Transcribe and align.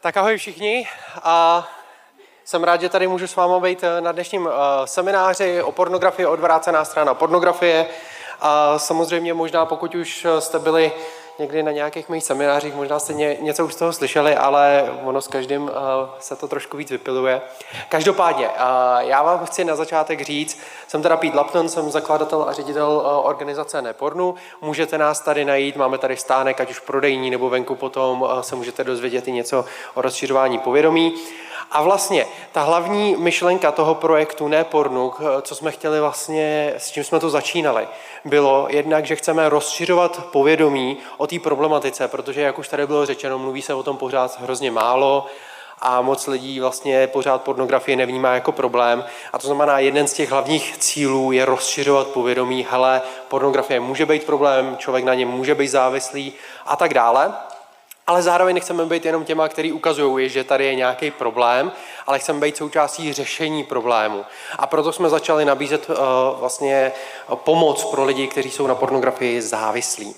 Tak 0.00 0.16
ahoj 0.16 0.36
všichni. 0.36 0.88
A 1.22 1.68
jsem 2.44 2.64
rád, 2.64 2.80
že 2.80 2.88
tady 2.88 3.06
můžu 3.06 3.26
s 3.26 3.36
vámi 3.36 3.62
být 3.62 3.84
eh, 3.84 4.00
na 4.00 4.12
dnešním 4.12 4.46
uh, 4.46 4.52
semináři 4.84 5.62
o 5.62 5.72
pornografii, 5.72 6.26
odvrácená 6.26 6.84
strana 6.84 7.14
pornografie. 7.14 7.86
A 8.40 8.78
samozřejmě 8.78 9.34
možná, 9.34 9.66
pokud 9.66 9.94
už 9.94 10.26
jste 10.38 10.58
byli 10.58 10.92
někdy 11.40 11.62
na 11.62 11.72
nějakých 11.72 12.08
mých 12.08 12.24
seminářích, 12.24 12.74
možná 12.74 12.98
jste 12.98 13.12
ně, 13.12 13.36
něco 13.40 13.64
už 13.64 13.72
z 13.72 13.76
toho 13.76 13.92
slyšeli, 13.92 14.36
ale 14.36 14.90
ono 15.04 15.20
s 15.20 15.28
každým 15.28 15.62
uh, 15.62 15.70
se 16.18 16.36
to 16.36 16.48
trošku 16.48 16.76
víc 16.76 16.90
vypiluje. 16.90 17.40
Každopádně, 17.88 18.48
uh, 18.48 18.54
já 18.98 19.22
vám 19.22 19.46
chci 19.46 19.64
na 19.64 19.76
začátek 19.76 20.20
říct, 20.20 20.60
jsem 20.88 21.02
teda 21.02 21.16
Pete 21.16 21.36
Lapton, 21.36 21.68
jsem 21.68 21.90
zakladatel 21.90 22.44
a 22.48 22.52
ředitel 22.52 22.90
uh, 22.90 23.26
organizace 23.26 23.82
Nepornu. 23.82 24.34
Můžete 24.60 24.98
nás 24.98 25.20
tady 25.20 25.44
najít, 25.44 25.76
máme 25.76 25.98
tady 25.98 26.16
stánek, 26.16 26.60
ať 26.60 26.70
už 26.70 26.80
prodejní 26.80 27.30
nebo 27.30 27.50
venku 27.50 27.74
potom 27.74 28.22
uh, 28.22 28.40
se 28.40 28.56
můžete 28.56 28.84
dozvědět 28.84 29.28
i 29.28 29.32
něco 29.32 29.64
o 29.94 30.02
rozšiřování 30.02 30.58
povědomí. 30.58 31.14
A 31.70 31.82
vlastně 31.82 32.26
ta 32.52 32.62
hlavní 32.62 33.16
myšlenka 33.16 33.72
toho 33.72 33.94
projektu 33.94 34.48
Ne 34.48 34.64
pornu, 34.64 35.12
co 35.42 35.54
jsme 35.54 35.70
chtěli 35.70 36.00
vlastně, 36.00 36.74
s 36.76 36.90
čím 36.90 37.04
jsme 37.04 37.20
to 37.20 37.30
začínali, 37.30 37.88
bylo 38.24 38.66
jednak, 38.70 39.06
že 39.06 39.16
chceme 39.16 39.48
rozšiřovat 39.48 40.24
povědomí 40.32 40.98
o 41.16 41.26
té 41.26 41.38
problematice, 41.38 42.08
protože, 42.08 42.40
jak 42.40 42.58
už 42.58 42.68
tady 42.68 42.86
bylo 42.86 43.06
řečeno, 43.06 43.38
mluví 43.38 43.62
se 43.62 43.74
o 43.74 43.82
tom 43.82 43.96
pořád 43.96 44.40
hrozně 44.40 44.70
málo 44.70 45.26
a 45.80 46.00
moc 46.00 46.26
lidí 46.26 46.60
vlastně 46.60 47.06
pořád 47.06 47.42
pornografii 47.42 47.96
nevnímá 47.96 48.34
jako 48.34 48.52
problém. 48.52 49.04
A 49.32 49.38
to 49.38 49.46
znamená, 49.46 49.78
jeden 49.78 50.08
z 50.08 50.12
těch 50.12 50.30
hlavních 50.30 50.78
cílů 50.78 51.32
je 51.32 51.44
rozšiřovat 51.44 52.06
povědomí, 52.06 52.66
hele, 52.70 53.02
pornografie 53.28 53.80
může 53.80 54.06
být 54.06 54.24
problém, 54.24 54.76
člověk 54.76 55.04
na 55.04 55.14
něm 55.14 55.28
může 55.28 55.54
být 55.54 55.68
závislý 55.68 56.32
a 56.66 56.76
tak 56.76 56.94
dále 56.94 57.32
ale 58.10 58.22
zároveň 58.22 58.54
nechceme 58.54 58.86
být 58.86 59.04
jenom 59.06 59.24
těma, 59.24 59.48
kteří 59.48 59.72
ukazují, 59.72 60.28
že 60.28 60.44
tady 60.44 60.64
je 60.64 60.74
nějaký 60.74 61.10
problém, 61.10 61.72
ale 62.06 62.18
chceme 62.18 62.40
být 62.40 62.56
součástí 62.56 63.12
řešení 63.12 63.64
problému. 63.64 64.24
A 64.58 64.66
proto 64.66 64.92
jsme 64.92 65.08
začali 65.08 65.44
nabízet 65.44 65.90
uh, 65.90 65.96
vlastně 66.40 66.92
pomoc 67.34 67.84
pro 67.84 68.04
lidi, 68.04 68.26
kteří 68.26 68.50
jsou 68.50 68.66
na 68.66 68.74
pornografii 68.74 69.42
závislí. 69.42 70.14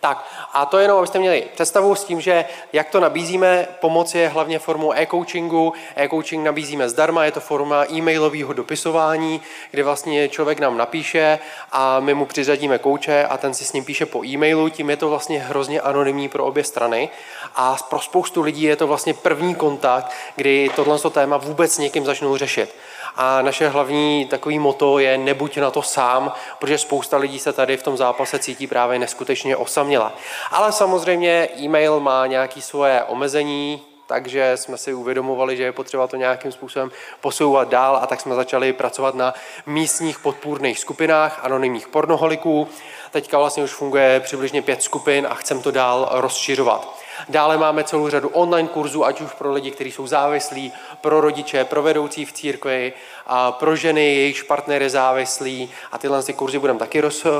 Tak 0.00 0.24
a 0.52 0.66
to 0.66 0.78
jenom, 0.78 0.98
abyste 0.98 1.18
měli 1.18 1.44
představu 1.54 1.94
s 1.94 2.04
tím, 2.04 2.20
že 2.20 2.44
jak 2.72 2.90
to 2.90 3.00
nabízíme, 3.00 3.66
pomoc 3.80 4.14
je 4.14 4.28
hlavně 4.28 4.58
formou 4.58 4.92
e-coachingu. 4.92 5.72
E-coaching 5.96 6.44
nabízíme 6.44 6.88
zdarma, 6.88 7.24
je 7.24 7.32
to 7.32 7.40
forma 7.40 7.84
e-mailového 7.92 8.52
dopisování, 8.52 9.40
kde 9.70 9.82
vlastně 9.82 10.28
člověk 10.28 10.60
nám 10.60 10.76
napíše 10.76 11.38
a 11.72 12.00
my 12.00 12.14
mu 12.14 12.26
přiřadíme 12.26 12.78
kouče 12.78 13.24
a 13.24 13.36
ten 13.36 13.54
si 13.54 13.64
s 13.64 13.72
ním 13.72 13.84
píše 13.84 14.06
po 14.06 14.24
e-mailu, 14.24 14.68
tím 14.68 14.90
je 14.90 14.96
to 14.96 15.08
vlastně 15.08 15.38
hrozně 15.38 15.80
anonymní 15.80 16.28
pro 16.28 16.44
obě 16.44 16.64
strany 16.64 17.08
a 17.56 17.76
pro 17.90 18.00
spoustu 18.00 18.42
lidí 18.42 18.62
je 18.62 18.76
to 18.76 18.86
vlastně 18.86 19.14
první 19.14 19.54
kontakt, 19.54 20.12
kdy 20.36 20.70
tohle 20.76 20.98
téma 21.10 21.36
vůbec 21.36 21.74
s 21.74 21.78
někým 21.78 22.04
začnou 22.04 22.36
řešit. 22.36 22.74
A 23.20 23.42
naše 23.42 23.68
hlavní 23.68 24.26
takový 24.26 24.58
moto 24.58 24.98
je 24.98 25.18
nebuď 25.18 25.58
na 25.58 25.70
to 25.70 25.82
sám, 25.82 26.32
protože 26.58 26.78
spousta 26.78 27.16
lidí 27.16 27.38
se 27.38 27.52
tady 27.52 27.76
v 27.76 27.82
tom 27.82 27.96
zápase 27.96 28.38
cítí 28.38 28.66
právě 28.66 28.98
neskutečně 28.98 29.56
osaměla. 29.56 30.12
Ale 30.50 30.72
samozřejmě 30.72 31.48
e-mail 31.58 32.00
má 32.00 32.26
nějaké 32.26 32.60
svoje 32.60 33.02
omezení, 33.02 33.82
takže 34.06 34.56
jsme 34.56 34.78
si 34.78 34.94
uvědomovali, 34.94 35.56
že 35.56 35.62
je 35.62 35.72
potřeba 35.72 36.06
to 36.06 36.16
nějakým 36.16 36.52
způsobem 36.52 36.90
posouvat 37.20 37.68
dál 37.68 37.98
a 38.02 38.06
tak 38.06 38.20
jsme 38.20 38.34
začali 38.34 38.72
pracovat 38.72 39.14
na 39.14 39.34
místních 39.66 40.18
podpůrných 40.18 40.78
skupinách 40.78 41.40
anonymních 41.42 41.88
pornoholiků. 41.88 42.68
Teďka 43.10 43.38
vlastně 43.38 43.64
už 43.64 43.70
funguje 43.70 44.20
přibližně 44.20 44.62
pět 44.62 44.82
skupin 44.82 45.26
a 45.30 45.34
chcem 45.34 45.62
to 45.62 45.70
dál 45.70 46.08
rozšiřovat. 46.12 46.97
Dále 47.28 47.58
máme 47.58 47.84
celou 47.84 48.08
řadu 48.08 48.28
online 48.28 48.68
kurzů, 48.68 49.04
ať 49.04 49.20
už 49.20 49.32
pro 49.32 49.52
lidi, 49.52 49.70
kteří 49.70 49.92
jsou 49.92 50.06
závislí, 50.06 50.72
pro 51.00 51.20
rodiče, 51.20 51.64
pro 51.64 51.82
vedoucí 51.82 52.24
v 52.24 52.32
církvi, 52.32 52.92
a 53.26 53.52
pro 53.52 53.76
ženy, 53.76 54.14
jejichž 54.14 54.42
partner 54.42 54.82
je 54.82 54.90
závislý 54.90 55.70
a 55.92 55.98
tyhle 55.98 56.22
ty 56.22 56.32
kurzy 56.32 56.58
budeme 56.58 56.78
taky 56.78 57.00
roz, 57.00 57.24
eh, 57.26 57.30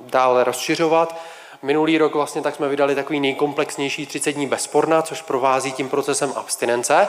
dále 0.00 0.44
rozšiřovat. 0.44 1.16
Minulý 1.62 1.98
rok 1.98 2.14
vlastně 2.14 2.42
tak 2.42 2.54
jsme 2.54 2.68
vydali 2.68 2.94
takový 2.94 3.20
nejkomplexnější 3.20 4.06
30 4.06 4.32
dní 4.32 4.46
bez 4.46 4.66
porna, 4.66 5.02
což 5.02 5.22
provází 5.22 5.72
tím 5.72 5.88
procesem 5.88 6.32
abstinence. 6.36 7.08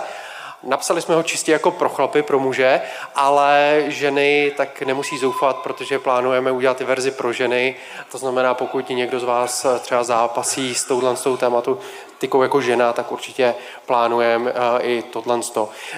Napsali 0.64 1.02
jsme 1.02 1.16
ho 1.16 1.24
čistě 1.24 1.52
jako 1.52 1.72
pro 1.72 1.90
chlapy, 1.90 2.24
pro 2.24 2.40
muže, 2.40 2.82
ale 3.16 3.84
ženy 3.88 4.52
tak 4.58 4.82
nemusí 4.82 5.18
zoufat, 5.18 5.58
protože 5.58 6.00
plánujeme 6.00 6.52
udělat 6.52 6.82
i 6.82 6.84
verzi 6.84 7.12
pro 7.12 7.34
ženy. 7.34 7.76
To 8.12 8.18
znamená, 8.18 8.54
pokud 8.54 8.90
někdo 8.90 9.20
z 9.20 9.24
vás 9.24 9.66
třeba 9.80 10.04
zápasí 10.04 10.76
s 10.76 10.84
touhle 10.84 11.18
s 11.18 11.22
tou 11.22 11.38
tématu 11.38 11.80
tykou 12.18 12.42
jako 12.42 12.62
žena, 12.62 12.94
tak 12.94 13.12
určitě 13.12 13.56
plánujeme 13.86 14.52
eh, 14.52 14.82
i 14.82 15.02
tohle. 15.02 15.40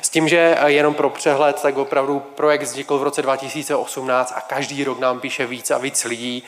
S 0.02 0.10
tím, 0.10 0.28
že 0.28 0.58
eh, 0.60 0.72
jenom 0.72 0.94
pro 0.94 1.10
přehled, 1.10 1.62
tak 1.62 1.78
opravdu 1.78 2.20
projekt 2.20 2.62
vznikl 2.62 2.98
v 2.98 3.04
roce 3.04 3.22
2018 3.22 4.34
a 4.36 4.42
každý 4.42 4.84
rok 4.84 5.00
nám 5.00 5.20
píše 5.20 5.46
víc 5.46 5.72
a 5.72 5.78
víc 5.78 6.04
lidí. 6.04 6.44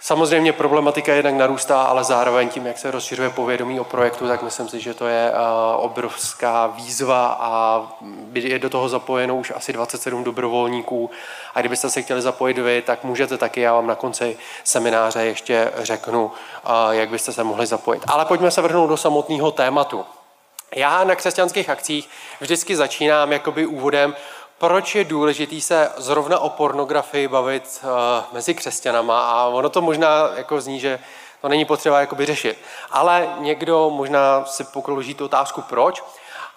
Samozřejmě 0.00 0.52
problematika 0.52 1.14
jednak 1.14 1.34
narůstá, 1.34 1.82
ale 1.82 2.04
zároveň 2.04 2.48
tím, 2.48 2.66
jak 2.66 2.78
se 2.78 2.90
rozšiřuje 2.90 3.30
povědomí 3.30 3.80
o 3.80 3.84
projektu, 3.84 4.28
tak 4.28 4.42
myslím 4.42 4.68
si, 4.68 4.80
že 4.80 4.94
to 4.94 5.06
je 5.06 5.32
eh, 5.32 5.36
obrovská 5.76 6.66
výzva 6.66 7.38
a 7.40 7.82
je 8.34 8.58
do 8.58 8.70
toho 8.70 8.88
zapojeno 8.88 9.36
už 9.36 9.52
asi 9.56 9.72
27 9.72 10.24
dobrovolníků. 10.24 11.10
A 11.54 11.60
kdybyste 11.60 11.90
se 11.90 12.02
chtěli 12.02 12.22
zapojit 12.22 12.58
vy, 12.58 12.82
tak 12.82 13.04
můžete 13.04 13.38
taky. 13.38 13.60
Já 13.60 13.72
vám 13.74 13.86
na 13.86 13.94
konci 13.94 14.36
semináře 14.64 15.24
ještě 15.24 15.72
řeknu, 15.76 16.32
eh, 16.64 16.68
jak 16.90 17.08
byste 17.08 17.32
se 17.32 17.44
mohli 17.44 17.66
zapojit. 17.66 18.02
Ale 18.06 18.24
pojďme 18.24 18.50
se 18.50 18.62
vrhnout 18.62 18.88
do 18.88 18.96
samotného 18.96 19.50
tématu. 19.50 20.04
Já 20.74 21.04
na 21.04 21.14
křesťanských 21.14 21.70
akcích 21.70 22.08
vždycky 22.40 22.76
začínám 22.76 23.32
jakoby 23.32 23.66
úvodem 23.66 24.14
proč 24.58 24.94
je 24.94 25.04
důležitý 25.04 25.60
se 25.60 25.92
zrovna 25.96 26.38
o 26.38 26.48
pornografii 26.48 27.28
bavit 27.28 27.80
uh, 27.84 27.90
mezi 28.32 28.54
křesťanama 28.54 29.30
a 29.30 29.46
ono 29.46 29.68
to 29.68 29.82
možná 29.82 30.30
jako 30.36 30.60
zní, 30.60 30.80
že 30.80 30.98
to 31.40 31.48
není 31.48 31.64
potřeba 31.64 32.00
jakoby 32.00 32.26
řešit. 32.26 32.58
Ale 32.90 33.28
někdo 33.38 33.90
možná 33.90 34.44
si 34.44 34.64
pokloží 34.64 35.14
tu 35.14 35.24
otázku 35.24 35.62
proč. 35.62 36.04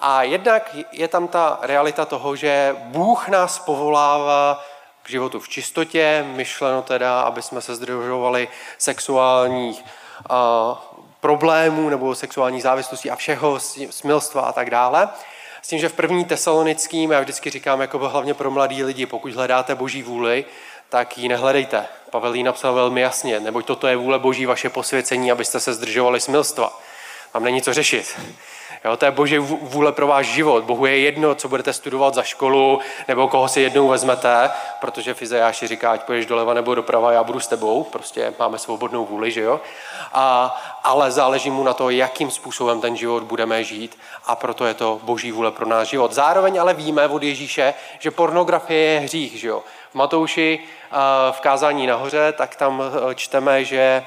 A 0.01 0.23
jednak 0.23 0.75
je 0.91 1.07
tam 1.07 1.27
ta 1.27 1.59
realita 1.61 2.05
toho, 2.05 2.35
že 2.35 2.75
Bůh 2.79 3.27
nás 3.27 3.59
povolává 3.59 4.63
k 5.03 5.09
životu 5.09 5.39
v 5.39 5.49
čistotě, 5.49 6.25
myšleno 6.27 6.81
teda, 6.81 7.21
aby 7.21 7.41
jsme 7.41 7.61
se 7.61 7.75
zdržovali 7.75 8.47
sexuálních 8.77 9.83
uh, 9.83 10.77
problémů 11.19 11.89
nebo 11.89 12.15
sexuální 12.15 12.61
závislostí 12.61 13.11
a 13.11 13.15
všeho, 13.15 13.59
smilstva 13.89 14.41
a 14.41 14.51
tak 14.51 14.69
dále. 14.69 15.09
S 15.61 15.67
tím, 15.67 15.79
že 15.79 15.89
v 15.89 15.93
první 15.93 16.25
tesalonickým, 16.25 17.11
já 17.11 17.19
vždycky 17.19 17.49
říkám 17.49 17.81
jako 17.81 18.09
hlavně 18.09 18.33
pro 18.33 18.51
mladí 18.51 18.83
lidi, 18.83 19.05
pokud 19.05 19.33
hledáte 19.33 19.75
boží 19.75 20.03
vůli, 20.03 20.45
tak 20.89 21.17
ji 21.17 21.29
nehledejte. 21.29 21.85
Pavel 22.09 22.33
jí 22.33 22.43
napsal 22.43 22.73
velmi 22.73 23.01
jasně, 23.01 23.39
neboť 23.39 23.65
toto 23.65 23.87
je 23.87 23.95
vůle 23.95 24.19
boží 24.19 24.45
vaše 24.45 24.69
posvěcení, 24.69 25.31
abyste 25.31 25.59
se 25.59 25.73
zdržovali 25.73 26.19
smilstva. 26.19 26.79
Tam 27.33 27.43
není 27.43 27.61
co 27.61 27.73
řešit. 27.73 28.19
Jo, 28.85 28.97
to 28.97 29.05
je 29.05 29.11
boží 29.11 29.37
vůle 29.37 29.91
pro 29.91 30.07
váš 30.07 30.25
život. 30.27 30.63
Bohu 30.63 30.85
je 30.85 30.99
jedno, 30.99 31.35
co 31.35 31.49
budete 31.49 31.73
studovat 31.73 32.13
za 32.13 32.23
školu, 32.23 32.79
nebo 33.07 33.27
koho 33.27 33.47
si 33.47 33.61
jednou 33.61 33.87
vezmete, 33.87 34.49
protože 34.81 35.13
Fizejáši 35.13 35.67
říká, 35.67 35.91
ať 35.91 36.03
půjdeš 36.03 36.25
doleva 36.25 36.53
nebo 36.53 36.75
doprava, 36.75 37.11
já 37.11 37.23
budu 37.23 37.39
s 37.39 37.47
tebou. 37.47 37.83
Prostě 37.83 38.33
máme 38.39 38.59
svobodnou 38.59 39.05
vůli, 39.05 39.31
že 39.31 39.41
jo? 39.41 39.61
A, 40.13 40.57
ale 40.83 41.11
záleží 41.11 41.49
mu 41.49 41.63
na 41.63 41.73
to, 41.73 41.89
jakým 41.89 42.31
způsobem 42.31 42.81
ten 42.81 42.97
život 42.97 43.23
budeme 43.23 43.63
žít 43.63 43.97
a 44.25 44.35
proto 44.35 44.65
je 44.65 44.73
to 44.73 44.99
boží 45.03 45.31
vůle 45.31 45.51
pro 45.51 45.65
náš 45.65 45.87
život. 45.87 46.13
Zároveň 46.13 46.61
ale 46.61 46.73
víme 46.73 47.07
od 47.07 47.23
Ježíše, 47.23 47.73
že 47.99 48.11
pornografie 48.11 48.91
je 48.91 48.99
hřích, 48.99 49.39
že 49.39 49.47
jo? 49.47 49.63
V 49.91 49.95
Matouši 49.95 50.59
v 51.31 51.39
kázání 51.39 51.87
nahoře, 51.87 52.33
tak 52.37 52.55
tam 52.55 52.83
e, 53.11 53.15
čteme, 53.15 53.65
že 53.65 54.03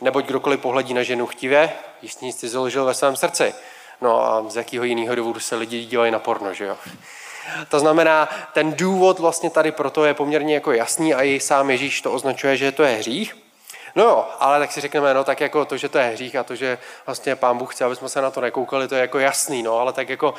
neboť 0.00 0.26
kdokoliv 0.26 0.60
pohledí 0.60 0.94
na 0.94 1.02
ženu 1.02 1.26
chtivě, 1.26 1.72
jistě 2.02 2.32
si 2.32 2.48
založil 2.48 2.84
ve 2.84 2.94
svém 2.94 3.16
srdci. 3.16 3.54
No 4.00 4.24
a 4.24 4.44
z 4.48 4.56
jakého 4.56 4.84
jiného 4.84 5.14
důvodu 5.14 5.40
se 5.40 5.56
lidi 5.56 5.84
dívají 5.84 6.12
na 6.12 6.18
porno, 6.18 6.54
že 6.54 6.64
jo? 6.64 6.76
To 7.68 7.80
znamená, 7.80 8.28
ten 8.52 8.72
důvod 8.72 9.18
vlastně 9.18 9.50
tady 9.50 9.72
proto 9.72 10.04
je 10.04 10.14
poměrně 10.14 10.54
jako 10.54 10.72
jasný 10.72 11.14
a 11.14 11.22
i 11.22 11.40
sám 11.40 11.70
Ježíš 11.70 12.02
to 12.02 12.12
označuje, 12.12 12.56
že 12.56 12.72
to 12.72 12.82
je 12.82 12.96
hřích. 12.96 13.36
No 13.94 14.04
jo, 14.04 14.28
ale 14.40 14.58
tak 14.58 14.72
si 14.72 14.80
řekneme, 14.80 15.14
no 15.14 15.24
tak 15.24 15.40
jako 15.40 15.64
to, 15.64 15.76
že 15.76 15.88
to 15.88 15.98
je 15.98 16.04
hřích 16.04 16.36
a 16.36 16.44
to, 16.44 16.56
že 16.56 16.78
vlastně 17.06 17.36
pán 17.36 17.58
Bůh 17.58 17.74
chce, 17.74 17.84
aby 17.84 17.96
jsme 17.96 18.08
se 18.08 18.22
na 18.22 18.30
to 18.30 18.40
nekoukali, 18.40 18.88
to 18.88 18.94
je 18.94 19.00
jako 19.00 19.18
jasný, 19.18 19.62
no, 19.62 19.78
ale 19.78 19.92
tak 19.92 20.08
jako 20.08 20.34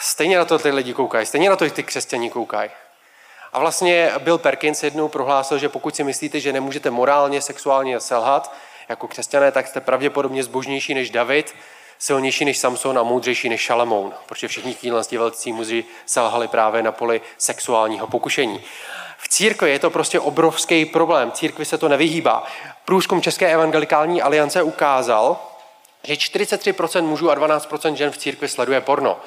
stejně 0.00 0.38
na 0.38 0.44
to 0.44 0.58
ty 0.58 0.70
lidi 0.70 0.94
koukají, 0.94 1.26
stejně 1.26 1.50
na 1.50 1.56
to 1.56 1.70
ty 1.70 1.82
křesťaní 1.82 2.30
koukají. 2.30 2.70
A 3.52 3.58
vlastně 3.58 4.12
Bill 4.18 4.38
Perkins 4.38 4.82
jednou 4.82 5.08
prohlásil, 5.08 5.58
že 5.58 5.68
pokud 5.68 5.96
si 5.96 6.04
myslíte, 6.04 6.40
že 6.40 6.52
nemůžete 6.52 6.90
morálně, 6.90 7.42
sexuálně 7.42 8.00
selhat, 8.00 8.54
jako 8.90 9.08
křesťané, 9.08 9.52
tak 9.52 9.66
jste 9.66 9.80
pravděpodobně 9.80 10.44
zbožnější 10.44 10.94
než 10.94 11.10
David, 11.10 11.54
silnější 11.98 12.44
než 12.44 12.58
Samson 12.58 12.98
a 12.98 13.02
moudřejší 13.02 13.48
než 13.48 13.60
Šalamoun, 13.60 14.12
protože 14.26 14.48
všichni 14.48 14.74
tíhle 14.74 15.02
velcí 15.12 15.52
muži 15.52 15.84
selhali 16.06 16.48
právě 16.48 16.82
na 16.82 16.92
poli 16.92 17.20
sexuálního 17.38 18.06
pokušení. 18.06 18.60
V 19.18 19.28
církvi 19.28 19.70
je 19.70 19.78
to 19.78 19.90
prostě 19.90 20.20
obrovský 20.20 20.84
problém. 20.84 21.32
Církvi 21.32 21.64
se 21.64 21.78
to 21.78 21.88
nevyhýbá. 21.88 22.44
Průzkum 22.84 23.22
České 23.22 23.52
evangelikální 23.52 24.22
aliance 24.22 24.62
ukázal, 24.62 25.36
že 26.02 26.14
43% 26.14 27.02
mužů 27.02 27.30
a 27.30 27.34
12% 27.34 27.94
žen 27.94 28.10
v 28.10 28.18
církvi 28.18 28.48
sleduje 28.48 28.80
porno. 28.80 29.20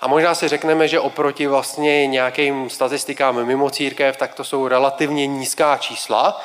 A 0.00 0.08
možná 0.08 0.34
si 0.34 0.48
řekneme, 0.48 0.88
že 0.88 1.00
oproti 1.00 1.46
vlastně 1.46 2.06
nějakým 2.06 2.70
statistikám 2.70 3.44
mimo 3.44 3.70
církev, 3.70 4.16
tak 4.16 4.34
to 4.34 4.44
jsou 4.44 4.68
relativně 4.68 5.26
nízká 5.26 5.76
čísla. 5.76 6.40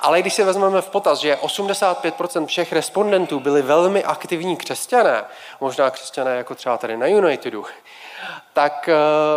Ale 0.00 0.20
když 0.20 0.34
si 0.34 0.44
vezmeme 0.44 0.82
v 0.82 0.90
potaz, 0.90 1.18
že 1.18 1.34
85% 1.34 2.46
všech 2.46 2.72
respondentů 2.72 3.40
byli 3.40 3.62
velmi 3.62 4.04
aktivní 4.04 4.56
křesťané, 4.56 5.24
možná 5.60 5.90
křesťané 5.90 6.36
jako 6.36 6.54
třeba 6.54 6.78
tady 6.78 6.96
na 6.96 7.06
Unitedu, 7.06 7.64
tak 8.52 8.88
eh, 8.88 8.92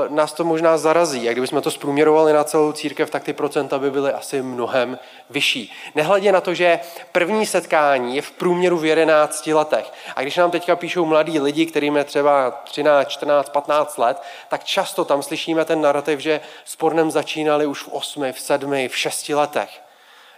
nás 0.10 0.34
to 0.34 0.44
možná 0.44 0.78
zarazí. 0.78 1.30
A 1.30 1.32
kdybychom 1.32 1.62
to 1.62 1.72
zprůměrovali 1.72 2.34
na 2.34 2.44
celou 2.44 2.72
církev, 2.72 3.10
tak 3.10 3.24
ty 3.24 3.34
procenta 3.34 3.80
by 3.80 3.92
byly 3.92 4.14
asi 4.14 4.42
mnohem 4.42 5.00
vyšší. 5.30 5.74
Nehledě 5.96 6.32
na 6.32 6.42
to, 6.42 6.54
že 6.54 6.80
první 7.12 7.46
setkání 7.46 8.16
je 8.16 8.22
v 8.22 8.32
průměru 8.32 8.78
v 8.78 8.86
11 8.86 9.48
letech. 9.48 9.94
A 10.16 10.22
když 10.22 10.38
nám 10.38 10.52
teďka 10.52 10.76
píšou 10.76 11.06
mladí 11.06 11.40
lidi, 11.40 11.66
kterým 11.66 11.98
je 11.98 12.04
třeba 12.04 12.52
13, 12.52 13.08
14, 13.08 13.50
15 13.50 13.98
let, 13.98 14.22
tak 14.50 14.64
často 14.64 15.06
tam 15.06 15.24
slyšíme 15.24 15.66
ten 15.66 15.82
narrativ, 15.82 16.20
že 16.20 16.42
s 16.66 16.76
pornem 16.76 17.12
začínali 17.12 17.66
už 17.66 17.84
v 17.84 17.88
8, 17.88 18.32
v 18.32 18.40
7, 18.40 18.88
v 18.88 18.98
6 18.98 19.30
letech. 19.30 19.82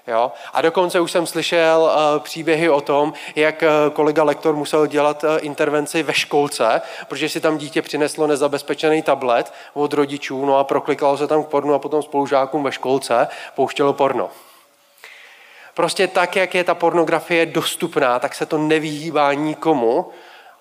Jo? 0.07 0.31
A 0.53 0.61
dokonce 0.61 0.99
už 0.99 1.11
jsem 1.11 1.27
slyšel 1.27 1.81
uh, 1.81 2.23
příběhy 2.23 2.69
o 2.69 2.81
tom, 2.81 3.13
jak 3.35 3.61
uh, 3.61 3.93
kolega 3.93 4.23
lektor 4.23 4.55
musel 4.55 4.87
dělat 4.87 5.23
uh, 5.23 5.29
intervenci 5.41 6.03
ve 6.03 6.13
školce, 6.13 6.81
protože 7.07 7.29
si 7.29 7.41
tam 7.41 7.57
dítě 7.57 7.81
přineslo 7.81 8.27
nezabezpečený 8.27 9.01
tablet 9.01 9.53
od 9.73 9.93
rodičů, 9.93 10.45
no 10.45 10.57
a 10.57 10.63
proklikalo 10.63 11.17
se 11.17 11.27
tam 11.27 11.43
k 11.43 11.47
pornu 11.47 11.73
a 11.73 11.79
potom 11.79 12.03
spolužákům 12.03 12.63
ve 12.63 12.71
školce 12.71 13.27
pouštělo 13.55 13.93
porno. 13.93 14.29
Prostě 15.73 16.07
tak, 16.07 16.35
jak 16.35 16.55
je 16.55 16.63
ta 16.63 16.75
pornografie 16.75 17.45
dostupná, 17.45 18.19
tak 18.19 18.35
se 18.35 18.45
to 18.45 18.57
nevyhýbá 18.57 19.33
nikomu, 19.33 20.09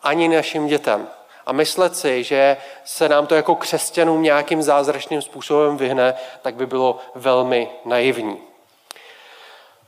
ani 0.02 0.28
našim 0.28 0.66
dětem. 0.66 1.08
A 1.46 1.52
myslet 1.52 1.96
si, 1.96 2.24
že 2.24 2.56
se 2.84 3.08
nám 3.08 3.26
to 3.26 3.34
jako 3.34 3.54
křesťanům 3.54 4.22
nějakým 4.22 4.62
zázračným 4.62 5.22
způsobem 5.22 5.76
vyhne, 5.76 6.14
tak 6.42 6.54
by 6.54 6.66
bylo 6.66 6.98
velmi 7.14 7.68
naivní. 7.84 8.51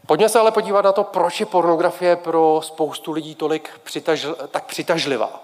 Pojďme 0.06 0.28
se 0.28 0.38
ale 0.38 0.52
podívat 0.52 0.84
na 0.84 0.92
to, 0.92 1.04
proč 1.04 1.40
je 1.40 1.46
pornografie 1.46 2.16
pro 2.16 2.60
spoustu 2.62 3.12
lidí 3.12 3.34
tolik 3.34 3.80
přitažl, 3.84 4.36
tak 4.50 4.64
přitažlivá. 4.64 5.40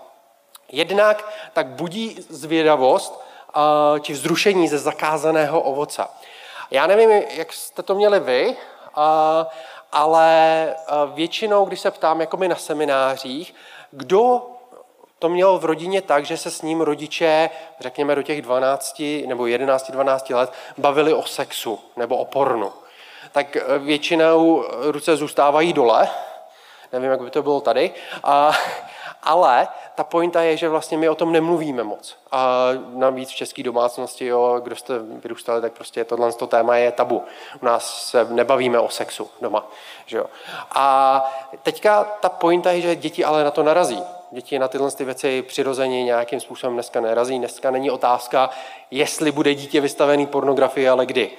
Jednak 0.73 1.33
tak 1.53 1.67
budí 1.67 2.27
zvědavost 2.29 3.21
či 4.01 4.12
vzrušení 4.12 4.69
ze 4.69 4.79
zakázaného 4.79 5.61
ovoce. 5.61 6.05
Já 6.71 6.87
nevím, 6.87 7.11
jak 7.11 7.53
jste 7.53 7.83
to 7.83 7.95
měli 7.95 8.21
vy, 8.21 8.57
ale 9.93 10.75
většinou, 11.15 11.65
když 11.65 11.81
se 11.81 11.91
ptám 11.91 12.21
jako 12.21 12.37
na 12.37 12.57
seminářích, 12.57 13.55
kdo 13.91 14.43
to 15.19 15.29
měl 15.29 15.59
v 15.59 15.65
rodině 15.65 16.03
tak, 16.03 16.25
že 16.25 16.37
se 16.37 16.51
s 16.51 16.62
ním 16.62 16.81
rodiče, 16.81 17.51
řekněme 17.81 18.15
do 18.15 18.23
těch 18.23 18.43
12 18.43 19.03
nebo 19.27 19.45
11-12 19.45 20.37
let, 20.37 20.53
bavili 20.79 21.15
o 21.15 21.23
sexu 21.23 21.81
nebo 21.97 22.17
o 22.17 22.25
pornu 22.25 22.73
tak 23.32 23.56
eh, 23.56 23.79
většinou 23.79 24.65
ruce 24.81 25.17
zůstávají 25.17 25.73
dole. 25.73 26.09
Nevím, 26.93 27.11
jak 27.11 27.21
by 27.21 27.31
to 27.31 27.43
bylo 27.43 27.61
tady. 27.61 27.94
A, 28.25 28.53
ale 29.23 29.69
ta 29.94 30.05
pointa 30.05 30.43
je, 30.43 30.56
že 30.56 30.69
vlastně 30.69 30.99
my 30.99 31.09
o 31.09 31.15
tom 31.15 31.32
nemluvíme 31.32 31.82
moc. 31.82 32.17
A 32.32 32.69
navíc 32.94 33.31
v 33.31 33.35
české 33.35 33.62
domácnosti, 33.62 34.27
jo, 34.27 34.61
kdo 34.62 34.77
jste 34.77 34.94
vyrůstali, 34.99 35.61
tak 35.61 35.73
prostě 35.73 36.05
tohle 36.05 36.32
to 36.32 36.47
téma 36.47 36.77
je 36.77 36.93
tabu. 36.93 37.25
U 37.62 37.65
nás 37.65 38.11
se 38.11 38.25
nebavíme 38.25 38.79
o 38.79 38.88
sexu 38.88 39.31
doma. 39.41 39.67
Že 40.06 40.17
jo. 40.17 40.26
A 40.75 41.25
teďka 41.62 42.05
ta 42.05 42.29
pointa 42.29 42.73
je, 42.73 42.81
že 42.81 42.97
děti 42.97 43.25
ale 43.25 43.44
na 43.44 43.50
to 43.50 43.62
narazí. 43.62 44.03
Děti 44.31 44.59
na 44.59 44.69
tyhle 44.69 44.91
ty 44.91 45.05
věci 45.05 45.43
přirozeně 45.43 46.05
nějakým 46.05 46.41
způsobem 46.41 46.75
dneska 46.75 47.00
nerazí. 47.00 47.38
Dneska 47.38 47.71
není 47.71 47.91
otázka, 47.91 48.50
jestli 48.91 49.33
bude 49.33 49.55
dítě 49.55 49.81
vystavený 49.81 50.26
pornografii, 50.26 50.88
ale 50.88 51.06
kdy. 51.06 51.31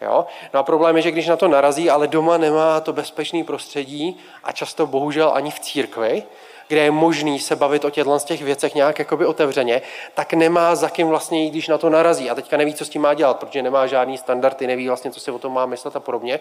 Jo? 0.00 0.26
No 0.54 0.60
a 0.60 0.62
problém 0.62 0.96
je, 0.96 1.02
že 1.02 1.10
když 1.10 1.26
na 1.26 1.36
to 1.36 1.48
narazí, 1.48 1.90
ale 1.90 2.08
doma 2.08 2.36
nemá 2.36 2.80
to 2.80 2.92
bezpečné 2.92 3.44
prostředí 3.44 4.20
a 4.44 4.52
často 4.52 4.86
bohužel 4.86 5.30
ani 5.34 5.50
v 5.50 5.60
církvi, 5.60 6.22
kde 6.68 6.80
je 6.80 6.90
možný 6.90 7.38
se 7.38 7.56
bavit 7.56 7.84
o 7.84 7.90
těchto 7.90 8.18
z 8.18 8.24
těch 8.24 8.42
věcech 8.42 8.74
nějak 8.74 8.98
jakoby 8.98 9.26
otevřeně, 9.26 9.82
tak 10.14 10.32
nemá 10.32 10.74
za 10.74 10.88
kým 10.88 11.08
vlastně 11.08 11.50
když 11.50 11.68
na 11.68 11.78
to 11.78 11.90
narazí. 11.90 12.30
A 12.30 12.34
teďka 12.34 12.56
neví, 12.56 12.74
co 12.74 12.84
s 12.84 12.88
tím 12.88 13.02
má 13.02 13.14
dělat, 13.14 13.38
protože 13.38 13.62
nemá 13.62 13.86
žádný 13.86 14.18
standardy, 14.18 14.66
neví 14.66 14.88
vlastně, 14.88 15.10
co 15.10 15.20
si 15.20 15.30
o 15.30 15.38
tom 15.38 15.52
má 15.52 15.66
myslet 15.66 15.96
a 15.96 16.00
podobně. 16.00 16.40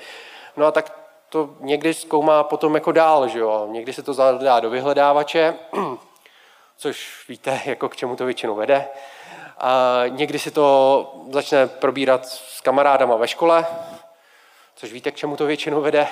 No 0.58 0.66
a 0.66 0.72
tak 0.72 1.04
to 1.30 1.50
někdy 1.60 1.94
zkoumá 1.94 2.44
potom 2.44 2.76
jako 2.76 2.92
dál, 2.92 3.28
že 3.28 3.40
jo? 3.40 3.68
Někdy 3.72 3.94
se 3.94 4.04
to 4.04 4.14
zadá 4.14 4.60
do 4.60 4.70
vyhledávače, 4.70 5.56
což 6.78 7.26
víte, 7.30 7.62
jako 7.66 7.90
k 7.90 7.96
čemu 7.96 8.16
to 8.16 8.26
většinou 8.26 8.56
vede. 8.56 8.88
A 9.66 10.04
někdy 10.08 10.40
si 10.40 10.52
to 10.52 11.16
začne 11.30 11.68
probírat 11.68 12.26
s 12.26 12.62
kamarádama 12.62 13.16
ve 13.16 13.28
škole, 13.28 13.66
což 14.76 14.94
víte, 14.94 15.12
k 15.12 15.16
čemu 15.16 15.36
to 15.38 15.46
většinou 15.46 15.82
vede. 15.82 16.08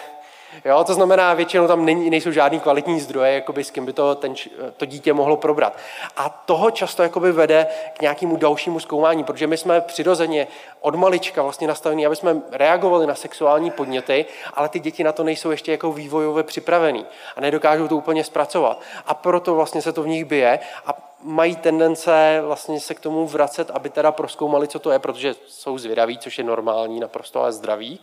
Jo, 0.65 0.83
to 0.83 0.93
znamená, 0.93 1.33
většinou 1.33 1.67
tam 1.67 1.85
není, 1.85 2.09
nejsou 2.09 2.31
žádný 2.31 2.59
kvalitní 2.59 2.99
zdroje, 2.99 3.33
jakoby, 3.33 3.63
s 3.63 3.71
kým 3.71 3.85
by 3.85 3.93
to, 3.93 4.15
ten, 4.15 4.33
to 4.77 4.85
dítě 4.85 5.13
mohlo 5.13 5.37
probrat. 5.37 5.77
A 6.17 6.29
toho 6.29 6.71
často 6.71 7.03
jakoby, 7.03 7.31
vede 7.31 7.67
k 7.97 8.01
nějakému 8.01 8.37
dalšímu 8.37 8.79
zkoumání, 8.79 9.23
protože 9.23 9.47
my 9.47 9.57
jsme 9.57 9.81
přirozeně 9.81 10.47
od 10.81 10.95
malička 10.95 11.41
vlastně 11.41 11.67
nastavení, 11.67 12.05
aby 12.05 12.15
jsme 12.15 12.41
reagovali 12.51 13.07
na 13.07 13.15
sexuální 13.15 13.71
podněty, 13.71 14.25
ale 14.53 14.69
ty 14.69 14.79
děti 14.79 15.03
na 15.03 15.11
to 15.11 15.23
nejsou 15.23 15.51
ještě 15.51 15.71
jako 15.71 15.91
vývojově 15.91 16.43
připravený 16.43 17.05
a 17.35 17.41
nedokážou 17.41 17.87
to 17.87 17.97
úplně 17.97 18.23
zpracovat. 18.23 18.81
A 19.07 19.13
proto 19.13 19.55
vlastně 19.55 19.81
se 19.81 19.93
to 19.93 20.03
v 20.03 20.07
nich 20.07 20.25
bije 20.25 20.59
a 20.85 21.10
mají 21.23 21.55
tendence 21.55 22.41
vlastně 22.45 22.79
se 22.79 22.93
k 22.93 22.99
tomu 22.99 23.27
vracet, 23.27 23.69
aby 23.69 23.89
teda 23.89 24.11
proskoumali, 24.11 24.67
co 24.67 24.79
to 24.79 24.91
je, 24.91 24.99
protože 24.99 25.35
jsou 25.47 25.77
zvědaví, 25.77 26.17
což 26.17 26.37
je 26.37 26.43
normální, 26.43 26.99
naprosto 26.99 27.41
ale 27.41 27.51
zdraví. 27.51 27.99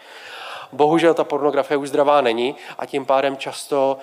Bohužel 0.73 1.15
ta 1.15 1.25
pornografie 1.25 1.79
už 1.79 1.89
zdravá 1.89 2.21
není 2.21 2.57
a 2.79 2.87
tím 2.87 3.07
pádem 3.07 3.37
často 3.37 3.99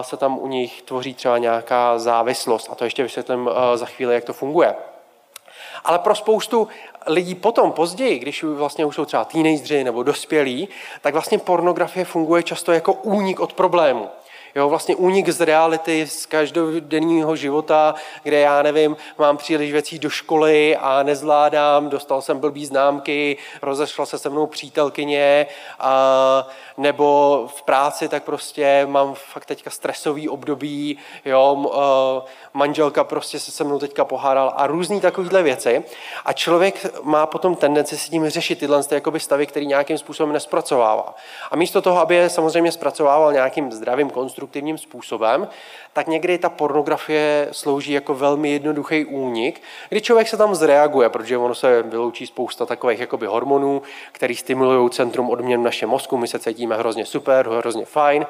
se 0.00 0.16
tam 0.16 0.38
u 0.38 0.46
nich 0.46 0.82
tvoří 0.82 1.14
třeba 1.14 1.38
nějaká 1.38 1.98
závislost. 1.98 2.68
A 2.72 2.74
to 2.74 2.84
ještě 2.84 3.02
vysvětlím 3.02 3.50
za 3.74 3.86
chvíli, 3.86 4.14
jak 4.14 4.24
to 4.24 4.32
funguje. 4.32 4.74
Ale 5.84 5.98
pro 5.98 6.14
spoustu 6.14 6.68
lidí 7.06 7.34
potom, 7.34 7.72
později, 7.72 8.18
když 8.18 8.42
vlastně 8.42 8.84
už 8.84 8.94
jsou 8.94 9.04
třeba 9.04 9.24
teenageři 9.24 9.84
nebo 9.84 10.02
dospělí, 10.02 10.68
tak 11.00 11.12
vlastně 11.12 11.38
pornografie 11.38 12.04
funguje 12.04 12.42
často 12.42 12.72
jako 12.72 12.92
únik 12.92 13.40
od 13.40 13.52
problému. 13.52 14.08
Jo, 14.56 14.68
vlastně 14.68 14.96
únik 14.96 15.28
z 15.28 15.40
reality, 15.40 16.06
z 16.06 16.26
každodenního 16.26 17.36
života, 17.36 17.94
kde 18.22 18.40
já 18.40 18.62
nevím, 18.62 18.96
mám 19.18 19.36
příliš 19.36 19.72
věcí 19.72 19.98
do 19.98 20.10
školy 20.10 20.76
a 20.76 21.02
nezvládám, 21.02 21.88
dostal 21.88 22.22
jsem 22.22 22.38
blbý 22.38 22.66
známky, 22.66 23.36
rozešla 23.62 24.06
se 24.06 24.18
se 24.18 24.30
mnou 24.30 24.46
přítelkyně, 24.46 25.46
a, 25.78 26.48
nebo 26.76 27.46
v 27.56 27.62
práci, 27.62 28.08
tak 28.08 28.24
prostě 28.24 28.86
mám 28.86 29.14
fakt 29.14 29.44
teďka 29.44 29.70
stresový 29.70 30.28
období, 30.28 30.98
jo, 31.24 31.72
manželka 32.54 33.04
prostě 33.04 33.40
se 33.40 33.50
se 33.50 33.64
mnou 33.64 33.78
teďka 33.78 34.04
pohádala 34.04 34.50
a 34.50 34.66
různý 34.66 35.00
takovýhle 35.00 35.42
věci. 35.42 35.84
A 36.24 36.32
člověk 36.32 36.86
má 37.02 37.26
potom 37.26 37.56
tendenci 37.56 37.98
si 37.98 38.10
tím 38.10 38.28
řešit 38.28 38.58
tyhle 38.58 38.82
jakoby 38.90 39.20
stavy, 39.20 39.46
který 39.46 39.66
nějakým 39.66 39.98
způsobem 39.98 40.32
nespracovává. 40.32 41.14
A 41.50 41.56
místo 41.56 41.82
toho, 41.82 42.00
aby 42.00 42.14
je 42.14 42.30
samozřejmě 42.30 42.72
zpracovával 42.72 43.32
nějakým 43.32 43.72
zdravým, 43.72 44.10
konstruktivním 44.10 44.78
způsobem, 44.78 45.48
tak 45.96 46.06
někdy 46.06 46.38
ta 46.38 46.48
pornografie 46.48 47.48
slouží 47.52 47.92
jako 47.92 48.14
velmi 48.14 48.50
jednoduchý 48.50 49.04
únik, 49.04 49.62
kdy 49.88 50.00
člověk 50.00 50.28
se 50.28 50.36
tam 50.36 50.54
zreaguje, 50.54 51.08
protože 51.08 51.38
ono 51.38 51.54
se 51.54 51.82
vyloučí 51.82 52.26
spousta 52.26 52.66
takových 52.66 53.00
jakoby 53.00 53.26
hormonů, 53.26 53.82
které 54.12 54.34
stimulují 54.34 54.90
centrum 54.90 55.30
odměn 55.30 55.60
v 55.60 55.64
našem 55.64 55.88
mozku, 55.88 56.16
my 56.16 56.28
se 56.28 56.38
cítíme 56.38 56.76
hrozně 56.76 57.06
super, 57.06 57.48
hrozně 57.48 57.84
fajn, 57.84 58.26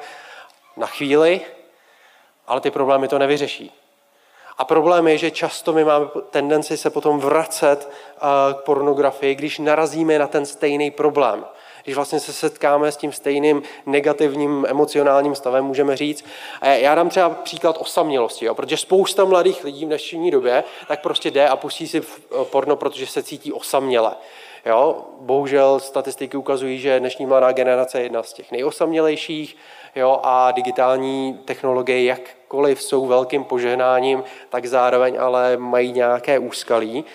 na 0.77 0.87
chvíli, 0.87 1.41
ale 2.47 2.61
ty 2.61 2.71
problémy 2.71 3.07
to 3.07 3.19
nevyřeší. 3.19 3.71
A 4.57 4.65
problém 4.65 5.07
je, 5.07 5.17
že 5.17 5.31
často 5.31 5.73
my 5.73 5.83
máme 5.85 6.05
tendenci 6.29 6.77
se 6.77 6.89
potom 6.89 7.19
vracet 7.19 7.89
eh, 7.89 8.19
k 8.53 8.57
pornografii, 8.57 9.35
když 9.35 9.59
narazíme 9.59 10.19
na 10.19 10.27
ten 10.27 10.45
stejný 10.45 10.91
problém. 10.91 11.45
Když 11.87 11.95
vlastně 11.95 12.19
se 12.19 12.33
setkáme 12.33 12.91
s 12.91 12.97
tím 12.97 13.11
stejným 13.11 13.63
negativním 13.85 14.65
emocionálním 14.69 15.35
stavem, 15.35 15.65
můžeme 15.65 15.97
říct. 15.97 16.25
Já 16.61 16.95
dám 16.95 17.09
třeba 17.09 17.29
příklad 17.29 17.77
osamělosti, 17.79 18.45
jo, 18.45 18.55
protože 18.55 18.77
spousta 18.77 19.25
mladých 19.25 19.63
lidí 19.63 19.85
v 19.85 19.87
dnešní 19.87 20.31
době 20.31 20.63
tak 20.87 21.01
prostě 21.01 21.31
jde 21.31 21.47
a 21.47 21.55
pustí 21.55 21.87
si 21.87 22.01
eh, 22.01 22.45
porno, 22.45 22.75
protože 22.75 23.07
se 23.07 23.23
cítí 23.23 23.53
osaměle. 23.53 24.11
Jo? 24.65 25.05
Bohužel 25.19 25.79
statistiky 25.79 26.37
ukazují, 26.37 26.79
že 26.79 26.99
dnešní 26.99 27.25
mladá 27.25 27.51
generace 27.51 27.99
je 27.99 28.05
jedna 28.05 28.23
z 28.23 28.33
těch 28.33 28.51
nejosamělejších 28.51 29.57
jo? 29.95 30.19
a 30.23 30.51
digitální 30.51 31.39
technologie, 31.45 32.03
jakkoliv 32.03 32.81
jsou 32.81 33.05
velkým 33.05 33.43
požehnáním, 33.43 34.23
tak 34.49 34.65
zároveň 34.65 35.17
ale 35.19 35.57
mají 35.57 35.91
nějaké 35.91 36.39
úskalí 36.39 37.05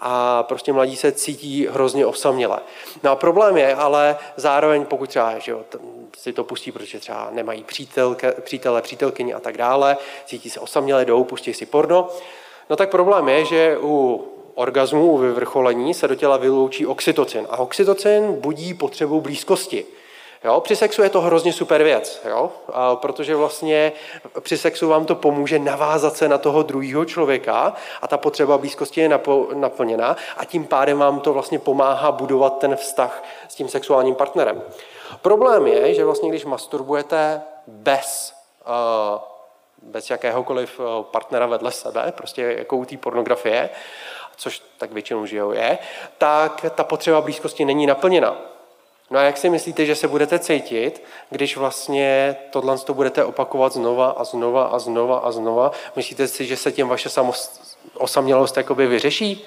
a 0.00 0.42
prostě 0.42 0.72
mladí 0.72 0.96
se 0.96 1.12
cítí 1.12 1.66
hrozně 1.66 2.06
osaměle. 2.06 2.58
No 3.02 3.10
a 3.10 3.16
problém 3.16 3.56
je 3.56 3.74
ale 3.74 4.16
zároveň, 4.36 4.84
pokud 4.84 5.08
třeba 5.08 5.38
že 5.38 5.52
jo, 5.52 5.64
si 6.18 6.32
to 6.32 6.44
pustí, 6.44 6.72
protože 6.72 7.00
třeba 7.00 7.28
nemají 7.32 7.64
přítelke, 7.64 8.32
přítele, 8.40 8.82
přítelkyni 8.82 9.34
a 9.34 9.40
tak 9.40 9.56
dále, 9.56 9.96
cítí 10.26 10.50
se 10.50 10.60
osamělé, 10.60 11.04
jdou, 11.04 11.24
pustí 11.24 11.54
si 11.54 11.66
porno. 11.66 12.08
No 12.70 12.76
tak 12.76 12.90
problém 12.90 13.28
je, 13.28 13.44
že 13.44 13.78
u 13.80 14.24
orgazmu, 14.54 15.12
u 15.12 15.18
vyvrcholení 15.18 15.94
se 15.94 16.08
do 16.08 16.14
těla 16.14 16.36
vyloučí 16.36 16.86
oxytocin. 16.86 17.46
A 17.50 17.56
oxytocin 17.56 18.32
budí 18.32 18.74
potřebu 18.74 19.20
blízkosti. 19.20 19.84
Jo? 20.44 20.60
Při 20.60 20.76
sexu 20.76 21.02
je 21.02 21.10
to 21.10 21.20
hrozně 21.20 21.52
super 21.52 21.82
věc, 21.82 22.20
jo? 22.28 22.52
A 22.72 22.96
protože 22.96 23.36
vlastně 23.36 23.92
při 24.40 24.58
sexu 24.58 24.88
vám 24.88 25.04
to 25.04 25.14
pomůže 25.14 25.58
navázat 25.58 26.16
se 26.16 26.28
na 26.28 26.38
toho 26.38 26.62
druhého 26.62 27.04
člověka 27.04 27.74
a 28.02 28.08
ta 28.08 28.18
potřeba 28.18 28.58
blízkosti 28.58 29.00
je 29.00 29.20
naplněna 29.54 30.16
a 30.36 30.44
tím 30.44 30.66
pádem 30.66 30.98
vám 30.98 31.20
to 31.20 31.32
vlastně 31.32 31.58
pomáhá 31.58 32.12
budovat 32.12 32.58
ten 32.58 32.76
vztah 32.76 33.24
s 33.48 33.54
tím 33.54 33.68
sexuálním 33.68 34.14
partnerem. 34.14 34.62
Problém 35.22 35.66
je, 35.66 35.94
že 35.94 36.04
vlastně 36.04 36.28
když 36.28 36.44
masturbujete 36.44 37.42
bez, 37.66 38.34
uh, 38.66 39.20
bez 39.82 40.10
jakéhokoliv 40.10 40.80
eh, 40.80 41.04
partnera 41.10 41.46
vedle 41.46 41.72
sebe, 41.72 42.12
prostě 42.16 42.42
jako 42.42 42.76
u 42.76 42.84
té 42.84 42.96
pornografie, 42.96 43.70
což 44.36 44.62
tak 44.78 44.92
většinou 44.92 45.26
žijou 45.26 45.52
je, 45.52 45.78
tak 46.18 46.66
ta 46.74 46.84
potřeba 46.84 47.20
blízkosti 47.20 47.64
není 47.64 47.86
naplněna. 47.86 48.55
No 49.10 49.18
a 49.18 49.22
jak 49.22 49.36
si 49.36 49.50
myslíte, 49.50 49.86
že 49.86 49.94
se 49.94 50.08
budete 50.08 50.38
cítit, 50.38 51.02
když 51.30 51.56
vlastně 51.56 52.36
tohle 52.50 52.78
to 52.78 52.94
budete 52.94 53.24
opakovat 53.24 53.72
znova 53.72 54.06
a 54.06 54.24
znova 54.24 54.64
a 54.64 54.78
znova 54.78 55.18
a 55.18 55.32
znova? 55.32 55.72
Myslíte 55.96 56.28
si, 56.28 56.46
že 56.46 56.56
se 56.56 56.72
tím 56.72 56.88
vaše 56.88 57.08
osamělost 57.94 58.56
jakoby 58.56 58.86
vyřeší? 58.86 59.46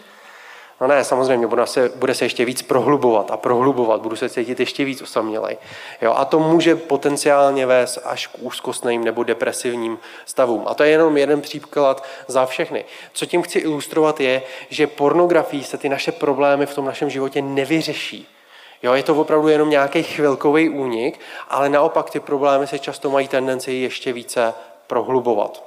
No 0.81 0.87
ne, 0.87 1.03
samozřejmě, 1.03 1.47
bude 1.47 1.67
se, 1.67 1.91
bude 1.95 2.15
se 2.15 2.25
ještě 2.25 2.45
víc 2.45 2.61
prohlubovat 2.61 3.31
a 3.31 3.37
prohlubovat, 3.37 4.01
budu 4.01 4.15
se 4.15 4.29
cítit 4.29 4.59
ještě 4.59 4.85
víc 4.85 5.01
osamělej. 5.01 5.57
Jo, 6.01 6.13
a 6.17 6.25
to 6.25 6.39
může 6.39 6.75
potenciálně 6.75 7.65
vést 7.65 7.99
až 8.05 8.27
k 8.27 8.31
úzkostným 8.39 9.03
nebo 9.03 9.23
depresivním 9.23 9.99
stavům. 10.25 10.63
A 10.67 10.73
to 10.73 10.83
je 10.83 10.89
jenom 10.89 11.17
jeden 11.17 11.41
příklad 11.41 12.03
za 12.27 12.45
všechny. 12.45 12.85
Co 13.13 13.25
tím 13.25 13.41
chci 13.41 13.59
ilustrovat 13.59 14.19
je, 14.19 14.43
že 14.69 14.87
pornografií 14.87 15.63
se 15.63 15.77
ty 15.77 15.89
naše 15.89 16.11
problémy 16.11 16.65
v 16.65 16.75
tom 16.75 16.85
našem 16.85 17.09
životě 17.09 17.41
nevyřeší. 17.41 18.27
Jo, 18.83 18.93
je 18.93 19.03
to 19.03 19.15
opravdu 19.15 19.47
jenom 19.47 19.69
nějaký 19.69 20.03
chvilkový 20.03 20.69
únik, 20.69 21.19
ale 21.49 21.69
naopak 21.69 22.09
ty 22.09 22.19
problémy 22.19 22.67
se 22.67 22.79
často 22.79 23.09
mají 23.09 23.27
tendenci 23.27 23.71
ještě 23.71 24.13
více 24.13 24.53
prohlubovat. 24.87 25.63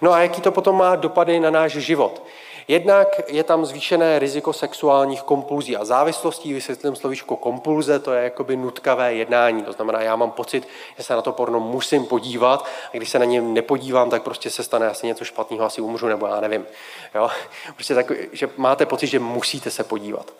No 0.00 0.12
a 0.12 0.20
jaký 0.20 0.40
to 0.40 0.52
potom 0.52 0.76
má 0.76 0.96
dopady 0.96 1.40
na 1.40 1.50
náš 1.50 1.72
život? 1.72 2.22
Jednak 2.68 3.20
je 3.28 3.44
tam 3.44 3.66
zvýšené 3.66 4.18
riziko 4.18 4.52
sexuálních 4.52 5.22
kompulzí 5.22 5.76
a 5.76 5.84
závislostí. 5.84 6.52
Vysvětlím 6.52 6.96
slovíčko 6.96 7.36
kompulze, 7.36 7.98
to 7.98 8.12
je 8.12 8.24
jakoby 8.24 8.56
nutkavé 8.56 9.14
jednání. 9.14 9.62
To 9.62 9.72
znamená, 9.72 10.00
já 10.00 10.16
mám 10.16 10.30
pocit, 10.30 10.68
že 10.96 11.02
se 11.02 11.14
na 11.14 11.22
to 11.22 11.32
porno 11.32 11.60
musím 11.60 12.06
podívat 12.06 12.66
a 12.94 12.96
když 12.96 13.08
se 13.08 13.18
na 13.18 13.24
ně 13.24 13.40
nepodívám, 13.40 14.10
tak 14.10 14.22
prostě 14.22 14.50
se 14.50 14.62
stane 14.62 14.88
asi 14.88 15.06
něco 15.06 15.24
špatného, 15.24 15.64
asi 15.64 15.80
umřu 15.80 16.08
nebo 16.08 16.26
já 16.26 16.40
nevím. 16.40 16.66
Jo? 17.14 17.30
Prostě 17.74 17.94
tak, 17.94 18.12
že 18.32 18.50
máte 18.56 18.86
pocit, 18.86 19.06
že 19.06 19.18
musíte 19.18 19.70
se 19.70 19.84
podívat. 19.84 20.32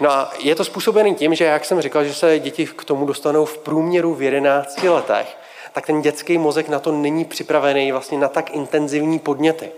No 0.00 0.10
a 0.10 0.32
je 0.38 0.54
to 0.54 0.64
způsobený 0.64 1.14
tím, 1.14 1.34
že 1.34 1.44
jak 1.44 1.64
jsem 1.64 1.80
říkal, 1.80 2.04
že 2.04 2.14
se 2.14 2.38
děti 2.38 2.66
k 2.66 2.84
tomu 2.84 3.06
dostanou 3.06 3.44
v 3.44 3.58
průměru 3.58 4.14
v 4.14 4.22
11 4.22 4.82
letech, 4.82 5.36
tak 5.72 5.86
ten 5.86 6.02
dětský 6.02 6.38
mozek 6.38 6.68
na 6.68 6.78
to 6.78 6.92
není 6.92 7.24
připravený 7.24 7.92
vlastně 7.92 8.18
na 8.18 8.28
tak 8.28 8.50
intenzivní 8.50 9.18
podněty. 9.18 9.70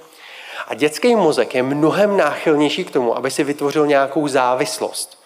A 0.69 0.75
dětský 0.75 1.17
mozek 1.17 1.55
je 1.55 1.63
mnohem 1.63 2.17
náchylnější 2.17 2.85
k 2.85 2.91
tomu, 2.91 3.17
aby 3.17 3.31
si 3.31 3.45
vytvořil 3.45 3.87
nějakou 3.87 4.29
závislost. 4.29 5.23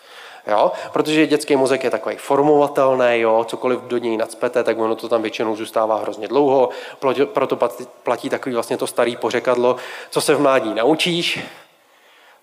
Jo? 0.46 0.72
Protože 0.92 1.26
dětský 1.26 1.56
mozek 1.56 1.84
je 1.84 1.90
takový 1.90 2.16
formovatelný, 2.16 3.20
jo? 3.20 3.44
cokoliv 3.48 3.80
do 3.80 3.98
něj 3.98 4.16
nadspete, 4.16 4.64
tak 4.64 4.78
ono 4.78 4.94
to 4.94 5.08
tam 5.08 5.22
většinou 5.22 5.56
zůstává 5.56 5.98
hrozně 5.98 6.28
dlouho, 6.28 6.68
proto 7.32 7.58
platí 8.02 8.30
takový 8.30 8.54
vlastně 8.54 8.76
to 8.76 8.86
starý 8.86 9.16
pořekadlo, 9.16 9.76
co 10.10 10.20
se 10.20 10.34
v 10.34 10.40
mládí 10.40 10.74
naučíš, 10.74 11.40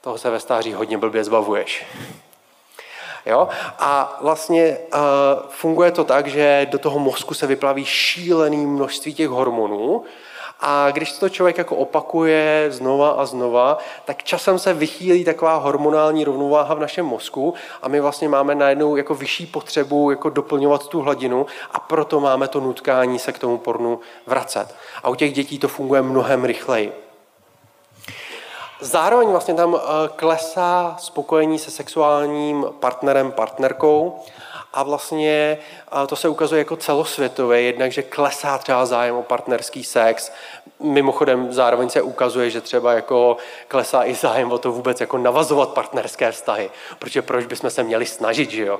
toho 0.01 0.17
se 0.17 0.29
ve 0.29 0.39
stáří 0.39 0.73
hodně 0.73 0.97
blbě 0.97 1.23
zbavuješ. 1.23 1.85
Jo? 3.25 3.47
A 3.79 4.17
vlastně 4.21 4.77
uh, 4.93 4.99
funguje 5.49 5.91
to 5.91 6.03
tak, 6.03 6.27
že 6.27 6.67
do 6.71 6.79
toho 6.79 6.99
mozku 6.99 7.33
se 7.33 7.47
vyplaví 7.47 7.85
šílený 7.85 8.65
množství 8.65 9.13
těch 9.13 9.29
hormonů 9.29 10.03
a 10.65 10.91
když 10.91 11.11
to 11.11 11.29
člověk 11.29 11.57
jako 11.57 11.75
opakuje 11.75 12.67
znova 12.69 13.09
a 13.09 13.25
znova, 13.25 13.77
tak 14.05 14.23
časem 14.23 14.59
se 14.59 14.73
vychýlí 14.73 15.23
taková 15.23 15.55
hormonální 15.55 16.23
rovnováha 16.23 16.73
v 16.73 16.79
našem 16.79 17.05
mozku 17.05 17.53
a 17.81 17.87
my 17.87 17.99
vlastně 17.99 18.29
máme 18.29 18.55
najednou 18.55 18.95
jako 18.95 19.15
vyšší 19.15 19.45
potřebu 19.45 20.11
jako 20.11 20.29
doplňovat 20.29 20.87
tu 20.87 21.01
hladinu 21.01 21.45
a 21.71 21.79
proto 21.79 22.19
máme 22.19 22.47
to 22.47 22.59
nutkání 22.59 23.19
se 23.19 23.31
k 23.31 23.39
tomu 23.39 23.57
pornu 23.57 23.99
vracet. 24.27 24.75
A 25.03 25.09
u 25.09 25.15
těch 25.15 25.33
dětí 25.33 25.59
to 25.59 25.67
funguje 25.67 26.01
mnohem 26.01 26.45
rychleji. 26.45 27.02
Zároveň 28.83 29.27
vlastně 29.27 29.53
tam 29.53 29.75
eh, 29.75 30.09
klesá 30.15 30.95
spokojení 30.99 31.59
se 31.59 31.71
sexuálním 31.71 32.65
partnerem, 32.79 33.31
partnerkou 33.31 34.19
a 34.73 34.83
vlastně 34.83 35.57
eh, 36.03 36.07
to 36.07 36.15
se 36.15 36.29
ukazuje 36.29 36.59
jako 36.59 36.75
celosvětové, 36.75 37.61
jednak, 37.61 37.91
že 37.91 38.01
klesá 38.01 38.57
třeba 38.57 38.85
zájem 38.85 39.15
o 39.15 39.23
partnerský 39.23 39.83
sex. 39.83 40.31
Mimochodem 40.79 41.53
zároveň 41.53 41.89
se 41.89 42.01
ukazuje, 42.01 42.49
že 42.49 42.61
třeba 42.61 42.93
jako 42.93 43.37
klesá 43.67 44.03
i 44.03 44.13
zájem 44.13 44.51
o 44.51 44.57
to 44.57 44.71
vůbec 44.71 45.01
jako 45.01 45.17
navazovat 45.17 45.69
partnerské 45.69 46.31
vztahy. 46.31 46.71
Protože 46.99 47.21
proč 47.21 47.45
bychom 47.45 47.69
se 47.69 47.83
měli 47.83 48.05
snažit, 48.05 48.51
že 48.51 48.65
jo? 48.65 48.79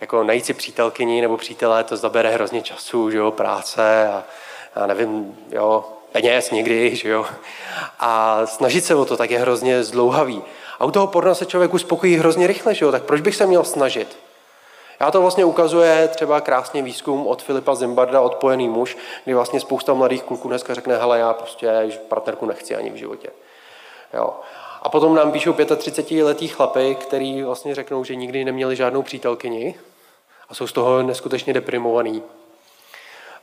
Jako 0.00 0.24
najít 0.24 0.46
si 0.46 0.54
přítelkyni 0.54 1.20
nebo 1.20 1.36
přítele, 1.36 1.84
to 1.84 1.96
zabere 1.96 2.30
hrozně 2.30 2.62
času, 2.62 3.10
že 3.10 3.18
jo, 3.18 3.30
práce 3.30 4.08
a, 4.08 4.24
a 4.74 4.86
nevím, 4.86 5.38
jo, 5.50 5.84
peněz 6.12 6.50
někdy, 6.50 6.96
že 6.96 7.08
jo. 7.08 7.26
A 7.98 8.40
snažit 8.46 8.84
se 8.84 8.94
o 8.94 9.04
to 9.04 9.16
tak 9.16 9.30
je 9.30 9.38
hrozně 9.38 9.84
zdlouhavý. 9.84 10.42
A 10.78 10.84
u 10.84 10.90
toho 10.90 11.06
porna 11.06 11.34
se 11.34 11.46
člověk 11.46 11.74
uspokojí 11.74 12.16
hrozně 12.16 12.46
rychle, 12.46 12.74
že 12.74 12.84
jo. 12.84 12.92
Tak 12.92 13.02
proč 13.02 13.20
bych 13.20 13.36
se 13.36 13.46
měl 13.46 13.64
snažit? 13.64 14.16
Já 15.00 15.10
to 15.10 15.20
vlastně 15.20 15.44
ukazuje 15.44 16.08
třeba 16.08 16.40
krásně 16.40 16.82
výzkum 16.82 17.26
od 17.26 17.42
Filipa 17.42 17.74
Zimbarda, 17.74 18.20
Odpojený 18.20 18.68
muž, 18.68 18.96
kdy 19.24 19.34
vlastně 19.34 19.60
spousta 19.60 19.94
mladých 19.94 20.22
kluků 20.22 20.48
dneska 20.48 20.74
řekne, 20.74 20.96
hele, 20.96 21.18
já 21.18 21.32
prostě 21.32 21.90
partnerku 22.08 22.46
nechci 22.46 22.76
ani 22.76 22.90
v 22.90 22.94
životě. 22.94 23.28
Jo. 24.14 24.30
A 24.82 24.88
potom 24.88 25.14
nám 25.14 25.32
píšou 25.32 25.52
35-letý 25.52 26.48
chlapy, 26.48 26.94
který 27.00 27.42
vlastně 27.42 27.74
řeknou, 27.74 28.04
že 28.04 28.14
nikdy 28.14 28.44
neměli 28.44 28.76
žádnou 28.76 29.02
přítelkyni 29.02 29.74
a 30.48 30.54
jsou 30.54 30.66
z 30.66 30.72
toho 30.72 31.02
neskutečně 31.02 31.52
deprimovaný. 31.52 32.22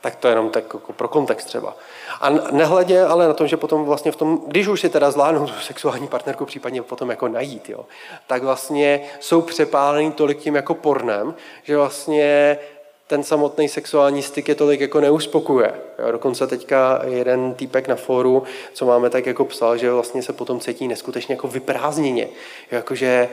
Tak 0.00 0.16
to 0.16 0.28
je 0.28 0.32
jenom 0.32 0.50
tak 0.50 0.64
jako 0.74 0.92
pro 0.92 1.08
kontext 1.08 1.46
třeba. 1.46 1.76
A 2.20 2.30
nehledě 2.30 3.02
ale 3.04 3.28
na 3.28 3.34
tom, 3.34 3.48
že 3.48 3.56
potom 3.56 3.84
vlastně 3.84 4.12
v 4.12 4.16
tom, 4.16 4.42
když 4.46 4.68
už 4.68 4.80
si 4.80 4.88
teda 4.88 5.10
zvládnou 5.10 5.46
tu 5.46 5.52
sexuální 5.62 6.08
partnerku 6.08 6.44
případně 6.44 6.82
potom 6.82 7.10
jako 7.10 7.28
najít, 7.28 7.68
jo, 7.68 7.84
tak 8.26 8.42
vlastně 8.42 9.00
jsou 9.20 9.40
přepálený 9.40 10.12
tolik 10.12 10.38
tím 10.38 10.54
jako 10.54 10.74
pornem, 10.74 11.34
že 11.62 11.76
vlastně 11.76 12.58
ten 13.06 13.22
samotný 13.22 13.68
sexuální 13.68 14.22
styk 14.22 14.48
je 14.48 14.54
tolik 14.54 14.80
jako 14.80 15.00
neuspokuje. 15.00 15.74
Jo, 15.98 16.12
dokonce 16.12 16.46
teďka 16.46 17.02
jeden 17.04 17.54
týpek 17.54 17.88
na 17.88 17.96
fóru, 17.96 18.42
co 18.72 18.86
máme 18.86 19.10
tak 19.10 19.26
jako 19.26 19.44
psal, 19.44 19.76
že 19.76 19.90
vlastně 19.90 20.22
se 20.22 20.32
potom 20.32 20.60
cítí 20.60 20.88
neskutečně 20.88 21.32
jako 21.32 21.48
vyprázdněně. 21.48 22.28
Jakože 22.70 23.28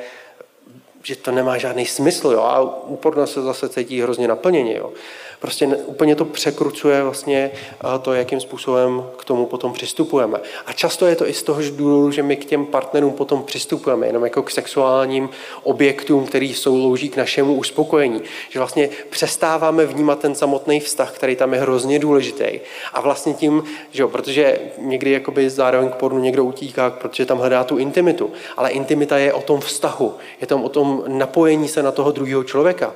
že 1.06 1.16
to 1.16 1.32
nemá 1.32 1.58
žádný 1.58 1.86
smysl 1.86 2.32
jo? 2.32 2.42
a 2.42 2.62
úporno 2.84 3.28
se 3.28 3.42
zase 3.42 3.70
cítí 3.70 4.02
hrozně 4.02 4.28
naplněně. 4.28 4.78
Jo? 4.78 4.92
Prostě 5.40 5.68
úplně 5.68 6.16
to 6.16 6.26
překrucuje 6.26 7.04
vlastně 7.04 7.52
eh, 7.54 8.00
to, 8.02 8.14
jakým 8.14 8.40
způsobem 8.40 9.04
k 9.18 9.26
tomu 9.26 9.46
potom 9.46 9.74
přistupujeme. 9.74 10.40
A 10.66 10.74
často 10.74 11.06
je 11.06 11.16
to 11.16 11.30
i 11.30 11.34
z 11.34 11.44
toho 11.44 11.62
důvodu, 11.78 12.12
že 12.12 12.24
my 12.24 12.36
k 12.36 12.46
těm 12.46 12.66
partnerům 12.66 13.14
potom 13.14 13.44
přistupujeme 13.44 14.08
jenom 14.08 14.24
jako 14.24 14.44
k 14.44 14.52
sexuálním 14.52 15.30
objektům, 15.64 16.26
který 16.26 16.54
slouží 16.54 17.10
k 17.10 17.18
našemu 17.18 17.54
uspokojení. 17.54 18.22
Že 18.50 18.60
vlastně 18.60 18.90
přestáváme 19.10 19.86
vnímat 19.86 20.20
ten 20.20 20.36
samotný 20.36 20.80
vztah, 20.80 21.12
který 21.12 21.36
tam 21.36 21.54
je 21.54 21.60
hrozně 21.60 22.00
důležitý. 22.00 22.60
A 22.94 23.02
vlastně 23.02 23.34
tím, 23.34 23.64
že 23.92 24.02
jo, 24.02 24.08
protože 24.08 24.60
někdy 24.78 25.12
jakoby 25.12 25.50
zároveň 25.50 25.90
k 25.90 25.96
pornu 25.96 26.20
někdo 26.20 26.44
utíká, 26.44 26.90
protože 26.90 27.26
tam 27.26 27.38
hledá 27.38 27.64
tu 27.64 27.78
intimitu. 27.78 28.32
Ale 28.58 28.70
intimita 28.70 29.18
je 29.18 29.34
o 29.34 29.42
tom 29.42 29.60
vztahu, 29.60 30.14
je 30.42 30.48
tam 30.48 30.64
o 30.64 30.70
tom 30.70 31.04
napojení 31.08 31.68
se 31.68 31.84
na 31.84 31.92
toho 31.92 32.12
druhého 32.12 32.44
člověka. 32.44 32.94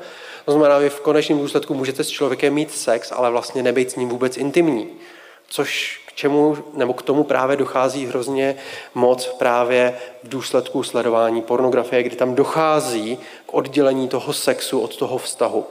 To 0.50 0.54
znamená, 0.54 0.78
vy 0.78 0.90
v 0.90 1.00
konečném 1.00 1.40
důsledku 1.40 1.74
můžete 1.74 2.04
s 2.04 2.10
člověkem 2.10 2.54
mít 2.54 2.72
sex, 2.72 3.12
ale 3.12 3.32
vlastně 3.32 3.64
nebejt 3.64 3.92
s 3.92 3.96
ním 3.96 4.10
vůbec 4.10 4.38
intimní. 4.38 4.90
Což 5.48 6.02
k 6.08 6.14
čemu, 6.14 6.58
nebo 6.74 6.94
k 6.94 7.02
tomu 7.02 7.24
právě 7.24 7.58
dochází 7.58 8.06
hrozně 8.06 8.56
moc 8.94 9.28
právě 9.28 9.98
v 10.24 10.30
důsledku 10.30 10.84
sledování 10.84 11.42
pornografie, 11.42 12.04
kdy 12.04 12.16
tam 12.16 12.36
dochází 12.36 13.18
k 13.46 13.54
oddělení 13.54 14.08
toho 14.08 14.34
sexu 14.34 14.80
od 14.80 14.96
toho 14.96 15.18
vztahu. 15.18 15.66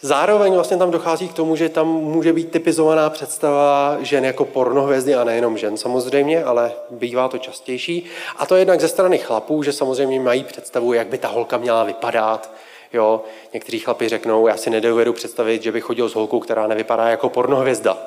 Zároveň 0.00 0.54
vlastně 0.54 0.76
tam 0.76 0.90
dochází 0.90 1.28
k 1.28 1.32
tomu, 1.32 1.56
že 1.56 1.68
tam 1.68 1.88
může 1.88 2.32
být 2.32 2.50
typizovaná 2.50 3.10
představa 3.10 3.96
žen 4.00 4.24
jako 4.24 4.44
pornohvězdy 4.44 5.14
a 5.14 5.24
nejenom 5.24 5.58
žen 5.58 5.76
samozřejmě, 5.76 6.44
ale 6.44 6.72
bývá 6.90 7.28
to 7.28 7.38
častější. 7.38 8.06
A 8.36 8.46
to 8.46 8.56
jednak 8.56 8.80
ze 8.80 8.88
strany 8.88 9.18
chlapů, 9.18 9.62
že 9.62 9.72
samozřejmě 9.72 10.20
mají 10.20 10.44
představu, 10.44 10.92
jak 10.92 11.06
by 11.06 11.18
ta 11.18 11.28
holka 11.28 11.58
měla 11.58 11.84
vypadat, 11.84 12.50
Jo, 12.92 13.24
někteří 13.52 13.78
chlapi 13.78 14.08
řeknou, 14.08 14.46
já 14.46 14.56
si 14.56 14.70
nedovedu 14.70 15.12
představit, 15.12 15.62
že 15.62 15.72
bych 15.72 15.84
chodil 15.84 16.08
s 16.08 16.14
holkou, 16.14 16.40
která 16.40 16.66
nevypadá 16.66 17.08
jako 17.08 17.28
pornohvězda. 17.28 17.98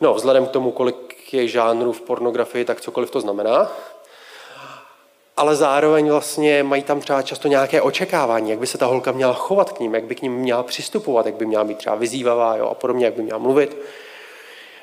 No, 0.00 0.14
vzhledem 0.14 0.46
k 0.46 0.50
tomu, 0.50 0.70
kolik 0.70 1.34
je 1.34 1.48
žánrů 1.48 1.92
v 1.92 2.00
pornografii, 2.00 2.64
tak 2.64 2.80
cokoliv 2.80 3.10
to 3.10 3.20
znamená. 3.20 3.72
Ale 5.36 5.56
zároveň 5.56 6.10
vlastně 6.10 6.62
mají 6.62 6.82
tam 6.82 7.00
třeba 7.00 7.22
často 7.22 7.48
nějaké 7.48 7.82
očekávání, 7.82 8.50
jak 8.50 8.58
by 8.58 8.66
se 8.66 8.78
ta 8.78 8.86
holka 8.86 9.12
měla 9.12 9.32
chovat 9.32 9.72
k 9.72 9.80
ním, 9.80 9.94
jak 9.94 10.04
by 10.04 10.14
k 10.14 10.22
ním 10.22 10.32
měla 10.32 10.62
přistupovat, 10.62 11.26
jak 11.26 11.34
by 11.34 11.46
měla 11.46 11.64
být 11.64 11.78
třeba 11.78 11.96
vyzývavá 11.96 12.56
jo, 12.56 12.66
a 12.66 12.74
podobně, 12.74 13.04
jak 13.04 13.14
by 13.14 13.22
měla 13.22 13.38
mluvit. 13.38 13.76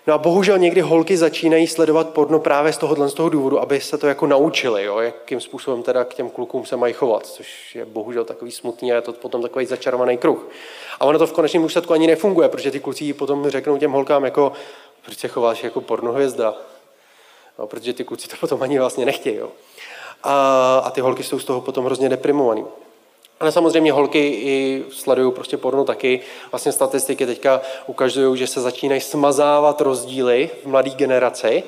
No 0.08 0.14
a 0.14 0.18
bohužel 0.18 0.58
někdy 0.58 0.82
holky 0.82 1.18
začínají 1.18 1.68
sledovat 1.68 2.10
porno 2.10 2.40
právě 2.40 2.74
z 2.74 2.78
tohohle 2.78 3.10
z 3.10 3.14
toho 3.14 3.30
důvodu, 3.30 3.60
aby 3.60 3.82
se 3.82 3.98
to 3.98 4.08
jako 4.08 4.28
naučili, 4.28 4.84
jo, 4.84 5.00
jakým 5.00 5.42
způsobem 5.42 5.84
teda 5.84 6.04
k 6.04 6.14
těm 6.14 6.30
klukům 6.30 6.66
se 6.66 6.78
mají 6.78 6.94
chovat, 6.94 7.26
což 7.26 7.76
je 7.76 7.86
bohužel 7.86 8.26
takový 8.26 8.52
smutný 8.52 8.92
a 8.92 8.96
je 8.96 9.02
to 9.02 9.14
potom 9.14 9.42
takový 9.42 9.66
začarovaný 9.66 10.18
kruh. 10.18 10.48
A 11.00 11.06
ono 11.06 11.20
to 11.20 11.28
v 11.28 11.32
konečném 11.32 11.64
důsledku 11.64 11.94
ani 11.94 12.08
nefunguje, 12.08 12.50
protože 12.50 12.72
ty 12.72 12.80
kluci 12.80 13.14
potom 13.14 13.50
řeknou 13.50 13.78
těm 13.78 13.92
holkám 13.92 14.26
jako, 14.26 14.52
proč 15.06 15.18
se 15.18 15.28
chováš 15.28 15.64
jako 15.64 15.82
pornohvězda, 15.82 16.54
no, 17.60 17.68
protože 17.68 17.94
ty 17.94 18.04
kluci 18.04 18.28
to 18.28 18.36
potom 18.40 18.64
ani 18.64 18.80
vlastně 18.80 19.06
nechtějí. 19.06 19.36
Jo. 19.36 19.50
A, 20.24 20.78
a 20.86 20.92
ty 20.92 21.02
holky 21.02 21.24
jsou 21.24 21.40
z 21.40 21.46
toho 21.46 21.62
potom 21.62 21.86
hrozně 21.86 22.10
deprimovaný. 22.10 22.66
Ale 23.40 23.52
samozřejmě 23.52 23.92
holky 23.92 24.20
i 24.28 24.86
sledují 24.92 25.32
prostě 25.32 25.58
porno 25.58 25.84
taky. 25.84 26.20
Vlastně 26.52 26.72
statistiky 26.72 27.26
teďka 27.26 27.62
ukazují, 27.88 28.38
že 28.38 28.48
se 28.48 28.62
začínají 28.62 29.02
smazávat 29.02 29.82
rozdíly 29.82 30.50
v 30.64 30.68
mladé 30.68 30.90
generaci 30.90 31.64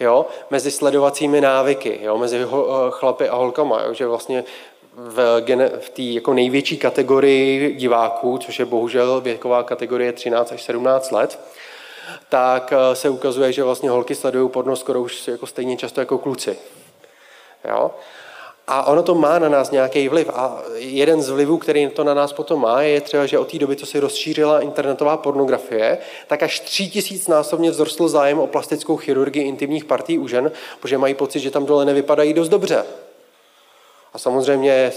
jo, 0.00 0.26
mezi 0.50 0.70
sledovacími 0.70 1.40
návyky, 1.40 1.98
jo, 2.02 2.18
mezi 2.18 2.42
ho, 2.42 2.68
eh, 2.68 2.90
chlapy 2.90 3.28
a 3.28 3.36
holkama, 3.36 3.82
jo, 3.82 3.94
že 3.94 4.06
vlastně 4.06 4.44
v, 4.96 5.42
v 5.80 5.90
té 5.90 6.02
jako 6.02 6.34
největší 6.34 6.76
kategorii 6.76 7.74
diváků, 7.74 8.38
což 8.38 8.58
je 8.58 8.64
bohužel 8.64 9.20
věková 9.20 9.62
kategorie 9.62 10.12
13 10.12 10.52
až 10.52 10.62
17 10.62 11.10
let, 11.10 11.40
tak 12.28 12.72
eh, 12.72 12.96
se 12.96 13.08
ukazuje, 13.08 13.52
že 13.52 13.64
vlastně 13.64 13.90
holky 13.90 14.14
sledují 14.14 14.50
porno 14.50 14.76
skoro 14.76 15.00
už 15.00 15.28
jako 15.28 15.46
stejně 15.46 15.76
často 15.76 16.00
jako 16.00 16.18
kluci. 16.18 16.58
Jo? 17.68 17.90
A 18.68 18.86
ono 18.86 19.02
to 19.02 19.14
má 19.14 19.38
na 19.38 19.48
nás 19.48 19.70
nějaký 19.70 20.08
vliv. 20.08 20.30
A 20.34 20.62
jeden 20.74 21.22
z 21.22 21.28
vlivů, 21.28 21.58
který 21.58 21.88
to 21.88 22.04
na 22.04 22.14
nás 22.14 22.32
potom 22.32 22.60
má, 22.60 22.82
je 22.82 23.00
třeba, 23.00 23.26
že 23.26 23.38
od 23.38 23.50
té 23.50 23.58
doby, 23.58 23.76
co 23.76 23.86
se 23.86 24.00
rozšířila 24.00 24.60
internetová 24.60 25.16
pornografie, 25.16 25.98
tak 26.26 26.42
až 26.42 26.60
tří 26.60 26.90
tisíc 26.90 27.28
násobně 27.28 27.70
vzrostl 27.70 28.08
zájem 28.08 28.38
o 28.38 28.46
plastickou 28.46 28.96
chirurgii 28.96 29.44
intimních 29.44 29.84
partí 29.84 30.18
u 30.18 30.28
žen, 30.28 30.52
protože 30.80 30.98
mají 30.98 31.14
pocit, 31.14 31.40
že 31.40 31.50
tam 31.50 31.66
dole 31.66 31.84
nevypadají 31.84 32.34
dost 32.34 32.48
dobře. 32.48 32.84
A 34.12 34.18
samozřejmě 34.18 34.92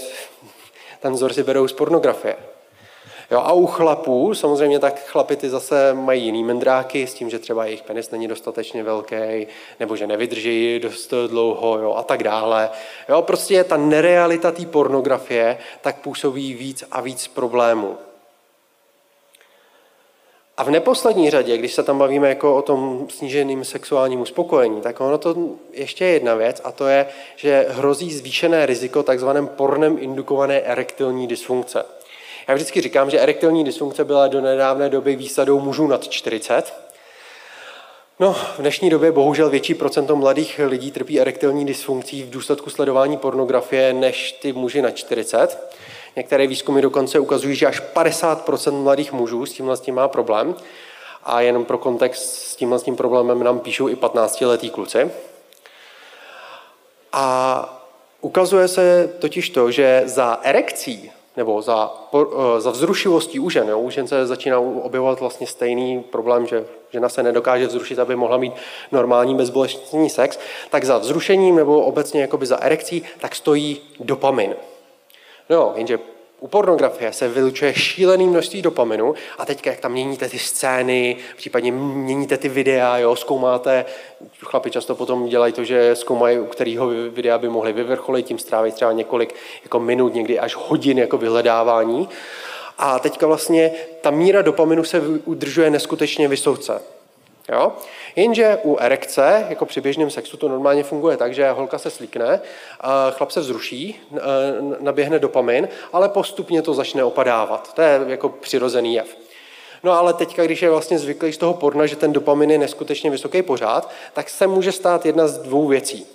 ten 1.00 1.12
vzor 1.12 1.32
si 1.32 1.42
berou 1.42 1.68
z 1.68 1.72
pornografie. 1.72 2.36
Jo, 3.30 3.38
a 3.38 3.52
u 3.52 3.66
chlapů, 3.66 4.34
samozřejmě 4.34 4.78
tak 4.78 5.06
chlapi 5.06 5.36
ty 5.36 5.50
zase 5.50 5.94
mají 5.94 6.24
jiný 6.24 6.44
mendráky 6.44 7.06
s 7.06 7.14
tím, 7.14 7.30
že 7.30 7.38
třeba 7.38 7.64
jejich 7.64 7.82
penis 7.82 8.10
není 8.10 8.28
dostatečně 8.28 8.82
velký, 8.82 9.46
nebo 9.80 9.96
že 9.96 10.06
nevydrží 10.06 10.80
dost 10.82 11.14
dlouho 11.26 11.78
jo, 11.78 11.94
a 11.94 12.02
tak 12.02 12.22
dále. 12.22 12.70
Jo, 13.08 13.22
prostě 13.22 13.64
ta 13.64 13.76
nerealita 13.76 14.52
té 14.52 14.66
pornografie 14.66 15.58
tak 15.80 16.00
působí 16.00 16.54
víc 16.54 16.84
a 16.90 17.00
víc 17.00 17.28
problémů. 17.28 17.96
A 20.56 20.64
v 20.64 20.70
neposlední 20.70 21.30
řadě, 21.30 21.58
když 21.58 21.74
se 21.74 21.82
tam 21.82 21.98
bavíme 21.98 22.28
jako 22.28 22.56
o 22.56 22.62
tom 22.62 23.06
sníženém 23.10 23.64
sexuálním 23.64 24.20
uspokojení, 24.20 24.80
tak 24.80 25.00
ono 25.00 25.18
to 25.18 25.36
ještě 25.72 26.04
je 26.04 26.10
jedna 26.10 26.34
věc 26.34 26.60
a 26.64 26.72
to 26.72 26.86
je, 26.86 27.06
že 27.36 27.66
hrozí 27.68 28.12
zvýšené 28.12 28.66
riziko 28.66 29.02
takzvaném 29.02 29.46
pornem 29.48 29.96
indukované 30.00 30.60
erektilní 30.60 31.26
dysfunkce. 31.26 31.84
Já 32.48 32.54
vždycky 32.54 32.80
říkám, 32.80 33.10
že 33.10 33.20
erektilní 33.20 33.64
dysfunkce 33.64 34.04
byla 34.04 34.28
do 34.28 34.40
nedávné 34.40 34.88
doby 34.88 35.16
výsadou 35.16 35.60
mužů 35.60 35.86
nad 35.86 36.08
40. 36.08 36.74
No, 38.20 38.32
v 38.32 38.58
dnešní 38.58 38.90
době 38.90 39.12
bohužel 39.12 39.50
větší 39.50 39.74
procento 39.74 40.16
mladých 40.16 40.60
lidí 40.64 40.90
trpí 40.90 41.20
erektilní 41.20 41.66
dysfunkcí 41.66 42.22
v 42.22 42.30
důsledku 42.30 42.70
sledování 42.70 43.16
pornografie 43.16 43.92
než 43.92 44.32
ty 44.32 44.52
muži 44.52 44.82
na 44.82 44.90
40. 44.90 45.74
Některé 46.16 46.46
výzkumy 46.46 46.82
dokonce 46.82 47.18
ukazují, 47.18 47.56
že 47.56 47.66
až 47.66 47.82
50% 47.94 48.82
mladých 48.82 49.12
mužů 49.12 49.46
s 49.46 49.52
tímhle 49.52 49.76
s 49.76 49.80
tím 49.80 49.94
má 49.94 50.08
problém. 50.08 50.54
A 51.24 51.40
jenom 51.40 51.64
pro 51.64 51.78
kontext 51.78 52.34
s 52.34 52.56
tímhle 52.56 52.78
s 52.78 52.82
tím 52.82 52.96
problémem 52.96 53.42
nám 53.44 53.58
píšou 53.58 53.88
i 53.88 53.94
15-letý 53.94 54.70
kluci. 54.70 55.10
A 57.12 57.86
ukazuje 58.20 58.68
se 58.68 59.14
totiž 59.18 59.50
to, 59.50 59.70
že 59.70 60.02
za 60.04 60.40
erekcí 60.42 61.12
nebo 61.36 61.62
za, 61.62 61.94
eh, 62.14 62.60
za 62.60 62.70
vzrušivostí 62.70 63.40
u 63.40 63.50
žen. 63.50 63.68
Jo? 63.68 63.78
U 63.78 63.90
žen 63.90 64.08
se 64.08 64.26
začíná 64.26 64.58
objevovat 64.58 65.20
vlastně 65.20 65.46
stejný 65.46 66.02
problém, 66.02 66.46
že 66.46 66.66
žena 66.92 67.08
se 67.08 67.22
nedokáže 67.22 67.66
vzrušit, 67.66 67.98
aby 67.98 68.16
mohla 68.16 68.36
mít 68.36 68.52
normální 68.92 69.34
bezbolestný 69.34 70.10
sex, 70.10 70.38
tak 70.70 70.84
za 70.84 70.98
vzrušením 70.98 71.56
nebo 71.56 71.80
obecně 71.80 72.20
jakoby 72.20 72.46
za 72.46 72.56
erekcí, 72.56 73.02
tak 73.20 73.34
stojí 73.34 73.80
dopamin. 74.00 74.54
No, 75.50 75.72
jenže 75.76 75.98
u 76.40 76.48
pornografie 76.48 77.12
se 77.12 77.28
vylučuje 77.28 77.74
šílený 77.74 78.26
množství 78.26 78.62
dopaminu 78.62 79.14
a 79.38 79.44
teď, 79.44 79.66
jak 79.66 79.80
tam 79.80 79.92
měníte 79.92 80.28
ty 80.28 80.38
scény, 80.38 81.16
případně 81.36 81.72
měníte 81.72 82.38
ty 82.38 82.48
videa, 82.48 82.98
jo, 82.98 83.16
zkoumáte, 83.16 83.84
chlapi 84.40 84.70
často 84.70 84.94
potom 84.94 85.26
dělají 85.26 85.52
to, 85.52 85.64
že 85.64 85.96
zkoumají, 85.96 86.38
u 86.38 86.46
kterého 86.46 86.88
videa 86.88 87.38
by 87.38 87.48
mohli 87.48 87.72
vyvrcholit, 87.72 88.26
tím 88.26 88.38
strávit 88.38 88.74
třeba 88.74 88.92
několik 88.92 89.34
jako 89.62 89.80
minut, 89.80 90.14
někdy 90.14 90.38
až 90.38 90.54
hodin 90.58 90.98
jako 90.98 91.18
vyhledávání. 91.18 92.08
A 92.78 92.98
teďka 92.98 93.26
vlastně 93.26 93.72
ta 94.00 94.10
míra 94.10 94.42
dopaminu 94.42 94.84
se 94.84 95.00
udržuje 95.24 95.70
neskutečně 95.70 96.28
vysoce. 96.28 96.82
Jo? 97.52 97.72
Jenže 98.16 98.58
u 98.62 98.76
erekce, 98.76 99.46
jako 99.48 99.66
při 99.66 99.80
běžném 99.80 100.10
sexu, 100.10 100.36
to 100.36 100.48
normálně 100.48 100.84
funguje 100.84 101.16
tak, 101.16 101.34
že 101.34 101.50
holka 101.50 101.78
se 101.78 101.90
slíkne, 101.90 102.40
chlap 103.10 103.30
se 103.30 103.40
vzruší, 103.40 104.00
naběhne 104.80 105.18
dopamin, 105.18 105.68
ale 105.92 106.08
postupně 106.08 106.62
to 106.62 106.74
začne 106.74 107.04
opadávat. 107.04 107.74
To 107.74 107.82
je 107.82 108.00
jako 108.06 108.28
přirozený 108.28 108.94
jev. 108.94 109.16
No 109.82 109.92
ale 109.92 110.14
teďka, 110.14 110.44
když 110.44 110.62
je 110.62 110.70
vlastně 110.70 110.98
zvyklý 110.98 111.32
z 111.32 111.38
toho 111.38 111.54
porna, 111.54 111.86
že 111.86 111.96
ten 111.96 112.12
dopamin 112.12 112.50
je 112.50 112.58
neskutečně 112.58 113.10
vysoký 113.10 113.42
pořád, 113.42 113.90
tak 114.12 114.30
se 114.30 114.46
může 114.46 114.72
stát 114.72 115.06
jedna 115.06 115.28
z 115.28 115.38
dvou 115.38 115.66
věcí. 115.66 116.06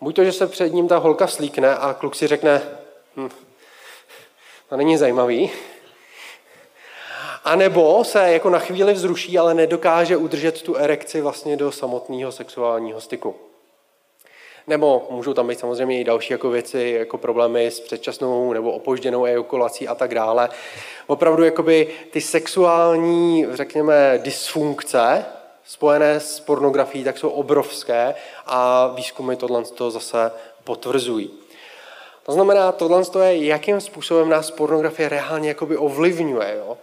Buď 0.00 0.16
to, 0.16 0.24
že 0.24 0.32
se 0.32 0.46
před 0.46 0.72
ním 0.72 0.88
ta 0.88 0.96
holka 0.96 1.26
slíkne 1.26 1.76
a 1.76 1.94
kluk 1.94 2.14
si 2.14 2.26
řekne, 2.26 2.62
hm, 3.16 3.28
to 4.68 4.76
není 4.76 4.96
zajímavý, 4.96 5.50
a 7.44 7.56
nebo 7.56 8.04
se 8.04 8.32
jako 8.32 8.50
na 8.50 8.58
chvíli 8.58 8.92
vzruší, 8.92 9.38
ale 9.38 9.54
nedokáže 9.54 10.16
udržet 10.16 10.62
tu 10.62 10.76
erekci 10.76 11.20
vlastně 11.20 11.56
do 11.56 11.72
samotného 11.72 12.32
sexuálního 12.32 13.00
styku. 13.00 13.34
Nebo 14.66 15.06
můžou 15.10 15.34
tam 15.34 15.48
být 15.48 15.58
samozřejmě 15.58 16.00
i 16.00 16.04
další 16.04 16.32
jako 16.32 16.50
věci, 16.50 16.94
jako 16.98 17.18
problémy 17.18 17.66
s 17.66 17.80
předčasnou 17.80 18.52
nebo 18.52 18.72
opožděnou 18.72 19.24
ejakulací 19.24 19.88
a 19.88 19.94
tak 19.94 20.14
dále. 20.14 20.48
Opravdu 21.06 21.44
jakoby 21.44 21.88
ty 22.10 22.20
sexuální, 22.20 23.46
řekněme, 23.50 24.20
dysfunkce 24.22 25.24
spojené 25.64 26.20
s 26.20 26.40
pornografií, 26.40 27.04
tak 27.04 27.18
jsou 27.18 27.28
obrovské 27.28 28.14
a 28.46 28.86
výzkumy 28.86 29.36
tohle 29.36 29.64
to 29.64 29.90
zase 29.90 30.32
potvrzují. 30.64 31.30
To 32.22 32.32
znamená, 32.32 32.72
tohle 32.72 33.02
je, 33.24 33.46
jakým 33.46 33.80
způsobem 33.80 34.28
nás 34.28 34.50
pornografie 34.50 35.08
reálně 35.08 35.56
ovlivňuje. 35.76 36.56
Jo? 36.58 36.78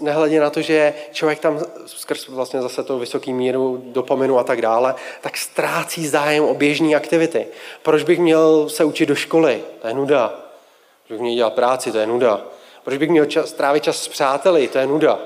Nehledě 0.00 0.40
na 0.40 0.50
to, 0.50 0.62
že 0.62 0.94
člověk 1.12 1.38
tam 1.38 1.60
skrz 1.86 2.28
vlastně 2.28 2.62
zase 2.62 2.82
to 2.82 2.98
vysoký 2.98 3.32
míru 3.32 3.82
dopaminu 3.84 4.38
a 4.38 4.44
tak 4.44 4.62
dále, 4.62 4.94
tak 5.20 5.36
ztrácí 5.36 6.06
zájem 6.06 6.44
o 6.44 6.54
běžné 6.54 6.94
aktivity. 6.94 7.46
Proč 7.82 8.02
bych 8.02 8.18
měl 8.18 8.68
se 8.68 8.84
učit 8.84 9.06
do 9.06 9.14
školy? 9.14 9.62
To 9.82 9.88
je 9.88 9.94
nuda. 9.94 10.34
Proč 11.06 11.10
bych 11.10 11.20
měl 11.20 11.34
dělat 11.34 11.54
práci? 11.54 11.92
To 11.92 11.98
je 11.98 12.06
nuda. 12.06 12.40
Proč 12.84 12.98
bych 12.98 13.10
měl 13.10 13.26
čas, 13.26 13.52
trávit 13.52 13.84
čas 13.84 14.02
s 14.02 14.08
přáteli? 14.08 14.68
To 14.68 14.78
je 14.78 14.86
nuda. 14.86 15.18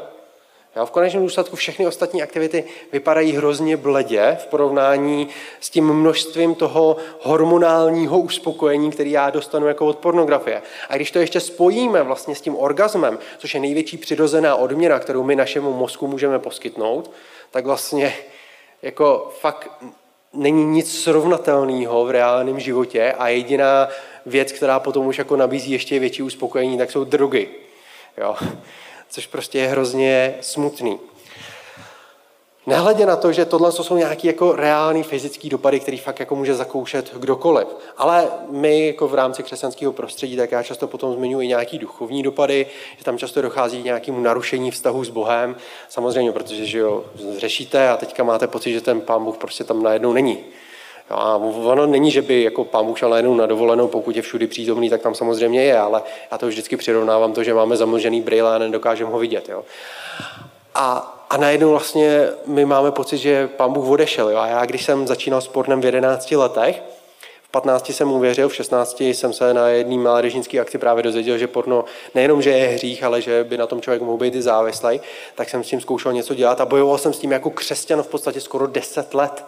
Jo, 0.77 0.87
v 0.87 0.91
konečném 0.91 1.23
důsledku 1.23 1.57
všechny 1.57 1.87
ostatní 1.87 2.23
aktivity 2.23 2.65
vypadají 2.93 3.33
hrozně 3.33 3.77
bledě 3.77 4.37
v 4.41 4.47
porovnání 4.47 5.29
s 5.61 5.71
tím 5.71 5.95
množstvím 5.95 6.55
toho 6.55 6.97
hormonálního 7.21 8.21
uspokojení, 8.21 8.91
který 8.91 9.11
já 9.11 9.31
dostanu 9.31 9.67
jako 9.67 9.87
od 9.87 9.99
pornografie. 9.99 10.63
A 10.89 10.97
když 10.97 11.11
to 11.11 11.19
ještě 11.19 11.41
spojíme 11.41 12.03
vlastně 12.03 12.35
s 12.35 12.41
tím 12.41 12.57
orgazmem, 12.57 13.19
což 13.39 13.55
je 13.55 13.61
největší 13.61 13.97
přirozená 13.97 14.57
odměna, 14.57 14.99
kterou 14.99 15.23
my 15.23 15.37
našemu 15.37 15.73
mozku 15.73 16.07
můžeme 16.07 16.39
poskytnout, 16.39 17.11
tak 17.51 17.67
vlastně 17.67 18.15
jako 18.83 19.33
fakt 19.41 19.71
není 20.33 20.65
nic 20.65 21.03
srovnatelného 21.03 22.05
v 22.05 22.11
reálném 22.11 22.61
životě 22.61 23.15
a 23.19 23.29
jediná 23.29 23.89
věc, 24.27 24.53
která 24.53 24.81
potom 24.81 25.07
už 25.07 25.19
jako 25.19 25.37
nabízí 25.37 25.73
ještě 25.73 25.99
větší 25.99 26.23
uspokojení, 26.23 26.79
tak 26.79 26.91
jsou 26.91 27.05
drogy. 27.05 27.49
Jo 28.19 28.37
což 29.14 29.27
prostě 29.27 29.59
je 29.59 29.68
hrozně 29.68 30.35
smutný. 30.40 30.98
Nehledě 32.66 33.07
na 33.07 33.16
to, 33.16 33.33
že 33.33 33.44
tohle 33.44 33.72
jsou 33.72 33.96
nějaké 33.96 34.29
jako 34.29 34.53
reální 34.53 35.03
fyzické 35.03 35.48
dopady, 35.48 35.81
který 35.81 35.98
fakt 35.98 36.20
jako 36.20 36.37
může 36.37 36.55
zakoušet 36.55 37.14
kdokoliv. 37.14 37.68
Ale 37.96 38.29
my 38.50 38.87
jako 38.87 39.09
v 39.09 39.14
rámci 39.14 39.42
křesťanského 39.42 39.92
prostředí, 39.92 40.37
tak 40.37 40.53
já 40.53 40.62
často 40.62 40.87
potom 40.87 41.14
zmiňuji 41.14 41.44
i 41.46 41.48
nějaký 41.48 41.79
duchovní 41.79 42.22
dopady, 42.22 42.66
že 42.98 43.05
tam 43.05 43.18
často 43.18 43.42
dochází 43.42 43.83
k 43.83 43.85
nějakému 43.85 44.20
narušení 44.20 44.70
vztahu 44.70 45.05
s 45.05 45.11
Bohem. 45.11 45.57
Samozřejmě, 45.88 46.33
protože 46.33 46.66
že 46.66 46.79
jo, 46.79 47.05
řešíte 47.37 47.88
a 47.88 47.96
teďka 47.96 48.24
máte 48.24 48.46
pocit, 48.46 48.72
že 48.72 48.81
ten 48.81 49.00
pán 49.00 49.24
Bůh 49.24 49.37
prostě 49.37 49.64
tam 49.64 49.83
najednou 49.83 50.12
není. 50.12 50.44
Jo, 51.11 51.17
a 51.17 51.37
ono 51.37 51.87
není, 51.87 52.11
že 52.11 52.23
by 52.23 52.43
jako 52.43 52.64
pán 52.64 52.87
Bůh 52.87 52.99
šel 52.99 53.11
najednou 53.11 53.35
na 53.35 53.47
dovolenou, 53.47 53.88
pokud 53.88 54.17
je 54.17 54.23
všudy 54.23 54.47
přítomný, 54.47 54.90
tak 54.90 55.03
tam 55.03 55.14
samozřejmě 55.14 55.64
je, 55.64 55.79
ale 55.79 56.03
já 56.33 56.38
to 56.38 56.47
vždycky 56.47 56.77
přirovnávám 56.77 57.33
to, 57.33 57.45
že 57.45 57.55
máme 57.55 57.77
zamlžený 57.77 58.21
brýle 58.21 58.55
a 58.55 58.59
nedokážeme 58.59 59.11
ho 59.11 59.19
vidět. 59.19 59.49
Jo. 59.49 59.64
A 60.75 61.14
a 61.31 61.37
najednou 61.37 61.71
vlastně 61.71 62.29
my 62.47 62.64
máme 62.64 62.90
pocit, 62.90 63.19
že 63.19 63.49
pán 63.49 63.73
Bůh 63.73 63.88
odešel. 63.88 64.31
Jo? 64.31 64.38
A 64.38 64.47
já, 64.47 64.64
když 64.64 64.85
jsem 64.85 65.07
začínal 65.07 65.40
s 65.40 65.49
pornem 65.49 65.81
v 65.81 65.85
11 65.85 66.31
letech, 66.31 66.83
v 67.43 67.49
15 67.51 67.90
jsem 67.90 68.12
uvěřil, 68.12 68.49
v 68.49 68.55
16 68.55 69.01
jsem 69.01 69.33
se 69.33 69.55
na 69.55 69.69
jedné 69.69 69.97
mládežnické 69.97 70.61
akci 70.61 70.79
právě 70.79 71.03
dozvěděl, 71.03 71.38
že 71.38 71.47
porno 71.47 71.85
nejenom, 72.14 72.43
že 72.43 72.51
je 72.51 72.69
hřích, 72.69 73.05
ale 73.05 73.21
že 73.21 73.45
by 73.45 73.59
na 73.59 73.67
tom 73.67 73.81
člověk 73.81 74.03
mohl 74.03 74.19
být 74.19 74.35
i 74.35 74.43
závislý, 74.43 75.01
tak 75.35 75.51
jsem 75.51 75.64
s 75.64 75.67
tím 75.67 75.81
zkoušel 75.81 76.12
něco 76.12 76.35
dělat 76.35 76.61
a 76.61 76.67
bojoval 76.67 76.99
jsem 76.99 77.12
s 77.12 77.19
tím 77.19 77.33
jako 77.33 77.51
křesťan 77.51 78.03
v 78.03 78.09
podstatě 78.09 78.40
skoro 78.40 78.67
10 78.67 79.14
let 79.14 79.45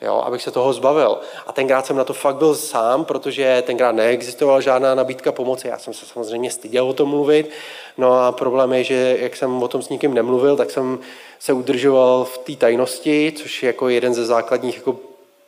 jo, 0.00 0.22
abych 0.26 0.42
se 0.42 0.50
toho 0.50 0.72
zbavil. 0.72 1.18
A 1.46 1.52
tenkrát 1.52 1.86
jsem 1.86 1.96
na 1.96 2.04
to 2.04 2.12
fakt 2.12 2.36
byl 2.36 2.54
sám, 2.54 3.04
protože 3.04 3.62
tenkrát 3.66 3.92
neexistovala 3.92 4.60
žádná 4.60 4.94
nabídka 4.94 5.32
pomoci. 5.32 5.68
Já 5.68 5.78
jsem 5.78 5.94
se 5.94 6.06
samozřejmě 6.06 6.50
styděl 6.50 6.88
o 6.88 6.92
tom 6.92 7.08
mluvit. 7.08 7.50
No 7.98 8.20
a 8.20 8.32
problém 8.32 8.72
je, 8.72 8.84
že 8.84 9.16
jak 9.20 9.36
jsem 9.36 9.62
o 9.62 9.68
tom 9.68 9.82
s 9.82 9.88
nikým 9.88 10.14
nemluvil, 10.14 10.56
tak 10.56 10.70
jsem 10.70 10.98
se 11.38 11.52
udržoval 11.52 12.24
v 12.24 12.38
té 12.38 12.56
tajnosti, 12.56 13.32
což 13.36 13.62
je 13.62 13.66
jako 13.66 13.88
jeden 13.88 14.14
ze 14.14 14.26
základních 14.26 14.76
jako 14.76 14.96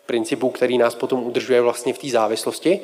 principů, 0.07 0.51
který 0.51 0.79
nás 0.79 0.95
potom 0.95 1.23
udržuje 1.23 1.61
vlastně 1.61 1.93
v 1.93 1.99
té 1.99 2.09
závislosti. 2.09 2.81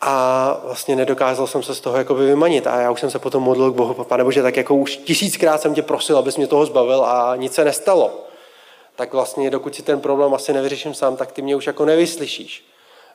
A 0.00 0.60
vlastně 0.64 0.96
nedokázal 0.96 1.46
jsem 1.46 1.62
se 1.62 1.74
z 1.74 1.80
toho 1.80 1.96
jako 1.96 2.14
vymanit. 2.14 2.66
A 2.66 2.80
já 2.80 2.90
už 2.90 3.00
jsem 3.00 3.10
se 3.10 3.18
potom 3.18 3.42
modlil 3.42 3.72
k 3.72 3.74
Bohu, 3.74 4.04
pane 4.04 4.24
Bože, 4.24 4.42
tak 4.42 4.56
jako 4.56 4.74
už 4.74 4.96
tisíckrát 4.96 5.60
jsem 5.60 5.74
tě 5.74 5.82
prosil, 5.82 6.18
abys 6.18 6.36
mě 6.36 6.46
toho 6.46 6.66
zbavil 6.66 7.04
a 7.04 7.36
nic 7.36 7.54
se 7.54 7.64
nestalo 7.64 8.24
tak 8.96 9.12
vlastně 9.12 9.50
dokud 9.50 9.74
si 9.74 9.82
ten 9.82 10.00
problém 10.00 10.34
asi 10.34 10.52
nevyřeším 10.52 10.94
sám, 10.94 11.16
tak 11.16 11.32
ty 11.32 11.42
mě 11.42 11.56
už 11.56 11.66
jako 11.66 11.84
nevyslyšíš. 11.84 12.64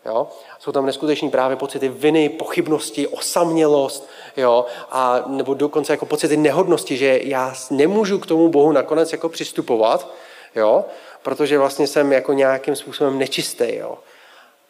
Jo? 0.05 0.27
Jsou 0.59 0.71
tam 0.71 0.85
neskutečný 0.85 1.29
právě 1.29 1.57
pocity 1.57 1.89
viny, 1.89 2.29
pochybnosti, 2.29 3.07
osamělost, 3.07 4.09
jo? 4.37 4.65
A, 4.91 5.23
nebo 5.27 5.53
dokonce 5.53 5.93
jako 5.93 6.05
pocity 6.05 6.37
nehodnosti, 6.37 6.97
že 6.97 7.19
já 7.23 7.53
nemůžu 7.71 8.19
k 8.19 8.25
tomu 8.25 8.49
Bohu 8.49 8.71
nakonec 8.71 9.11
jako 9.11 9.29
přistupovat, 9.29 10.11
jo? 10.55 10.85
protože 11.23 11.57
vlastně 11.57 11.87
jsem 11.87 12.11
jako 12.11 12.33
nějakým 12.33 12.75
způsobem 12.75 13.19
nečistý. 13.19 13.75
Jo? 13.75 13.97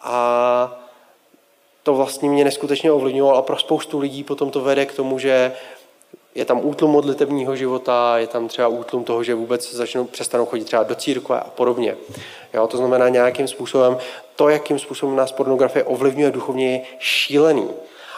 A 0.02 0.86
to 1.84 1.94
vlastně 1.94 2.30
mě 2.30 2.44
neskutečně 2.44 2.92
ovlivňovalo 2.92 3.38
a 3.38 3.42
pro 3.42 3.58
spoustu 3.58 4.00
lidí 4.00 4.24
potom 4.24 4.52
to 4.52 4.62
vede 4.62 4.86
k 4.86 4.96
tomu, 4.96 5.20
že 5.20 5.52
je 6.36 6.46
tam 6.46 6.66
útlum 6.66 6.92
modlitebního 6.92 7.56
života, 7.56 8.18
je 8.18 8.28
tam 8.28 8.48
třeba 8.48 8.68
útlum 8.68 9.04
toho, 9.04 9.24
že 9.24 9.36
vůbec 9.36 9.74
začnou, 9.74 10.06
přestanou 10.06 10.46
chodit 10.46 10.64
třeba 10.64 10.84
do 10.84 10.96
církve 10.96 11.40
a 11.40 11.50
podobně. 11.50 11.98
Jo, 12.54 12.68
to 12.68 12.78
znamená 12.78 13.10
nějakým 13.10 13.48
způsobem, 13.48 13.98
to, 14.36 14.50
jakým 14.50 14.80
způsobem 14.80 15.16
nás 15.16 15.32
pornografie 15.32 15.84
ovlivňuje 15.84 16.32
duchovně, 16.32 16.74
je 16.74 16.82
šílený. 17.00 17.70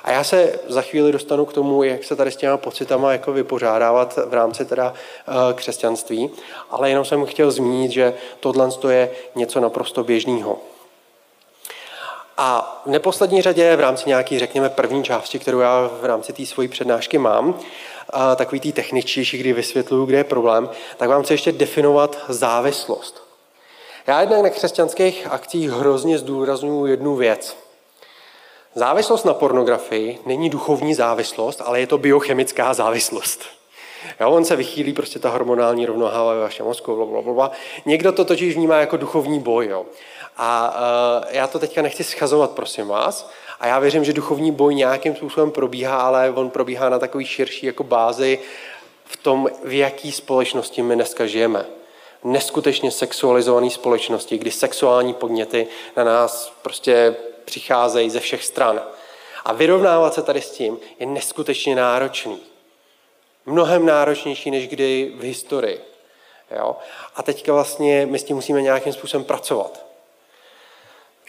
A 0.03 0.11
já 0.11 0.23
se 0.23 0.59
za 0.67 0.81
chvíli 0.81 1.11
dostanu 1.11 1.45
k 1.45 1.53
tomu, 1.53 1.83
jak 1.83 2.03
se 2.03 2.15
tady 2.15 2.31
s 2.31 2.35
těma 2.35 2.57
pocitama 2.57 3.11
jako 3.11 3.33
vypořádávat 3.33 4.19
v 4.25 4.33
rámci 4.33 4.65
teda 4.65 4.93
eh, 4.93 5.53
křesťanství, 5.53 6.29
ale 6.69 6.89
jenom 6.89 7.05
jsem 7.05 7.25
chtěl 7.25 7.51
zmínit, 7.51 7.91
že 7.91 8.13
tohle 8.39 8.69
je 8.89 9.11
něco 9.35 9.59
naprosto 9.59 10.03
běžného. 10.03 10.59
A 12.37 12.81
v 12.85 12.89
neposlední 12.89 13.41
řadě 13.41 13.75
v 13.75 13.79
rámci 13.79 14.09
nějaké, 14.09 14.39
řekněme, 14.39 14.69
první 14.69 15.03
části, 15.03 15.39
kterou 15.39 15.59
já 15.59 15.89
v 16.01 16.05
rámci 16.05 16.33
té 16.33 16.45
svojí 16.45 16.67
přednášky 16.67 17.17
mám, 17.17 17.59
takový 18.35 18.59
tý 18.59 18.71
techničtější, 18.71 19.37
kdy 19.37 19.53
vysvětluju, 19.53 20.05
kde 20.05 20.17
je 20.17 20.23
problém, 20.23 20.69
tak 20.97 21.09
vám 21.09 21.23
chci 21.23 21.33
ještě 21.33 21.51
definovat 21.51 22.17
závislost. 22.27 23.23
Já 24.07 24.21
jednak 24.21 24.41
na 24.41 24.49
křesťanských 24.49 25.27
akcích 25.27 25.69
hrozně 25.69 26.17
zdůraznuju 26.17 26.85
jednu 26.85 27.15
věc. 27.15 27.57
Závislost 28.75 29.25
na 29.25 29.33
pornografii 29.33 30.19
není 30.25 30.49
duchovní 30.49 30.93
závislost, 30.93 31.61
ale 31.65 31.79
je 31.79 31.87
to 31.87 31.97
biochemická 31.97 32.73
závislost. 32.73 33.41
Jo, 34.19 34.31
on 34.31 34.45
se 34.45 34.55
vychýlí 34.55 34.93
prostě 34.93 35.19
ta 35.19 35.29
hormonální 35.29 35.85
rovnováha 35.85 36.33
ve 36.33 36.39
vašem 36.39 36.65
mozku, 36.65 36.95
blablabla. 36.95 37.51
Někdo 37.85 38.11
to 38.11 38.25
totiž 38.25 38.55
vnímá 38.55 38.75
jako 38.75 38.97
duchovní 38.97 39.39
boj. 39.39 39.67
Jo. 39.67 39.85
A 40.37 40.75
uh, 41.23 41.25
já 41.29 41.47
to 41.47 41.59
teďka 41.59 41.81
nechci 41.81 42.03
schazovat, 42.03 42.51
prosím 42.51 42.87
vás, 42.87 43.29
a 43.61 43.67
já 43.67 43.79
věřím, 43.79 44.03
že 44.03 44.13
duchovní 44.13 44.51
boj 44.51 44.75
nějakým 44.75 45.15
způsobem 45.15 45.51
probíhá, 45.51 46.01
ale 46.01 46.31
on 46.31 46.49
probíhá 46.49 46.89
na 46.89 46.99
takový 46.99 47.25
širší 47.25 47.65
jako 47.65 47.83
bázi 47.83 48.39
v 49.05 49.17
tom, 49.17 49.49
v 49.63 49.73
jaký 49.73 50.11
společnosti 50.11 50.81
my 50.81 50.95
dneska 50.95 51.25
žijeme. 51.25 51.65
Neskutečně 52.23 52.91
sexualizované 52.91 53.69
společnosti, 53.69 54.37
kdy 54.37 54.51
sexuální 54.51 55.13
podněty 55.13 55.67
na 55.97 56.03
nás 56.03 56.53
prostě 56.61 57.15
přicházejí 57.45 58.09
ze 58.09 58.19
všech 58.19 58.43
stran. 58.43 58.81
A 59.45 59.53
vyrovnávat 59.53 60.13
se 60.13 60.21
tady 60.21 60.41
s 60.41 60.51
tím 60.51 60.79
je 60.99 61.05
neskutečně 61.05 61.75
náročný. 61.75 62.39
Mnohem 63.45 63.85
náročnější 63.85 64.51
než 64.51 64.67
kdy 64.67 65.11
v 65.15 65.23
historii. 65.23 65.81
Jo? 66.57 66.75
A 67.15 67.23
teďka 67.23 67.53
vlastně 67.53 68.05
my 68.05 68.19
s 68.19 68.23
tím 68.23 68.35
musíme 68.35 68.61
nějakým 68.61 68.93
způsobem 68.93 69.23
pracovat. 69.23 69.90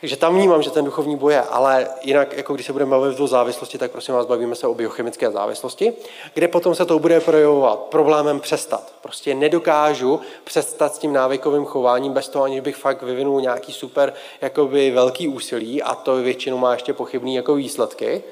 Takže 0.03 0.17
tam 0.17 0.35
vnímám, 0.35 0.63
že 0.63 0.71
ten 0.71 0.85
duchovní 0.85 1.17
boj 1.17 1.33
je, 1.33 1.41
ale 1.41 1.89
jinak, 2.03 2.37
jako 2.37 2.55
když 2.55 2.67
se 2.67 2.73
budeme 2.73 2.91
bavit 2.91 3.21
o 3.21 3.27
závislosti, 3.27 3.79
tak 3.79 3.91
prosím 3.91 4.15
vás, 4.15 4.27
bavíme 4.27 4.55
se 4.55 4.67
o 4.67 4.75
biochemické 4.75 5.31
závislosti, 5.31 5.93
kde 6.35 6.49
potom 6.49 6.75
se 6.75 6.85
to 6.85 6.99
bude 6.99 7.21
projevovat 7.21 7.79
problémem 7.79 8.41
přestat. 8.41 8.93
Prostě 9.03 9.35
nedokážu 9.35 10.21
přestat 10.45 10.95
s 10.95 10.99
tím 10.99 11.13
návykovým 11.13 11.65
chováním 11.65 12.13
bez 12.13 12.29
toho, 12.29 12.45
aniž 12.45 12.61
bych 12.61 12.77
fakt 12.77 13.03
vyvinul 13.03 13.41
nějaký 13.41 13.73
super 13.73 14.13
jakoby 14.41 14.91
velký 14.91 15.29
úsilí 15.29 15.83
a 15.83 15.95
to 15.95 16.17
většinou 16.17 16.59
má 16.59 16.73
ještě 16.73 16.93
pochybný 16.93 17.35
jako 17.35 17.55
výsledky. 17.55 18.23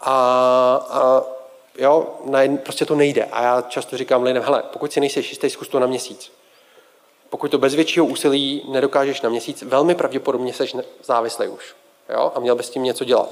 A, 0.00 0.12
a 0.90 1.22
jo, 1.78 2.06
prostě 2.62 2.84
to 2.84 2.94
nejde. 2.94 3.24
A 3.24 3.42
já 3.42 3.62
často 3.62 3.96
říkám 3.96 4.22
lidem, 4.22 4.42
hele, 4.42 4.62
pokud 4.72 4.92
si 4.92 5.00
nejsi 5.00 5.18
jistý, 5.20 5.50
zkus 5.50 5.68
to 5.68 5.80
na 5.80 5.86
měsíc. 5.86 6.39
Pokud 7.30 7.50
to 7.50 7.58
bez 7.58 7.74
většího 7.74 8.06
úsilí 8.06 8.64
nedokážeš 8.68 9.20
na 9.20 9.30
měsíc, 9.30 9.62
velmi 9.62 9.94
pravděpodobně 9.94 10.52
seš 10.52 10.76
závislý 11.04 11.48
už. 11.48 11.74
Jo? 12.08 12.32
A 12.34 12.40
měl 12.40 12.54
bys 12.54 12.66
s 12.66 12.70
tím 12.70 12.82
něco 12.82 13.04
dělat. 13.04 13.28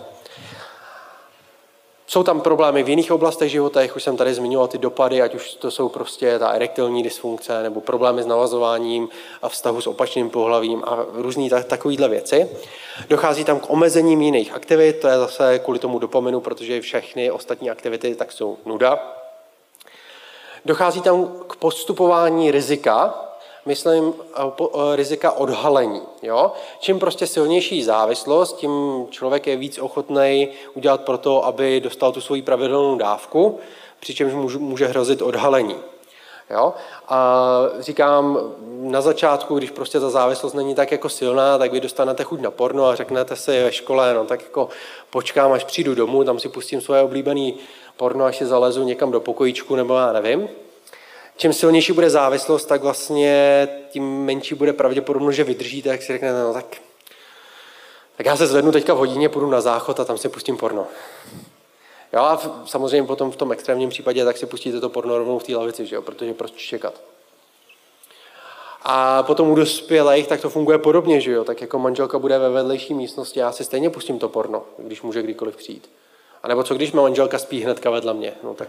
Jsou 2.10 2.22
tam 2.22 2.40
problémy 2.40 2.82
v 2.82 2.88
jiných 2.88 3.12
oblastech 3.12 3.50
života, 3.50 3.82
jak 3.82 3.96
už 3.96 4.02
jsem 4.02 4.16
tady 4.16 4.34
zmiňoval 4.34 4.68
ty 4.68 4.78
dopady, 4.78 5.22
ať 5.22 5.34
už 5.34 5.54
to 5.54 5.70
jsou 5.70 5.88
prostě 5.88 6.38
ta 6.38 6.48
erektilní 6.48 7.02
dysfunkce 7.02 7.62
nebo 7.62 7.80
problémy 7.80 8.22
s 8.22 8.26
navazováním 8.26 9.08
a 9.42 9.48
vztahu 9.48 9.80
s 9.80 9.86
opačným 9.86 10.30
pohlavím 10.30 10.82
a 10.86 11.06
různé 11.12 11.50
tak, 11.50 11.64
takovéhle 11.64 12.08
věci. 12.08 12.50
Dochází 13.08 13.44
tam 13.44 13.60
k 13.60 13.70
omezením 13.70 14.22
jiných 14.22 14.52
aktivit, 14.52 15.00
to 15.00 15.08
je 15.08 15.18
zase 15.18 15.58
kvůli 15.58 15.78
tomu 15.78 15.98
dopomenu, 15.98 16.40
protože 16.40 16.80
všechny 16.80 17.30
ostatní 17.30 17.70
aktivity 17.70 18.14
tak 18.14 18.32
jsou 18.32 18.58
nuda. 18.66 18.98
Dochází 20.64 21.02
tam 21.02 21.26
k 21.46 21.56
postupování 21.56 22.50
rizika, 22.50 23.27
myslím, 23.68 24.14
eh, 24.36 24.96
rizika 24.96 25.32
odhalení. 25.32 26.02
Jo? 26.22 26.52
Čím 26.80 26.98
prostě 26.98 27.26
silnější 27.26 27.82
závislost, 27.82 28.56
tím 28.56 29.06
člověk 29.10 29.46
je 29.46 29.56
víc 29.56 29.78
ochotný 29.78 30.48
udělat 30.74 31.00
pro 31.00 31.18
to, 31.18 31.44
aby 31.44 31.80
dostal 31.80 32.12
tu 32.12 32.20
svoji 32.20 32.42
pravidelnou 32.42 32.96
dávku, 32.96 33.58
přičemž 34.00 34.32
může 34.58 34.86
hrozit 34.86 35.22
odhalení. 35.22 35.76
Jo? 36.50 36.74
A 37.08 37.60
říkám, 37.78 38.38
na 38.66 39.00
začátku, 39.00 39.58
když 39.58 39.70
prostě 39.70 40.00
ta 40.00 40.10
závislost 40.10 40.54
není 40.54 40.74
tak 40.74 40.92
jako 40.92 41.08
silná, 41.08 41.58
tak 41.58 41.72
vy 41.72 41.80
dostanete 41.80 42.24
chuť 42.24 42.40
na 42.40 42.50
porno 42.50 42.86
a 42.86 42.94
řeknete 42.94 43.36
si 43.36 43.62
ve 43.62 43.72
škole, 43.72 44.14
no 44.14 44.24
tak 44.24 44.42
jako 44.42 44.68
počkám, 45.10 45.52
až 45.52 45.64
přijdu 45.64 45.94
domů, 45.94 46.24
tam 46.24 46.38
si 46.38 46.48
pustím 46.48 46.80
svoje 46.80 47.02
oblíbené 47.02 47.52
porno, 47.96 48.24
až 48.24 48.36
si 48.36 48.46
zalezu 48.46 48.82
někam 48.82 49.10
do 49.10 49.20
pokojíčku, 49.20 49.76
nebo 49.76 49.94
já 49.94 50.12
nevím 50.12 50.48
čím 51.38 51.52
silnější 51.52 51.92
bude 51.92 52.10
závislost, 52.10 52.64
tak 52.64 52.82
vlastně 52.82 53.68
tím 53.90 54.24
menší 54.24 54.54
bude 54.54 54.72
pravděpodobnost, 54.72 55.34
že 55.34 55.44
vydržíte, 55.44 55.88
jak 55.88 56.02
si 56.02 56.12
řeknete, 56.12 56.42
no 56.42 56.52
tak, 56.52 56.76
tak 58.16 58.26
já 58.26 58.36
se 58.36 58.46
zvednu 58.46 58.72
teďka 58.72 58.94
v 58.94 58.98
hodině, 58.98 59.28
půjdu 59.28 59.50
na 59.50 59.60
záchod 59.60 60.00
a 60.00 60.04
tam 60.04 60.18
si 60.18 60.28
pustím 60.28 60.56
porno. 60.56 60.86
Jo, 62.12 62.20
a 62.20 62.40
samozřejmě 62.66 63.06
potom 63.06 63.30
v 63.30 63.36
tom 63.36 63.52
extrémním 63.52 63.88
případě 63.88 64.24
tak 64.24 64.36
si 64.36 64.46
pustíte 64.46 64.80
to 64.80 64.88
porno 64.88 65.18
rovnou 65.18 65.38
v 65.38 65.44
té 65.44 65.56
lavici, 65.56 65.86
že 65.86 65.96
jo? 65.96 66.02
protože 66.02 66.34
proč 66.34 66.52
čekat. 66.52 66.94
A 68.82 69.22
potom 69.22 69.50
u 69.50 69.54
dospělých 69.54 70.26
tak 70.26 70.40
to 70.40 70.50
funguje 70.50 70.78
podobně, 70.78 71.20
že 71.20 71.32
jo? 71.32 71.44
Tak 71.44 71.60
jako 71.60 71.78
manželka 71.78 72.18
bude 72.18 72.38
ve 72.38 72.50
vedlejší 72.50 72.94
místnosti, 72.94 73.40
já 73.40 73.52
si 73.52 73.64
stejně 73.64 73.90
pustím 73.90 74.18
to 74.18 74.28
porno, 74.28 74.62
když 74.78 75.02
může 75.02 75.22
kdykoliv 75.22 75.56
přijít. 75.56 75.90
A 76.42 76.48
nebo 76.48 76.62
co 76.62 76.74
když 76.74 76.92
má 76.92 77.02
manželka 77.02 77.38
spí 77.38 77.60
hnedka 77.60 77.90
vedle 77.90 78.14
mě? 78.14 78.34
No 78.42 78.54
tak 78.54 78.68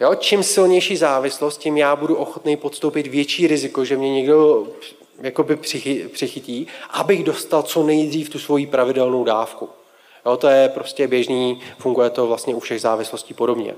Jo? 0.00 0.14
Čím 0.14 0.42
silnější 0.42 0.96
závislost, 0.96 1.58
tím 1.58 1.76
já 1.76 1.96
budu 1.96 2.16
ochotný 2.16 2.56
podstoupit 2.56 3.06
větší 3.06 3.46
riziko, 3.46 3.84
že 3.84 3.96
mě 3.96 4.14
někdo 4.14 4.66
jakoby 5.20 5.56
přichytí, 6.12 6.66
abych 6.90 7.24
dostal 7.24 7.62
co 7.62 7.82
nejdřív 7.82 8.28
tu 8.28 8.38
svoji 8.38 8.66
pravidelnou 8.66 9.24
dávku. 9.24 9.68
Jo, 10.26 10.36
to 10.36 10.48
je 10.48 10.68
prostě 10.68 11.08
běžný, 11.08 11.60
funguje 11.78 12.10
to 12.10 12.26
vlastně 12.26 12.54
u 12.54 12.60
všech 12.60 12.80
závislostí 12.80 13.34
podobně. 13.34 13.74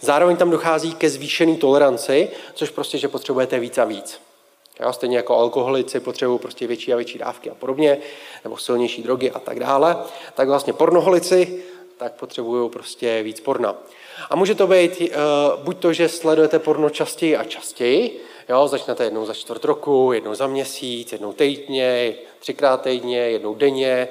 Zároveň 0.00 0.36
tam 0.36 0.50
dochází 0.50 0.94
ke 0.94 1.10
zvýšené 1.10 1.56
toleranci, 1.56 2.30
což 2.54 2.70
prostě, 2.70 2.98
že 2.98 3.08
potřebujete 3.08 3.58
víc 3.58 3.78
a 3.78 3.84
víc. 3.84 4.20
Jo, 4.80 4.92
stejně 4.92 5.16
jako 5.16 5.36
alkoholici 5.36 6.00
potřebují 6.00 6.38
prostě 6.38 6.66
větší 6.66 6.92
a 6.92 6.96
větší 6.96 7.18
dávky 7.18 7.50
a 7.50 7.54
podobně, 7.54 7.98
nebo 8.44 8.56
silnější 8.56 9.02
drogy 9.02 9.30
a 9.30 9.38
tak 9.38 9.60
dále, 9.60 9.96
tak 10.34 10.48
vlastně 10.48 10.72
pornoholici 10.72 11.62
tak 11.98 12.12
potřebují 12.12 12.70
prostě 12.70 13.22
víc 13.22 13.40
porna. 13.40 13.74
A 14.30 14.36
může 14.36 14.54
to 14.54 14.66
být 14.66 15.00
uh, 15.00 15.64
buď 15.64 15.78
to, 15.78 15.92
že 15.92 16.08
sledujete 16.08 16.58
porno 16.58 16.90
častěji 16.90 17.36
a 17.36 17.44
častěji, 17.44 18.20
jo, 18.48 18.68
začnete 18.68 19.04
jednou 19.04 19.26
za 19.26 19.34
čtvrt 19.34 19.64
roku, 19.64 20.12
jednou 20.12 20.34
za 20.34 20.46
měsíc, 20.46 21.12
jednou 21.12 21.32
týdně, 21.32 22.14
třikrát 22.38 22.82
týdně, 22.82 23.18
jednou 23.18 23.54
denně, 23.54 24.08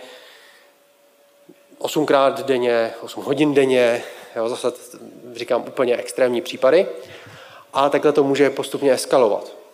osmkrát 1.78 2.46
denně, 2.46 2.94
osm 3.02 3.24
hodin 3.24 3.54
denně, 3.54 4.04
jo, 4.36 4.50
zase 4.50 4.72
říkám 5.34 5.64
úplně 5.68 5.98
extrémní 5.98 6.42
případy, 6.42 6.88
a 7.74 7.90
takhle 7.90 8.12
to 8.12 8.24
může 8.24 8.50
postupně 8.50 8.92
eskalovat. 8.92 9.65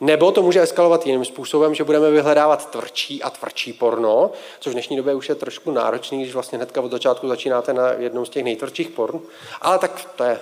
Nebo 0.00 0.32
to 0.32 0.42
může 0.42 0.62
eskalovat 0.62 1.06
jiným 1.06 1.24
způsobem, 1.24 1.74
že 1.74 1.84
budeme 1.84 2.10
vyhledávat 2.10 2.70
tvrdší 2.70 3.22
a 3.22 3.30
tvrdší 3.30 3.72
porno, 3.72 4.30
což 4.60 4.70
v 4.70 4.74
dnešní 4.74 4.96
době 4.96 5.14
už 5.14 5.28
je 5.28 5.34
trošku 5.34 5.70
náročný, 5.70 6.22
když 6.22 6.34
vlastně 6.34 6.58
hnedka 6.58 6.80
od 6.80 6.90
začátku 6.90 7.28
začínáte 7.28 7.72
na 7.72 7.92
jednou 7.92 8.24
z 8.24 8.30
těch 8.30 8.44
nejtvrdších 8.44 8.88
porn. 8.88 9.20
Ale 9.60 9.78
tak 9.78 10.08
to 10.16 10.24
je 10.24 10.38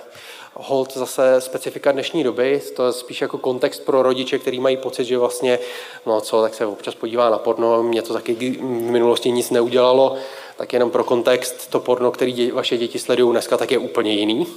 hold 0.53 0.93
zase 0.93 1.41
specifika 1.41 1.91
dnešní 1.91 2.23
doby, 2.23 2.61
to 2.75 2.85
je 2.85 2.93
spíš 2.93 3.21
jako 3.21 3.37
kontext 3.37 3.85
pro 3.85 4.03
rodiče, 4.03 4.39
kteří 4.39 4.59
mají 4.59 4.77
pocit, 4.77 5.05
že 5.05 5.17
vlastně, 5.17 5.59
no 6.05 6.21
co, 6.21 6.41
tak 6.41 6.53
se 6.53 6.65
občas 6.65 6.95
podívá 6.95 7.29
na 7.29 7.37
porno, 7.37 7.83
mě 7.83 8.01
to 8.01 8.13
taky 8.13 8.33
v 8.33 8.61
minulosti 8.63 9.31
nic 9.31 9.49
neudělalo, 9.49 10.15
tak 10.57 10.73
jenom 10.73 10.91
pro 10.91 11.03
kontext, 11.03 11.69
to 11.69 11.79
porno, 11.79 12.11
který 12.11 12.51
vaše 12.51 12.77
děti 12.77 12.99
sledují 12.99 13.31
dneska, 13.31 13.57
tak 13.57 13.71
je 13.71 13.77
úplně 13.77 14.13
jiný. 14.13 14.47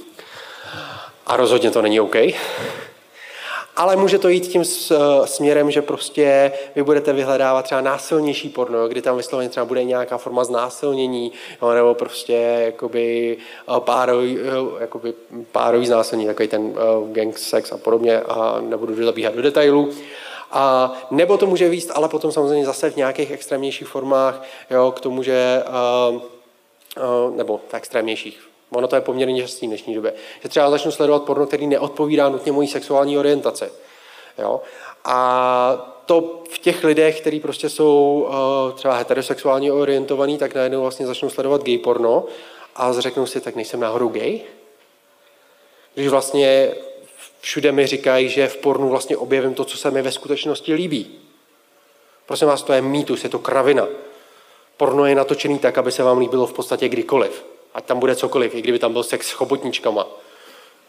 A 1.25 1.37
rozhodně 1.37 1.71
to 1.71 1.81
není 1.81 1.99
OK. 1.99 2.15
Ale 3.75 3.95
může 3.95 4.19
to 4.19 4.29
jít 4.29 4.47
tím 4.47 4.61
eh, 4.61 4.95
směrem, 5.27 5.71
že 5.71 5.81
prostě 5.81 6.51
vy 6.75 6.83
budete 6.83 7.13
vyhledávat 7.13 7.65
třeba 7.65 7.81
násilnější 7.81 8.49
porno, 8.49 8.87
kdy 8.87 9.01
tam 9.01 9.17
vysloveně 9.17 9.49
třeba 9.49 9.65
bude 9.65 9.83
nějaká 9.83 10.17
forma 10.17 10.43
znásilnění, 10.43 11.31
nebo 11.73 11.93
prostě 11.93 12.33
jakoby 12.65 13.37
eh, 13.37 13.79
párový, 13.79 14.37
eh, 14.39 14.81
jakoby 14.81 15.13
párový 15.51 15.87
znásilnění, 15.87 16.27
takový 16.27 16.47
ten 16.47 16.73
gang 17.11 17.37
sex 17.37 17.71
a 17.71 17.77
podobně, 17.77 18.21
a 18.21 18.61
nebudu 18.61 19.05
zabíhat 19.05 19.35
do 19.35 19.41
detailů. 19.41 19.89
A 20.51 20.93
nebo 21.11 21.37
to 21.37 21.45
může 21.45 21.69
výst, 21.69 21.91
ale 21.93 22.09
potom 22.09 22.31
samozřejmě 22.31 22.65
zase 22.65 22.89
v 22.89 22.95
nějakých 22.95 23.31
extrémnějších 23.31 23.87
formách, 23.87 24.43
jo, 24.69 24.93
k 24.95 24.99
tomu, 24.99 25.23
že, 25.23 25.63
uh, 26.11 26.15
uh, 26.15 27.35
nebo 27.35 27.61
v 27.69 27.73
extrémnějších, 27.73 28.52
Ono 28.75 28.87
to 28.87 28.95
je 28.95 29.01
poměrně 29.01 29.41
častý 29.41 29.65
v 29.65 29.69
dnešní 29.69 29.95
době. 29.95 30.13
Že 30.43 30.49
třeba 30.49 30.69
začnu 30.69 30.91
sledovat 30.91 31.23
porno, 31.23 31.45
který 31.45 31.67
neodpovídá 31.67 32.29
nutně 32.29 32.51
mojí 32.51 32.67
sexuální 32.67 33.17
orientaci. 33.17 33.65
Jo? 34.37 34.61
A 35.05 35.99
to 36.05 36.43
v 36.49 36.59
těch 36.59 36.83
lidech, 36.83 37.21
kteří 37.21 37.39
prostě 37.39 37.69
jsou 37.69 38.27
uh, 38.27 38.75
třeba 38.75 38.95
heterosexuálně 38.95 39.71
orientovaní, 39.71 40.37
tak 40.37 40.55
najednou 40.55 40.81
vlastně 40.81 41.07
začnou 41.07 41.29
sledovat 41.29 41.63
gay 41.63 41.77
porno 41.77 42.25
a 42.75 42.93
řeknou 42.93 43.25
si, 43.25 43.41
tak 43.41 43.55
nejsem 43.55 43.79
náhodou 43.79 44.07
gay? 44.07 44.41
Když 45.93 46.07
vlastně 46.07 46.71
všude 47.41 47.71
mi 47.71 47.87
říkají, 47.87 48.29
že 48.29 48.47
v 48.47 48.57
pornu 48.57 48.89
vlastně 48.89 49.17
objevím 49.17 49.53
to, 49.53 49.65
co 49.65 49.77
se 49.77 49.91
mi 49.91 50.01
ve 50.01 50.11
skutečnosti 50.11 50.73
líbí. 50.73 51.19
Prosím 52.25 52.47
vás, 52.47 52.63
to 52.63 52.73
je 52.73 52.81
mýtus, 52.81 53.23
je 53.23 53.29
to 53.29 53.39
kravina. 53.39 53.87
Porno 54.77 55.05
je 55.05 55.15
natočený 55.15 55.59
tak, 55.59 55.77
aby 55.77 55.91
se 55.91 56.03
vám 56.03 56.17
líbilo 56.17 56.47
v 56.47 56.53
podstatě 56.53 56.89
kdykoliv 56.89 57.52
ať 57.73 57.85
tam 57.85 57.99
bude 57.99 58.15
cokoliv, 58.15 58.55
i 58.55 58.61
kdyby 58.61 58.79
tam 58.79 58.93
byl 58.93 59.03
sex 59.03 59.27
s 59.27 59.31
chobotničkama, 59.31 60.07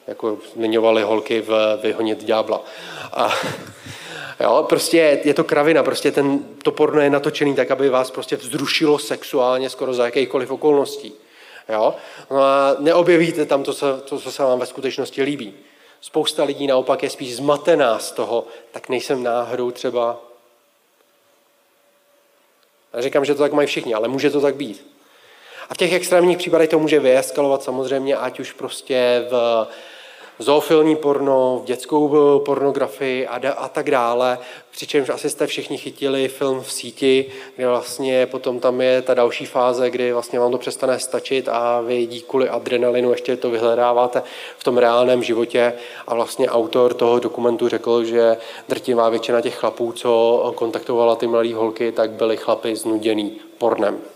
jako 0.06 0.38
zmiňovaly 0.54 1.02
holky 1.02 1.40
v 1.40 1.78
Vyhonit 1.82 2.24
ďábla. 2.24 2.64
A, 3.12 3.34
jo, 4.40 4.66
prostě 4.68 5.20
je 5.24 5.34
to 5.34 5.44
kravina, 5.44 5.82
prostě 5.82 6.12
ten, 6.12 6.38
to 6.62 6.72
porno 6.72 7.00
je 7.00 7.10
natočený 7.10 7.54
tak, 7.54 7.70
aby 7.70 7.88
vás 7.88 8.10
prostě 8.10 8.36
vzrušilo 8.36 8.98
sexuálně 8.98 9.70
skoro 9.70 9.94
za 9.94 10.04
jakýchkoliv 10.04 10.50
okolností. 10.50 11.12
Jo? 11.68 11.94
No 12.30 12.42
a 12.42 12.76
neobjevíte 12.78 13.46
tam 13.46 13.62
to, 13.62 13.74
co, 13.74 14.00
to, 14.00 14.18
co 14.18 14.32
se 14.32 14.42
vám 14.42 14.58
ve 14.58 14.66
skutečnosti 14.66 15.22
líbí. 15.22 15.54
Spousta 16.00 16.44
lidí 16.44 16.66
naopak 16.66 17.02
je 17.02 17.10
spíš 17.10 17.36
zmatená 17.36 17.98
z 17.98 18.12
toho, 18.12 18.46
tak 18.72 18.88
nejsem 18.88 19.22
náhodou 19.22 19.70
třeba. 19.70 20.20
Já 22.92 23.00
říkám, 23.00 23.24
že 23.24 23.34
to 23.34 23.42
tak 23.42 23.52
mají 23.52 23.68
všichni, 23.68 23.94
ale 23.94 24.08
může 24.08 24.30
to 24.30 24.40
tak 24.40 24.54
být. 24.56 24.93
A 25.70 25.74
v 25.74 25.76
těch 25.76 25.92
extrémních 25.92 26.38
případech 26.38 26.68
to 26.68 26.78
může 26.78 27.00
vyeskalovat 27.00 27.62
samozřejmě, 27.62 28.16
ať 28.16 28.40
už 28.40 28.52
prostě 28.52 29.26
v 29.30 29.66
zoofilní 30.38 30.96
porno, 30.96 31.60
v 31.62 31.66
dětskou 31.66 32.38
pornografii 32.38 33.26
a, 33.26 33.52
a 33.56 33.68
tak 33.68 33.90
dále. 33.90 34.38
Přičemž 34.70 35.08
asi 35.08 35.30
jste 35.30 35.46
všichni 35.46 35.78
chytili 35.78 36.28
film 36.28 36.60
v 36.60 36.72
síti, 36.72 37.26
kde 37.56 37.68
vlastně 37.68 38.26
potom 38.26 38.60
tam 38.60 38.80
je 38.80 39.02
ta 39.02 39.14
další 39.14 39.46
fáze, 39.46 39.90
kdy 39.90 40.12
vlastně 40.12 40.38
vám 40.38 40.52
to 40.52 40.58
přestane 40.58 40.98
stačit 40.98 41.48
a 41.48 41.80
vy 41.80 42.06
díky 42.06 42.48
adrenalinu 42.48 43.10
ještě 43.10 43.36
to 43.36 43.50
vyhledáváte 43.50 44.22
v 44.58 44.64
tom 44.64 44.78
reálném 44.78 45.22
životě. 45.22 45.72
A 46.06 46.14
vlastně 46.14 46.50
autor 46.50 46.94
toho 46.94 47.18
dokumentu 47.18 47.68
řekl, 47.68 48.04
že 48.04 48.36
drtivá 48.68 49.08
většina 49.08 49.40
těch 49.40 49.54
chlapů, 49.54 49.92
co 49.92 50.52
kontaktovala 50.56 51.16
ty 51.16 51.26
mladé 51.26 51.54
holky, 51.54 51.92
tak 51.92 52.10
byly 52.10 52.36
chlapy 52.36 52.76
znuděný 52.76 53.40
pornem. 53.58 54.13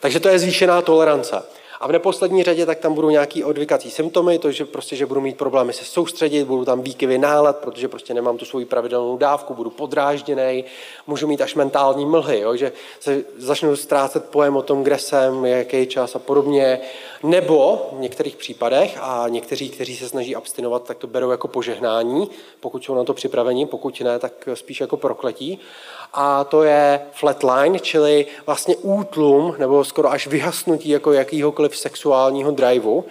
Takže 0.00 0.20
to 0.20 0.28
je 0.28 0.38
zvýšená 0.38 0.82
tolerance. 0.82 1.42
A 1.80 1.86
v 1.86 1.92
neposlední 1.92 2.42
řadě 2.42 2.66
tak 2.66 2.78
tam 2.78 2.94
budou 2.94 3.10
nějaký 3.10 3.44
odvykací 3.44 3.90
symptomy, 3.90 4.38
to, 4.38 4.50
že 4.52 4.64
prostě, 4.64 4.96
že 4.96 5.06
budu 5.06 5.20
mít 5.20 5.36
problémy 5.36 5.72
se 5.72 5.84
soustředit, 5.84 6.44
budu 6.44 6.64
tam 6.64 6.82
výkyvy 6.82 7.18
nálad, 7.18 7.56
protože 7.56 7.88
prostě 7.88 8.14
nemám 8.14 8.36
tu 8.36 8.44
svoji 8.44 8.64
pravidelnou 8.64 9.16
dávku, 9.16 9.54
budu 9.54 9.70
podrážděný, 9.70 10.64
můžu 11.06 11.26
mít 11.26 11.40
až 11.40 11.54
mentální 11.54 12.06
mlhy, 12.06 12.40
jo, 12.40 12.56
že 12.56 12.72
se 13.00 13.24
začnu 13.36 13.76
ztrácet 13.76 14.24
pojem 14.24 14.56
o 14.56 14.62
tom, 14.62 14.82
kde 14.82 14.98
jsem, 14.98 15.44
jaký 15.44 15.86
čas 15.86 16.16
a 16.16 16.18
podobně. 16.18 16.80
Nebo 17.22 17.88
v 17.92 18.00
některých 18.00 18.36
případech, 18.36 18.98
a 19.00 19.24
někteří, 19.28 19.70
kteří 19.70 19.96
se 19.96 20.08
snaží 20.08 20.36
abstinovat, 20.36 20.84
tak 20.84 20.98
to 20.98 21.06
berou 21.06 21.30
jako 21.30 21.48
požehnání, 21.48 22.30
pokud 22.60 22.84
jsou 22.84 22.94
na 22.94 23.04
to 23.04 23.14
připraveni, 23.14 23.66
pokud 23.66 24.00
ne, 24.00 24.18
tak 24.18 24.48
spíš 24.54 24.80
jako 24.80 24.96
prokletí 24.96 25.60
a 26.16 26.44
to 26.44 26.62
je 26.62 27.00
flatline, 27.12 27.78
čili 27.78 28.26
vlastně 28.46 28.76
útlum 28.76 29.54
nebo 29.58 29.84
skoro 29.84 30.10
až 30.10 30.26
vyhasnutí 30.26 30.88
jako 30.88 31.12
jakýhokoliv 31.12 31.76
sexuálního 31.76 32.50
driveu. 32.50 33.04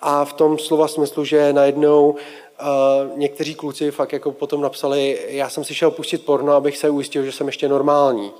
A 0.00 0.24
v 0.24 0.32
tom 0.32 0.58
slova 0.58 0.88
smyslu, 0.88 1.24
že 1.24 1.52
najednou 1.52 2.16
Uh, 2.60 3.18
někteří 3.18 3.54
kluci 3.54 3.90
fakt 3.90 4.12
jako 4.12 4.32
potom 4.32 4.60
napsali, 4.60 5.18
já 5.28 5.48
jsem 5.48 5.64
si 5.64 5.74
šel 5.74 5.90
pustit 5.90 6.24
porno, 6.24 6.52
abych 6.52 6.76
se 6.76 6.90
ujistil, 6.90 7.24
že 7.24 7.32
jsem 7.32 7.46
ještě 7.46 7.68
normální. 7.68 8.32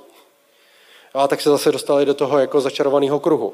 A 1.13 1.27
tak 1.27 1.41
se 1.41 1.49
zase 1.49 1.71
dostali 1.71 2.05
do 2.05 2.13
toho 2.13 2.39
jako 2.39 2.61
začarovaného 2.61 3.19
kruhu. 3.19 3.53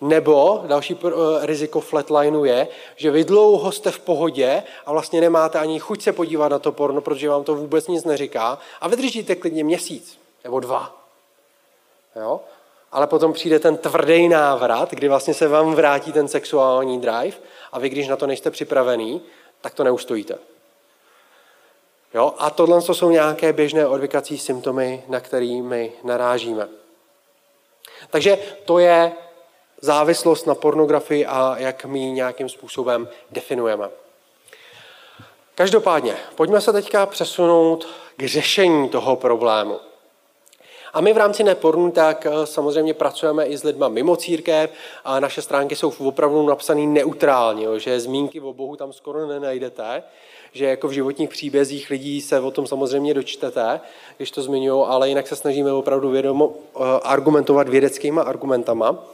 Nebo 0.00 0.64
další 0.66 0.98
eh, 1.06 1.10
riziko 1.46 1.80
flatlineu 1.80 2.44
je, 2.44 2.68
že 2.96 3.10
vy 3.10 3.24
dlouho 3.24 3.72
jste 3.72 3.90
v 3.90 3.98
pohodě 3.98 4.62
a 4.86 4.92
vlastně 4.92 5.20
nemáte 5.20 5.58
ani 5.58 5.80
chuť 5.80 6.02
se 6.02 6.12
podívat 6.12 6.48
na 6.48 6.58
to 6.58 6.72
porno, 6.72 7.00
protože 7.00 7.28
vám 7.28 7.44
to 7.44 7.54
vůbec 7.54 7.88
nic 7.88 8.04
neříká 8.04 8.58
a 8.80 8.88
vydržíte 8.88 9.34
klidně 9.34 9.64
měsíc 9.64 10.18
nebo 10.44 10.60
dva. 10.60 10.96
Jo? 12.16 12.40
Ale 12.92 13.06
potom 13.06 13.32
přijde 13.32 13.58
ten 13.58 13.76
tvrdý 13.76 14.28
návrat, 14.28 14.90
kdy 14.90 15.08
vlastně 15.08 15.34
se 15.34 15.48
vám 15.48 15.74
vrátí 15.74 16.12
ten 16.12 16.28
sexuální 16.28 17.00
drive 17.00 17.36
a 17.72 17.78
vy, 17.78 17.88
když 17.88 18.08
na 18.08 18.16
to 18.16 18.26
nejste 18.26 18.50
připravený, 18.50 19.22
tak 19.60 19.74
to 19.74 19.84
neustojíte. 19.84 20.38
Jo? 22.14 22.34
A 22.38 22.50
tohle 22.50 22.82
jsou 22.82 23.10
nějaké 23.10 23.52
běžné 23.52 23.86
odvykací 23.86 24.38
symptomy, 24.38 25.04
na 25.08 25.20
kterými 25.20 25.92
narážíme. 26.04 26.68
Takže 28.10 28.38
to 28.64 28.78
je 28.78 29.12
závislost 29.80 30.46
na 30.46 30.54
pornografii 30.54 31.26
a 31.26 31.54
jak 31.58 31.84
my 31.84 31.98
ji 31.98 32.10
nějakým 32.10 32.48
způsobem 32.48 33.08
definujeme. 33.30 33.88
Každopádně, 35.54 36.16
pojďme 36.34 36.60
se 36.60 36.72
teďka 36.72 37.06
přesunout 37.06 37.86
k 38.16 38.26
řešení 38.26 38.88
toho 38.88 39.16
problému. 39.16 39.78
A 40.92 41.00
my 41.00 41.12
v 41.12 41.16
rámci 41.16 41.44
Nepornu 41.44 41.90
tak 41.90 42.26
eh, 42.26 42.46
samozřejmě 42.46 42.94
pracujeme 42.94 43.44
i 43.44 43.56
s 43.56 43.64
lidmi 43.64 43.84
mimo 43.88 44.16
církev 44.16 44.70
a 45.04 45.20
naše 45.20 45.42
stránky 45.42 45.76
jsou 45.76 45.92
opravdu 45.98 46.46
napsané 46.46 46.86
neutrálně, 46.86 47.80
že 47.80 48.00
zmínky 48.00 48.40
o 48.40 48.52
Bohu 48.52 48.76
tam 48.76 48.92
skoro 48.92 49.26
nenajdete, 49.26 50.02
že 50.52 50.64
jako 50.64 50.88
v 50.88 50.92
životních 50.92 51.30
příbězích 51.30 51.90
lidí 51.90 52.20
se 52.20 52.40
o 52.40 52.50
tom 52.50 52.66
samozřejmě 52.66 53.14
dočtete, 53.14 53.80
když 54.16 54.30
to 54.30 54.42
zmiňují, 54.42 54.84
ale 54.86 55.08
jinak 55.08 55.28
se 55.28 55.36
snažíme 55.36 55.72
opravdu 55.72 56.10
vědomo 56.10 56.52
eh, 56.52 56.78
argumentovat 57.02 57.68
vědeckýma 57.68 58.22
argumentama. 58.22 59.04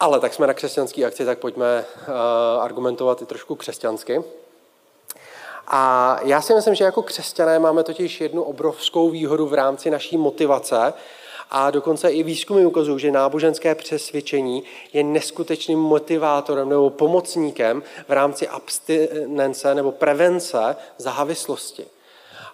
Ale 0.00 0.20
tak 0.20 0.34
jsme 0.34 0.46
na 0.46 0.54
křesťanské 0.54 1.04
akci, 1.04 1.24
tak 1.24 1.38
pojďme 1.38 1.84
uh, 1.84 2.14
argumentovat 2.62 3.22
i 3.22 3.26
trošku 3.26 3.54
křesťansky. 3.54 4.22
A 5.66 6.18
já 6.22 6.42
si 6.42 6.54
myslím, 6.54 6.74
že 6.74 6.84
jako 6.84 7.02
křesťané 7.02 7.58
máme 7.58 7.82
totiž 7.82 8.20
jednu 8.20 8.42
obrovskou 8.42 9.10
výhodu 9.10 9.46
v 9.46 9.54
rámci 9.54 9.90
naší 9.90 10.16
motivace, 10.16 10.92
a 11.50 11.70
dokonce 11.70 12.10
i 12.10 12.22
výzkumy 12.22 12.66
ukazují, 12.66 13.00
že 13.00 13.10
náboženské 13.10 13.74
přesvědčení 13.74 14.62
je 14.92 15.02
neskutečným 15.02 15.78
motivátorem 15.78 16.68
nebo 16.68 16.90
pomocníkem 16.90 17.82
v 18.08 18.12
rámci 18.12 18.48
abstinence 18.48 19.74
nebo 19.74 19.92
prevence 19.92 20.76
závislosti. 20.98 21.86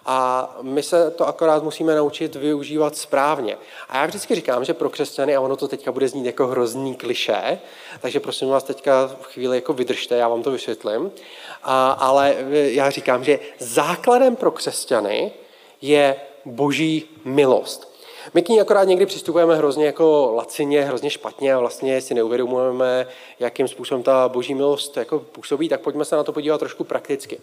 A 0.05 0.49
my 0.61 0.83
se 0.83 1.11
to 1.11 1.27
akorát 1.27 1.63
musíme 1.63 1.95
naučit 1.95 2.35
využívat 2.35 2.97
správně. 2.97 3.57
A 3.89 3.97
já 3.97 4.05
vždycky 4.05 4.35
říkám, 4.35 4.65
že 4.65 4.73
pro 4.73 4.89
křesťany, 4.89 5.35
a 5.35 5.41
ono 5.41 5.55
to 5.57 5.67
teďka 5.67 5.91
bude 5.91 6.07
znít 6.07 6.25
jako 6.25 6.47
hrozný 6.47 6.95
kliše, 6.95 7.59
takže 7.99 8.19
prosím 8.19 8.49
vás 8.49 8.63
teďka 8.63 9.07
v 9.21 9.25
chvíli 9.25 9.57
jako 9.57 9.73
vydržte, 9.73 10.17
já 10.17 10.27
vám 10.27 10.43
to 10.43 10.51
vysvětlím. 10.51 11.11
A, 11.63 11.91
ale 11.91 12.35
já 12.51 12.89
říkám, 12.89 13.23
že 13.23 13.39
základem 13.59 14.35
pro 14.35 14.51
křesťany 14.51 15.31
je 15.81 16.15
boží 16.45 17.09
milost. 17.25 17.90
My 18.33 18.41
k 18.41 18.49
ní 18.49 18.61
akorát 18.61 18.83
někdy 18.83 19.05
přistupujeme 19.05 19.55
hrozně 19.55 19.85
jako 19.85 20.31
lacině, 20.35 20.81
hrozně 20.81 21.09
špatně 21.09 21.53
a 21.53 21.59
vlastně 21.59 22.01
si 22.01 22.13
neuvědomujeme, 22.13 23.07
jakým 23.39 23.67
způsobem 23.67 24.03
ta 24.03 24.29
boží 24.29 24.55
milost 24.55 24.97
jako 24.97 25.19
působí, 25.19 25.69
tak 25.69 25.81
pojďme 25.81 26.05
se 26.05 26.15
na 26.15 26.23
to 26.23 26.33
podívat 26.33 26.57
trošku 26.57 26.83
prakticky. 26.83 27.39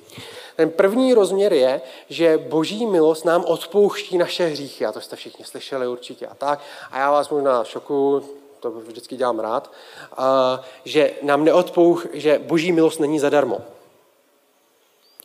Ten 0.56 0.70
první 0.70 1.14
rozměr 1.14 1.52
je, 1.52 1.80
že 2.08 2.38
boží 2.38 2.86
milost 2.86 3.24
nám 3.24 3.44
odpouští 3.44 4.18
naše 4.18 4.46
hříchy, 4.46 4.86
a 4.86 4.92
to 4.92 5.00
jste 5.00 5.16
všichni 5.16 5.44
slyšeli 5.44 5.88
určitě 5.88 6.26
a 6.26 6.34
tak. 6.34 6.60
A 6.90 6.98
já 6.98 7.10
vás 7.10 7.28
možná 7.28 7.64
šoku, 7.64 8.22
to 8.60 8.70
vždycky 8.70 9.16
dělám 9.16 9.38
rád, 9.38 9.72
že 10.84 11.10
nám 11.22 11.44
neodpouch, 11.44 12.06
že 12.12 12.38
boží 12.38 12.72
milost 12.72 13.00
není 13.00 13.18
zadarmo. 13.18 13.60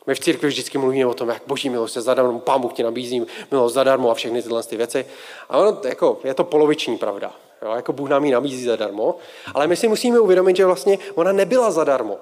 My 0.06 0.14
v 0.14 0.20
církvi 0.20 0.48
vždycky 0.48 0.78
mluvíme 0.78 1.06
o 1.06 1.14
tom, 1.14 1.28
jak 1.28 1.42
boží 1.46 1.70
milost 1.70 1.96
je 1.96 2.02
zadarmo, 2.02 2.40
pán 2.40 2.60
Bůh 2.60 2.72
ti 2.72 2.82
nabízí 2.82 3.26
milost 3.50 3.74
zadarmo 3.74 4.10
a 4.10 4.14
všechny 4.14 4.42
tyhle 4.42 4.62
ty 4.62 4.76
věci. 4.76 5.06
A 5.48 5.58
ono, 5.58 5.80
jako, 5.84 6.18
je 6.24 6.34
to 6.34 6.44
poloviční 6.44 6.98
pravda. 6.98 7.34
Jo? 7.62 7.72
Jako 7.72 7.92
Bůh 7.92 8.08
nám 8.08 8.24
ji 8.24 8.32
nabízí 8.32 8.64
zadarmo. 8.64 9.16
Ale 9.54 9.66
my 9.66 9.76
si 9.76 9.88
musíme 9.88 10.20
uvědomit, 10.20 10.56
že 10.56 10.66
vlastně 10.66 10.98
ona 11.14 11.32
nebyla 11.32 11.70
zadarmo. 11.70 12.18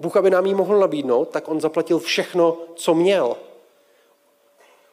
Bůh, 0.00 0.16
aby 0.16 0.30
nám 0.30 0.46
ji 0.46 0.54
mohl 0.54 0.78
nabídnout, 0.78 1.28
tak 1.28 1.48
on 1.48 1.60
zaplatil 1.60 1.98
všechno, 1.98 2.56
co 2.74 2.94
měl. 2.94 3.36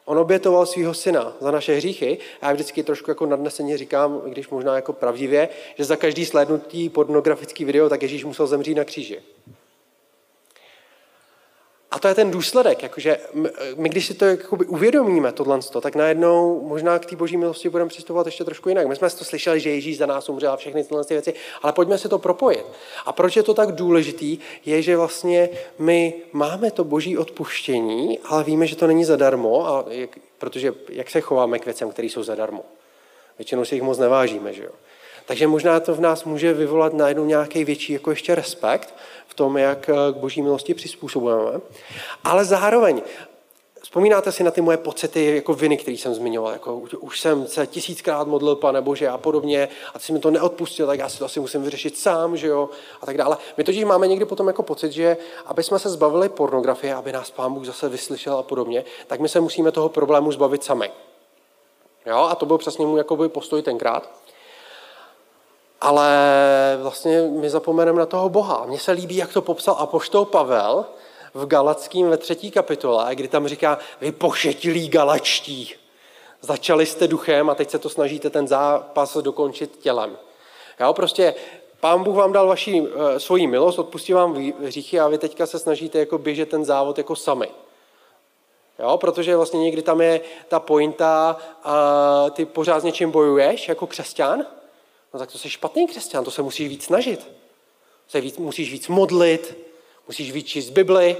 On 0.04 0.18
obětoval 0.18 0.66
svého 0.66 0.94
syna 0.94 1.32
za 1.40 1.50
naše 1.50 1.74
hříchy. 1.74 2.18
A 2.40 2.46
já 2.46 2.52
vždycky 2.52 2.82
trošku 2.82 3.10
jako 3.10 3.26
nadneseně 3.26 3.78
říkám, 3.78 4.20
když 4.20 4.48
možná 4.48 4.76
jako 4.76 4.92
pravdivě, 4.92 5.48
že 5.74 5.84
za 5.84 5.96
každý 5.96 6.26
slednutý 6.26 6.88
pornografický 6.88 7.64
video, 7.64 7.88
tak 7.88 8.02
Ježíš 8.02 8.24
musel 8.24 8.46
zemřít 8.46 8.76
na 8.76 8.84
kříži. 8.84 9.22
A 11.94 11.98
to 11.98 12.08
je 12.08 12.14
ten 12.14 12.30
důsledek, 12.30 12.82
jakože 12.82 13.18
my, 13.76 13.88
když 13.88 14.06
si 14.06 14.14
to 14.14 14.24
jakoby 14.24 14.64
uvědomíme, 14.64 15.32
tohle, 15.32 15.58
tak 15.80 15.96
najednou 15.96 16.60
možná 16.68 16.98
k 16.98 17.06
té 17.06 17.16
boží 17.16 17.36
milosti 17.36 17.68
budeme 17.68 17.88
přistupovat 17.88 18.26
ještě 18.26 18.44
trošku 18.44 18.68
jinak. 18.68 18.86
My 18.86 18.96
jsme 18.96 19.10
to 19.10 19.24
slyšeli, 19.24 19.60
že 19.60 19.70
Ježíš 19.70 19.98
za 19.98 20.06
nás 20.06 20.28
umřel 20.28 20.52
a 20.52 20.56
všechny 20.56 20.84
tyhle 20.84 21.04
věci, 21.10 21.34
ale 21.62 21.72
pojďme 21.72 21.98
si 21.98 22.08
to 22.08 22.18
propojit. 22.18 22.66
A 23.06 23.12
proč 23.12 23.36
je 23.36 23.42
to 23.42 23.54
tak 23.54 23.72
důležitý, 23.72 24.38
je, 24.64 24.82
že 24.82 24.96
vlastně 24.96 25.48
my 25.78 26.14
máme 26.32 26.70
to 26.70 26.84
boží 26.84 27.18
odpuštění, 27.18 28.18
ale 28.24 28.44
víme, 28.44 28.66
že 28.66 28.76
to 28.76 28.86
není 28.86 29.04
zadarmo, 29.04 29.66
a 29.66 29.84
jak, 29.88 30.10
protože 30.38 30.74
jak 30.88 31.10
se 31.10 31.20
chováme 31.20 31.58
k 31.58 31.64
věcem, 31.64 31.90
které 31.90 32.08
jsou 32.08 32.22
zadarmo? 32.22 32.64
Většinou 33.38 33.64
si 33.64 33.74
jich 33.74 33.82
moc 33.82 33.98
nevážíme, 33.98 34.52
že 34.52 34.64
jo? 34.64 34.72
Takže 35.26 35.46
možná 35.46 35.80
to 35.80 35.94
v 35.94 36.00
nás 36.00 36.24
může 36.24 36.52
vyvolat 36.52 36.92
najednou 36.92 37.24
nějaký 37.24 37.64
větší 37.64 37.92
jako 37.92 38.10
ještě 38.10 38.34
respekt 38.34 38.94
v 39.26 39.34
tom, 39.34 39.56
jak 39.56 39.88
eh, 39.88 40.12
k 40.12 40.16
boží 40.16 40.42
milosti 40.42 40.74
přizpůsobujeme. 40.74 41.60
Ale 42.24 42.44
zároveň 42.44 43.02
Vzpomínáte 43.84 44.32
si 44.32 44.44
na 44.44 44.50
ty 44.50 44.60
moje 44.60 44.76
pocity 44.76 45.36
jako 45.36 45.54
viny, 45.54 45.76
které 45.76 45.96
jsem 45.96 46.14
zmiňoval, 46.14 46.52
jako 46.52 46.76
už 47.00 47.20
jsem 47.20 47.46
se 47.46 47.66
tisíckrát 47.66 48.28
modlil, 48.28 48.56
pane 48.56 48.80
Bože, 48.80 49.08
a 49.08 49.18
podobně, 49.18 49.68
a 49.94 49.98
ty 49.98 50.04
jsi 50.04 50.12
mi 50.12 50.18
to 50.18 50.30
neodpustil, 50.30 50.86
tak 50.86 50.98
já 50.98 51.08
si 51.08 51.18
to 51.18 51.24
asi 51.24 51.40
musím 51.40 51.62
vyřešit 51.62 51.98
sám, 51.98 52.36
že 52.36 52.46
jo, 52.46 52.68
a 53.00 53.06
tak 53.06 53.16
dále. 53.16 53.36
My 53.56 53.64
totiž 53.64 53.84
máme 53.84 54.08
někdy 54.08 54.24
potom 54.24 54.46
jako 54.46 54.62
pocit, 54.62 54.92
že 54.92 55.16
aby 55.46 55.62
jsme 55.62 55.78
se 55.78 55.88
zbavili 55.88 56.28
pornografie, 56.28 56.94
aby 56.94 57.12
nás 57.12 57.30
pán 57.30 57.54
Bůh 57.54 57.64
zase 57.64 57.88
vyslyšel 57.88 58.36
a 58.36 58.42
podobně, 58.42 58.84
tak 59.06 59.20
my 59.20 59.28
se 59.28 59.40
musíme 59.40 59.72
toho 59.72 59.88
problému 59.88 60.32
zbavit 60.32 60.64
sami. 60.64 60.90
Jo, 62.06 62.18
a 62.30 62.34
to 62.34 62.46
byl 62.46 62.58
přesně 62.58 62.86
můj 62.86 62.98
jakoby 62.98 63.28
postoj 63.28 63.62
tenkrát. 63.62 64.10
Ale 65.84 66.08
vlastně 66.82 67.22
my 67.22 67.50
zapomeneme 67.50 67.98
na 67.98 68.06
toho 68.06 68.28
Boha. 68.28 68.64
Mně 68.66 68.78
se 68.78 68.92
líbí, 68.92 69.16
jak 69.16 69.32
to 69.32 69.42
popsal 69.42 69.76
apoštol 69.78 70.24
Pavel 70.24 70.84
v 71.34 71.46
Galackým 71.46 72.10
ve 72.10 72.16
třetí 72.16 72.50
kapitole, 72.50 73.14
kdy 73.14 73.28
tam 73.28 73.48
říká, 73.48 73.78
vy 74.00 74.12
pošetilí 74.12 74.88
galačtí, 74.88 75.74
začali 76.40 76.86
jste 76.86 77.08
duchem 77.08 77.50
a 77.50 77.54
teď 77.54 77.70
se 77.70 77.78
to 77.78 77.88
snažíte 77.88 78.30
ten 78.30 78.48
zápas 78.48 79.16
dokončit 79.16 79.76
tělem. 79.76 80.16
Jo, 80.80 80.92
prostě 80.92 81.34
Pán 81.80 82.02
Bůh 82.02 82.16
vám 82.16 82.32
dal 82.32 82.46
vaši, 82.46 82.82
eh, 82.86 83.20
svoji 83.20 83.46
milost, 83.46 83.78
odpustí 83.78 84.12
vám 84.12 84.52
hříchy 84.64 85.00
a 85.00 85.08
vy 85.08 85.18
teďka 85.18 85.46
se 85.46 85.58
snažíte 85.58 85.98
jako 85.98 86.18
běžet 86.18 86.48
ten 86.48 86.64
závod 86.64 86.98
jako 86.98 87.16
sami. 87.16 87.48
Jo, 88.78 88.98
protože 88.98 89.36
vlastně 89.36 89.60
někdy 89.60 89.82
tam 89.82 90.00
je 90.00 90.20
ta 90.48 90.60
pointa, 90.60 91.36
a 91.64 91.74
ty 92.30 92.44
pořád 92.44 92.80
s 92.80 92.84
něčím 92.84 93.10
bojuješ 93.10 93.68
jako 93.68 93.86
křesťan, 93.86 94.46
no 95.14 95.20
tak 95.20 95.32
to 95.32 95.38
jsi 95.38 95.50
špatný 95.50 95.86
křesťan, 95.86 96.24
to 96.24 96.30
se 96.30 96.42
musíš 96.42 96.68
víc 96.68 96.84
snažit. 96.84 97.26
Se 98.08 98.20
víc, 98.20 98.38
musíš 98.38 98.72
víc 98.72 98.88
modlit, 98.88 99.58
musíš 100.06 100.32
víc 100.32 100.46
číst 100.46 100.70
Bibli. 100.70 101.16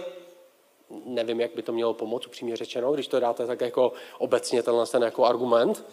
Nevím, 1.05 1.41
jak 1.41 1.55
by 1.55 1.63
to 1.63 1.73
mělo 1.73 1.95
pomoct, 1.95 2.27
upřímně 2.27 2.57
řečeno, 2.57 2.93
když 2.93 3.07
to 3.07 3.21
dáte 3.21 3.47
tak 3.47 3.61
jako 3.61 3.93
obecně 4.19 4.63
tenhle 4.63 4.87
ten 4.87 5.03
jako 5.03 5.25
argument. 5.25 5.85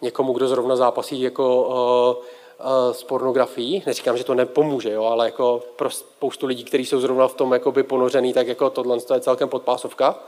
Někomu, 0.00 0.32
kdo 0.32 0.48
zrovna 0.48 0.76
zápasí 0.76 1.20
jako 1.20 1.62
uh, 1.62 2.24
uh, 2.66 2.92
s 2.92 3.02
pornografií. 3.02 3.82
Neříkám, 3.86 4.16
že 4.16 4.24
to 4.24 4.34
nepomůže, 4.34 4.90
jo, 4.90 5.04
ale 5.04 5.26
jako 5.26 5.62
pro 5.76 5.90
spoustu 5.90 6.46
lidí, 6.46 6.64
kteří 6.64 6.86
jsou 6.86 7.00
zrovna 7.00 7.28
v 7.28 7.34
tom 7.34 7.52
jakoby 7.52 7.82
ponořený, 7.82 8.32
tak 8.32 8.46
jako 8.46 8.70
tohle 8.70 8.98
je 9.14 9.20
celkem 9.20 9.48
podpásovka. 9.48 10.18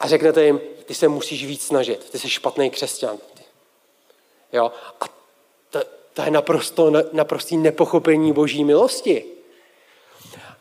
A 0.00 0.08
řeknete 0.08 0.44
jim, 0.44 0.60
ty 0.84 0.94
se 0.94 1.08
musíš 1.08 1.46
víc 1.46 1.66
snažit, 1.66 2.10
ty 2.10 2.18
jsi 2.18 2.30
špatný 2.30 2.70
křesťan. 2.70 3.18
Jo? 4.52 4.72
A 5.00 5.19
to, 6.14 6.22
je 6.22 6.30
naprosto, 6.30 6.92
naprostý 7.12 7.56
nepochopení 7.56 8.32
boží 8.32 8.64
milosti. 8.64 9.24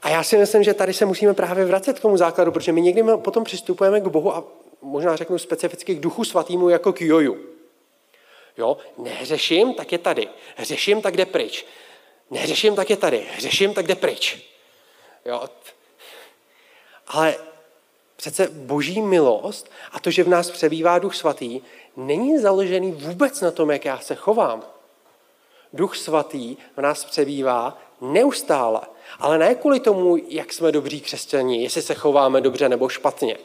A 0.01 0.09
já 0.09 0.23
si 0.23 0.37
myslím, 0.37 0.63
že 0.63 0.73
tady 0.73 0.93
se 0.93 1.05
musíme 1.05 1.33
právě 1.33 1.65
vracet 1.65 1.99
k 1.99 2.01
tomu 2.01 2.17
základu, 2.17 2.51
protože 2.51 2.71
my 2.71 2.81
někdy 2.81 3.03
potom 3.17 3.43
přistupujeme 3.43 4.01
k 4.01 4.07
Bohu 4.07 4.35
a 4.35 4.43
možná 4.81 5.15
řeknu 5.15 5.37
specificky 5.37 5.95
k 5.95 5.99
duchu 5.99 6.23
svatýmu 6.23 6.69
jako 6.69 6.93
k 6.93 7.01
joju. 7.01 7.37
Jo, 8.57 8.77
neřeším, 8.97 9.73
tak 9.73 9.91
je 9.91 9.97
tady. 9.97 10.27
Řeším, 10.57 11.01
tak 11.01 11.17
jde 11.17 11.25
pryč. 11.25 11.65
Neřeším, 12.31 12.75
tak 12.75 12.89
je 12.89 12.97
tady. 12.97 13.27
Řeším, 13.39 13.73
tak 13.73 13.87
jde 13.87 13.95
pryč. 13.95 14.37
Jo. 15.25 15.43
Ale 17.07 17.35
přece 18.15 18.47
boží 18.47 19.01
milost 19.01 19.71
a 19.91 19.99
to, 19.99 20.11
že 20.11 20.23
v 20.23 20.27
nás 20.27 20.51
přebývá 20.51 20.99
duch 20.99 21.15
svatý, 21.15 21.61
není 21.97 22.39
založený 22.39 22.91
vůbec 22.91 23.41
na 23.41 23.51
tom, 23.51 23.71
jak 23.71 23.85
já 23.85 23.99
se 23.99 24.15
chovám. 24.15 24.63
Duch 25.73 25.97
svatý 25.97 26.57
v 26.77 26.81
nás 26.81 27.05
přebývá 27.05 27.77
neustále, 28.01 28.81
ale 29.19 29.37
ne 29.37 29.55
kvůli 29.55 29.79
tomu, 29.79 30.17
jak 30.27 30.53
jsme 30.53 30.71
dobří 30.71 31.01
křesťani, 31.01 31.63
jestli 31.63 31.81
se 31.81 31.93
chováme 31.93 32.41
dobře 32.41 32.69
nebo 32.69 32.89
špatně. 32.89 33.37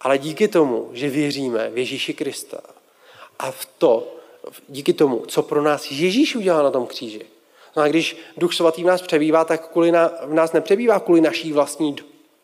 Ale 0.00 0.18
díky 0.18 0.48
tomu, 0.48 0.90
že 0.92 1.10
věříme 1.10 1.70
v 1.70 1.78
Ježíši 1.78 2.14
Krista 2.14 2.60
a 3.38 3.50
v 3.50 3.66
to, 3.78 4.14
díky 4.68 4.92
tomu, 4.92 5.24
co 5.28 5.42
pro 5.42 5.62
nás 5.62 5.90
Ježíš 5.90 6.36
udělal 6.36 6.64
na 6.64 6.70
tom 6.70 6.86
kříži. 6.86 7.26
No 7.76 7.82
a 7.82 7.88
když 7.88 8.16
Duch 8.36 8.54
Svatý 8.54 8.82
v 8.82 8.86
nás 8.86 9.02
přebývá, 9.02 9.44
tak 9.44 9.68
kvůli 9.68 9.92
na, 9.92 10.12
v 10.22 10.34
nás 10.34 10.52
nepřebývá 10.52 11.00
kvůli 11.00 11.20
naší 11.20 11.52
vlastní 11.52 11.96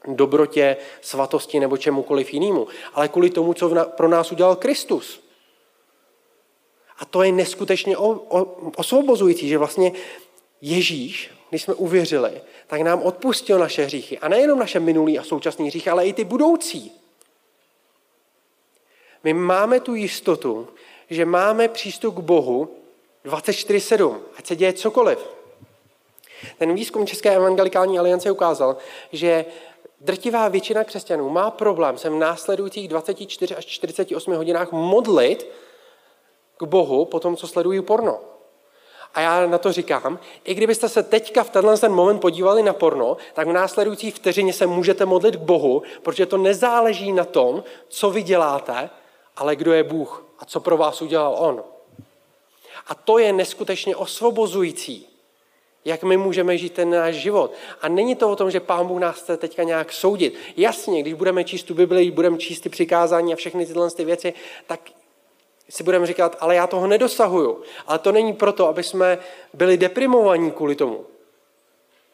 dobrotě, 0.07 0.77
svatosti 1.01 1.61
nebo 1.61 1.77
čemukoliv 1.77 2.35
jinému, 2.35 2.67
ale 2.95 3.09
kvůli 3.09 3.31
tomu, 3.31 3.55
co 3.55 3.85
pro 3.85 4.09
nás 4.09 4.33
udělal 4.33 4.57
Kristus. 4.57 5.28
A 6.99 7.05
to 7.05 7.23
je 7.23 7.33
neskutečně 7.33 7.97
osvobozující, 8.77 9.49
že 9.49 9.59
vlastně 9.59 9.93
Ježíš, 10.61 11.31
když 11.51 11.63
jsme 11.63 11.75
uvěřili, 11.75 12.41
tak 12.67 12.81
nám 12.81 13.03
odpustil 13.03 13.59
naše 13.59 13.85
hříchy. 13.85 14.19
A 14.19 14.29
nejenom 14.29 14.59
naše 14.59 14.81
minulý 14.81 15.19
a 15.19 15.25
současný 15.25 15.69
hříchy, 15.69 15.91
ale 15.91 16.07
i 16.07 16.13
ty 16.13 16.25
budoucí. 16.25 16.93
My 19.25 19.33
máme 19.33 19.81
tu 19.81 19.95
jistotu, 19.95 20.69
že 21.11 21.25
máme 21.25 21.69
přístup 21.69 22.15
k 22.15 22.19
Bohu 22.19 22.77
24-7, 23.25 24.19
ať 24.37 24.47
se 24.47 24.57
děje 24.57 24.73
cokoliv. 24.73 25.19
Ten 26.59 26.75
výzkum 26.75 27.07
České 27.07 27.35
evangelikální 27.37 27.99
aliance 27.99 28.31
ukázal, 28.31 28.77
že 29.13 29.45
drtivá 30.01 30.49
většina 30.49 30.85
křesťanů 30.85 31.29
má 31.29 31.51
problém 31.51 31.99
se 31.99 32.11
v 32.11 32.15
následujících 32.15 32.89
24 32.89 33.55
až 33.55 33.67
48 33.67 34.35
hodinách 34.35 34.73
modlit 34.73 35.47
k 36.59 36.63
Bohu 36.63 37.05
po 37.05 37.21
tom, 37.21 37.37
co 37.37 37.49
sledují 37.49 37.83
porno. 37.83 38.19
A 39.15 39.21
já 39.21 39.47
na 39.47 39.59
to 39.59 39.73
říkám, 39.73 40.19
i 40.45 40.55
kdybyste 40.55 40.89
se 40.89 41.03
teďka 41.03 41.45
v 41.45 41.51
tenhle 41.51 41.79
ten 41.79 41.93
moment 41.93 42.19
podívali 42.19 42.63
na 42.63 42.73
porno, 42.73 43.17
tak 43.35 43.49
v 43.49 43.53
následující 43.53 44.11
vteřině 44.11 44.53
se 44.53 44.67
můžete 44.67 45.05
modlit 45.05 45.37
k 45.37 45.41
Bohu, 45.41 45.83
protože 46.03 46.27
to 46.27 46.37
nezáleží 46.37 47.13
na 47.13 47.25
tom, 47.25 47.65
co 47.89 48.11
vy 48.11 48.23
děláte, 48.23 48.91
ale 49.37 49.57
kdo 49.57 49.73
je 49.73 49.83
Bůh 49.83 50.25
a 50.39 50.45
co 50.45 50.61
pro 50.61 50.77
vás 50.77 51.03
udělal 51.03 51.37
On. 51.39 51.63
A 52.87 52.95
to 52.95 53.19
je 53.19 53.33
neskutečně 53.33 53.97
osvobozující, 53.97 55.07
jak 55.85 56.03
my 56.03 56.17
můžeme 56.17 56.59
žít 56.59 56.73
ten 56.73 56.91
náš 56.91 57.15
život. 57.15 57.53
A 57.83 57.89
není 57.89 58.15
to 58.15 58.31
o 58.31 58.37
tom, 58.37 58.51
že 58.51 58.61
Pán 58.61 58.87
Bůh 58.87 59.01
nás 59.01 59.17
chce 59.17 59.37
teďka 59.37 59.63
nějak 59.63 59.93
soudit. 59.93 60.35
Jasně, 60.57 61.03
když 61.03 61.15
budeme 61.15 61.45
číst 61.45 61.63
tu 61.63 61.75
Bibli, 61.75 62.11
budeme 62.11 62.39
číst 62.39 62.61
ty 62.61 62.69
přikázání 62.69 63.33
a 63.33 63.37
všechny 63.37 63.67
tyhle 63.67 63.91
ty 63.91 64.05
věci, 64.05 64.35
tak 64.67 64.81
si 65.71 65.83
budeme 65.83 66.07
říkat, 66.07 66.37
ale 66.41 66.55
já 66.55 66.67
toho 66.67 66.87
nedosahuju. 66.87 67.63
Ale 67.87 67.99
to 67.99 68.13
není 68.13 68.33
proto, 68.33 68.69
aby 68.69 68.83
jsme 68.83 69.19
byli 69.55 69.77
deprimovaní 69.77 70.51
kvůli 70.51 70.75
tomu. 70.75 71.05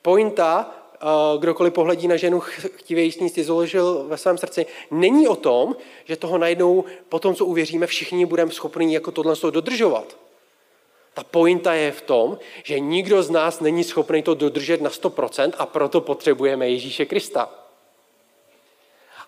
Pointa, 0.03 0.75
eh, 0.95 1.39
kdokoliv 1.39 1.73
pohledí 1.73 2.09
na 2.09 2.17
ženu 2.17 2.41
chtivě 2.41 3.05
jíst 3.05 3.39
zoložil 3.39 4.05
ve 4.09 4.17
svém 4.17 4.39
srdci, 4.39 4.67
není 4.91 5.29
o 5.29 5.37
tom, 5.37 5.77
že 6.05 6.17
toho 6.17 6.39
najednou 6.39 6.85
po 7.09 7.19
tom, 7.19 7.35
co 7.35 7.47
uvěříme, 7.47 7.87
všichni 7.87 8.27
budeme 8.27 8.51
schopni 8.51 8.95
jako 8.95 9.11
tohle 9.11 9.35
dodržovat. 9.51 10.17
Ta 11.15 11.25
pointa 11.25 11.75
je 11.75 11.93
v 11.93 12.03
tom, 12.03 12.39
že 12.65 12.81
nikdo 12.81 13.23
z 13.23 13.31
nás 13.31 13.61
není 13.61 13.85
schopný 13.85 14.23
to 14.23 14.35
dodržet 14.35 14.81
na 14.81 14.91
100% 14.91 15.53
a 15.59 15.67
proto 15.67 16.01
potřebujeme 16.01 16.71
Ježíše 16.71 17.07
Krista. 17.07 17.64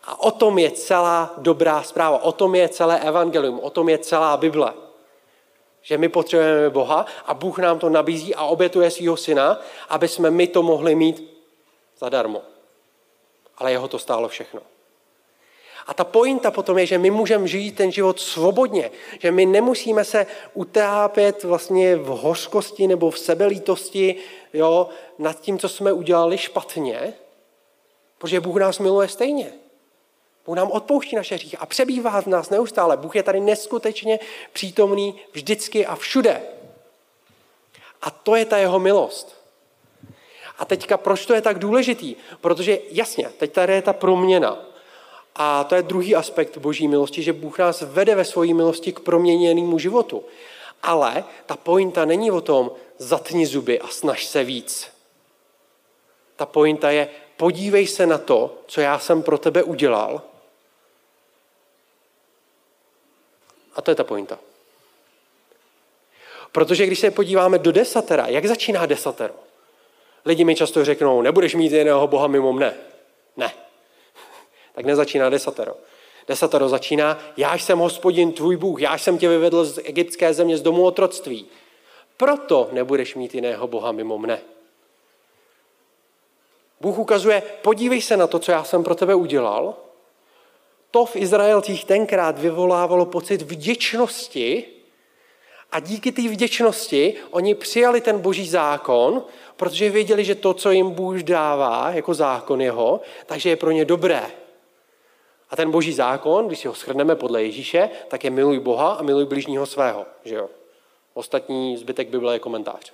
A 0.06 0.20
o 0.22 0.30
tom 0.30 0.58
je 0.58 0.70
celá 0.70 1.34
dobrá 1.38 1.82
zpráva, 1.82 2.22
o 2.22 2.32
tom 2.32 2.54
je 2.54 2.68
celé 2.68 3.00
evangelium, 3.00 3.60
o 3.60 3.70
tom 3.70 3.88
je 3.88 3.98
celá 3.98 4.36
Bible. 4.36 4.72
Že 5.82 5.98
my 5.98 6.08
potřebujeme 6.08 6.70
Boha 6.70 7.06
a 7.26 7.34
Bůh 7.34 7.58
nám 7.58 7.78
to 7.78 7.88
nabízí 7.88 8.34
a 8.34 8.44
obětuje 8.44 8.90
svého 8.90 9.16
syna, 9.16 9.60
aby 9.88 10.08
jsme 10.08 10.30
my 10.30 10.46
to 10.46 10.62
mohli 10.62 10.94
mít 10.94 11.40
zadarmo. 11.98 12.42
Ale 13.58 13.72
jeho 13.72 13.88
to 13.88 13.98
stálo 13.98 14.28
všechno. 14.28 14.60
A 15.86 15.94
ta 15.94 16.04
pointa 16.04 16.50
potom 16.50 16.78
je, 16.78 16.86
že 16.86 16.98
my 16.98 17.10
můžeme 17.10 17.48
žít 17.48 17.72
ten 17.72 17.92
život 17.92 18.20
svobodně, 18.20 18.90
že 19.18 19.30
my 19.30 19.46
nemusíme 19.46 20.04
se 20.04 20.26
utápět 20.54 21.44
vlastně 21.44 21.96
v 21.96 22.06
hořkosti 22.06 22.86
nebo 22.86 23.10
v 23.10 23.18
sebelítosti 23.18 24.16
jo, 24.52 24.88
nad 25.18 25.40
tím, 25.40 25.58
co 25.58 25.68
jsme 25.68 25.92
udělali 25.92 26.38
špatně, 26.38 27.14
protože 28.18 28.40
Bůh 28.40 28.56
nás 28.56 28.78
miluje 28.78 29.08
stejně. 29.08 29.52
Bůh 30.46 30.56
nám 30.56 30.70
odpouští 30.70 31.16
naše 31.16 31.34
hříchy 31.34 31.56
a 31.56 31.66
přebývá 31.66 32.20
v 32.20 32.26
nás 32.26 32.50
neustále. 32.50 32.96
Bůh 32.96 33.16
je 33.16 33.22
tady 33.22 33.40
neskutečně 33.40 34.18
přítomný 34.52 35.14
vždycky 35.32 35.86
a 35.86 35.96
všude. 35.96 36.42
A 38.02 38.10
to 38.10 38.36
je 38.36 38.44
ta 38.44 38.58
jeho 38.58 38.78
milost. 38.78 39.36
A 40.58 40.64
teďka, 40.64 40.96
proč 40.96 41.26
to 41.26 41.34
je 41.34 41.40
tak 41.40 41.58
důležitý? 41.58 42.16
Protože 42.40 42.78
jasně, 42.90 43.28
teď 43.38 43.52
tady 43.52 43.72
je 43.72 43.82
ta 43.82 43.92
proměna. 43.92 44.58
A 45.34 45.64
to 45.64 45.74
je 45.74 45.82
druhý 45.82 46.16
aspekt 46.16 46.58
boží 46.58 46.88
milosti, 46.88 47.22
že 47.22 47.32
Bůh 47.32 47.58
nás 47.58 47.80
vede 47.80 48.14
ve 48.14 48.24
své 48.24 48.46
milosti 48.46 48.92
k 48.92 49.00
proměněnému 49.00 49.78
životu. 49.78 50.24
Ale 50.82 51.24
ta 51.46 51.56
pointa 51.56 52.04
není 52.04 52.30
o 52.30 52.40
tom, 52.40 52.70
zatni 52.98 53.46
zuby 53.46 53.80
a 53.80 53.88
snaž 53.88 54.26
se 54.26 54.44
víc. 54.44 54.88
Ta 56.36 56.46
pointa 56.46 56.90
je, 56.90 57.08
podívej 57.36 57.86
se 57.86 58.06
na 58.06 58.18
to, 58.18 58.54
co 58.66 58.80
já 58.80 58.98
jsem 58.98 59.22
pro 59.22 59.38
tebe 59.38 59.62
udělal 59.62 60.22
A 63.76 63.82
to 63.82 63.90
je 63.90 63.94
ta 63.94 64.04
pointa. 64.04 64.38
Protože 66.52 66.86
když 66.86 66.98
se 66.98 67.10
podíváme 67.10 67.58
do 67.58 67.72
desatera, 67.72 68.26
jak 68.26 68.46
začíná 68.46 68.86
desatero? 68.86 69.34
Lidi 70.24 70.44
mi 70.44 70.54
často 70.54 70.84
řeknou, 70.84 71.22
nebudeš 71.22 71.54
mít 71.54 71.72
jiného 71.72 72.06
Boha 72.06 72.26
mimo 72.26 72.52
mne. 72.52 72.74
Ne. 73.36 73.52
Tak 74.74 74.84
nezačíná 74.84 75.30
desatero. 75.30 75.74
Desatero 76.28 76.68
začíná, 76.68 77.18
já 77.36 77.54
jsem 77.54 77.78
hospodin 77.78 78.32
tvůj 78.32 78.56
Bůh, 78.56 78.80
já 78.80 78.98
jsem 78.98 79.18
tě 79.18 79.28
vyvedl 79.28 79.64
z 79.64 79.78
egyptské 79.84 80.34
země, 80.34 80.58
z 80.58 80.62
domu 80.62 80.84
otroctví. 80.84 81.46
Proto 82.16 82.68
nebudeš 82.72 83.14
mít 83.14 83.34
jiného 83.34 83.66
Boha 83.66 83.92
mimo 83.92 84.18
mne. 84.18 84.40
Bůh 86.80 86.98
ukazuje, 86.98 87.42
podívej 87.62 88.02
se 88.02 88.16
na 88.16 88.26
to, 88.26 88.38
co 88.38 88.52
já 88.52 88.64
jsem 88.64 88.84
pro 88.84 88.94
tebe 88.94 89.14
udělal 89.14 89.74
to 90.96 91.06
v 91.06 91.16
Izraelcích 91.16 91.84
tenkrát 91.84 92.38
vyvolávalo 92.38 93.06
pocit 93.06 93.42
vděčnosti 93.42 94.64
a 95.72 95.80
díky 95.80 96.12
té 96.12 96.22
vděčnosti 96.28 97.14
oni 97.30 97.54
přijali 97.54 98.00
ten 98.00 98.18
boží 98.18 98.48
zákon, 98.48 99.24
protože 99.56 99.90
věděli, 99.90 100.24
že 100.24 100.34
to, 100.34 100.54
co 100.54 100.70
jim 100.70 100.90
Bůh 100.90 101.16
dává 101.16 101.90
jako 101.90 102.14
zákon 102.14 102.60
jeho, 102.60 103.00
takže 103.26 103.48
je 103.48 103.56
pro 103.56 103.70
ně 103.70 103.84
dobré. 103.84 104.22
A 105.50 105.56
ten 105.56 105.70
boží 105.70 105.92
zákon, 105.92 106.46
když 106.46 106.58
si 106.58 106.68
ho 106.68 106.74
shrneme 106.74 107.16
podle 107.16 107.42
Ježíše, 107.42 107.90
tak 108.08 108.24
je 108.24 108.30
miluj 108.30 108.60
Boha 108.60 108.92
a 108.92 109.02
miluj 109.02 109.24
bližního 109.24 109.66
svého. 109.66 110.06
Že 110.24 110.34
jo? 110.34 110.48
Ostatní 111.14 111.76
zbytek 111.76 112.08
Bible 112.08 112.34
je 112.34 112.38
komentář. 112.38 112.92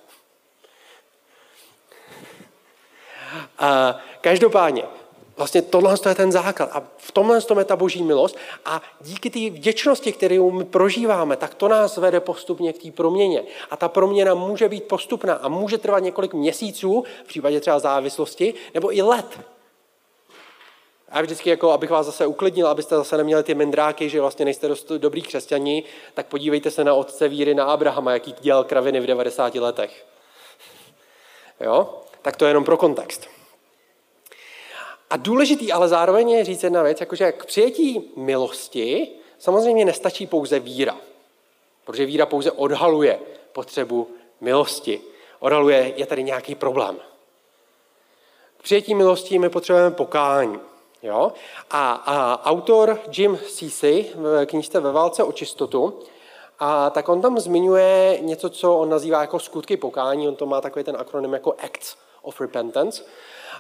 A 3.59 4.01
každopádně, 4.21 4.83
Vlastně 5.43 5.63
tohle 5.63 5.95
je 6.09 6.15
ten 6.15 6.33
základ. 6.33 6.71
A 6.73 6.83
v 6.97 7.13
tomhle 7.13 7.41
tom 7.41 7.59
je 7.59 7.65
ta 7.65 7.77
boží 7.77 8.03
milost. 8.03 8.37
A 8.65 8.83
díky 9.01 9.31
té 9.31 9.51
vděčnosti, 9.51 10.13
kterou 10.13 10.51
my 10.51 10.65
prožíváme, 10.65 11.37
tak 11.37 11.55
to 11.55 11.69
nás 11.69 11.97
vede 11.97 12.21
postupně 12.21 12.73
k 12.73 12.83
té 12.83 12.91
proměně. 12.91 13.43
A 13.71 13.77
ta 13.77 13.89
proměna 13.89 14.35
může 14.35 14.69
být 14.69 14.85
postupná 14.85 15.35
a 15.35 15.49
může 15.49 15.79
trvat 15.79 15.99
několik 15.99 16.35
měsíců, 16.35 17.05
v 17.25 17.29
případě 17.29 17.61
třeba 17.61 17.79
závislosti, 17.79 18.55
nebo 18.75 18.97
i 18.97 19.03
let. 19.03 19.41
A 21.09 21.23
vždycky, 21.23 21.51
jako, 21.51 21.71
abych 21.71 21.91
vás 21.91 22.07
zase 22.07 22.27
uklidnil, 22.27 22.67
abyste 22.69 22.97
zase 22.97 23.17
neměli 23.17 23.43
ty 23.43 23.55
mendráky, 23.55 24.09
že 24.09 24.21
vlastně 24.21 24.45
nejste 24.45 24.69
dost 24.69 24.93
dobrý 24.93 25.23
křesťani, 25.23 25.85
tak 26.15 26.27
podívejte 26.27 26.71
se 26.71 26.85
na 26.85 26.95
otce 26.95 27.29
víry, 27.29 27.55
na 27.55 27.65
Abrahama, 27.65 28.13
jaký 28.13 28.35
dělal 28.41 28.65
kraviny 28.65 29.01
v 29.01 29.07
90 29.07 29.55
letech. 29.55 30.07
Jo? 31.61 32.01
Tak 32.23 32.37
to 32.37 32.45
je 32.45 32.51
jenom 32.51 32.65
pro 32.65 32.77
kontext. 32.77 33.42
A 35.13 35.17
důležitý 35.17 35.73
ale 35.73 35.89
zároveň 35.89 36.31
je 36.31 36.45
říct 36.45 36.63
jedna 36.63 36.83
věc, 36.83 37.01
jakože 37.01 37.33
k 37.33 37.45
přijetí 37.45 38.13
milosti 38.17 39.09
samozřejmě 39.39 39.85
nestačí 39.85 40.27
pouze 40.27 40.59
víra. 40.59 40.97
Protože 41.85 42.07
víra 42.07 42.27
pouze 42.27 42.51
odhaluje 42.51 43.21
potřebu 43.53 44.09
milosti. 44.41 45.01
Odhaluje, 45.39 45.93
je 45.97 46.07
tady 46.07 46.23
nějaký 46.23 46.55
problém. 46.55 46.97
K 48.57 48.63
přijetí 48.63 48.95
milosti 48.95 49.39
my 49.39 49.49
potřebujeme 49.49 49.91
pokání. 49.91 50.61
Jo? 51.03 51.33
A, 51.71 51.93
a 51.93 52.45
autor 52.51 53.01
Jim 53.17 53.39
Ceci 53.49 54.11
v 54.15 54.47
knižce 54.47 54.81
Ve 54.81 54.93
válce 54.93 55.25
o 55.25 55.33
čistotu, 55.33 55.99
a 56.59 56.91
tak 56.91 57.09
on 57.09 57.23
tam 57.23 57.41
zmiňuje 57.41 58.19
něco, 58.21 58.51
co 58.51 58.77
on 58.77 58.89
nazývá 58.89 59.21
jako 59.21 59.39
skutky 59.39 59.77
pokání. 59.77 60.29
On 60.29 60.37
to 60.37 60.47
má 60.47 60.61
takový 60.61 60.85
ten 60.85 60.97
akronym 60.99 61.33
jako 61.33 61.55
Acts 61.65 61.97
of 62.23 62.41
Repentance. 62.41 63.05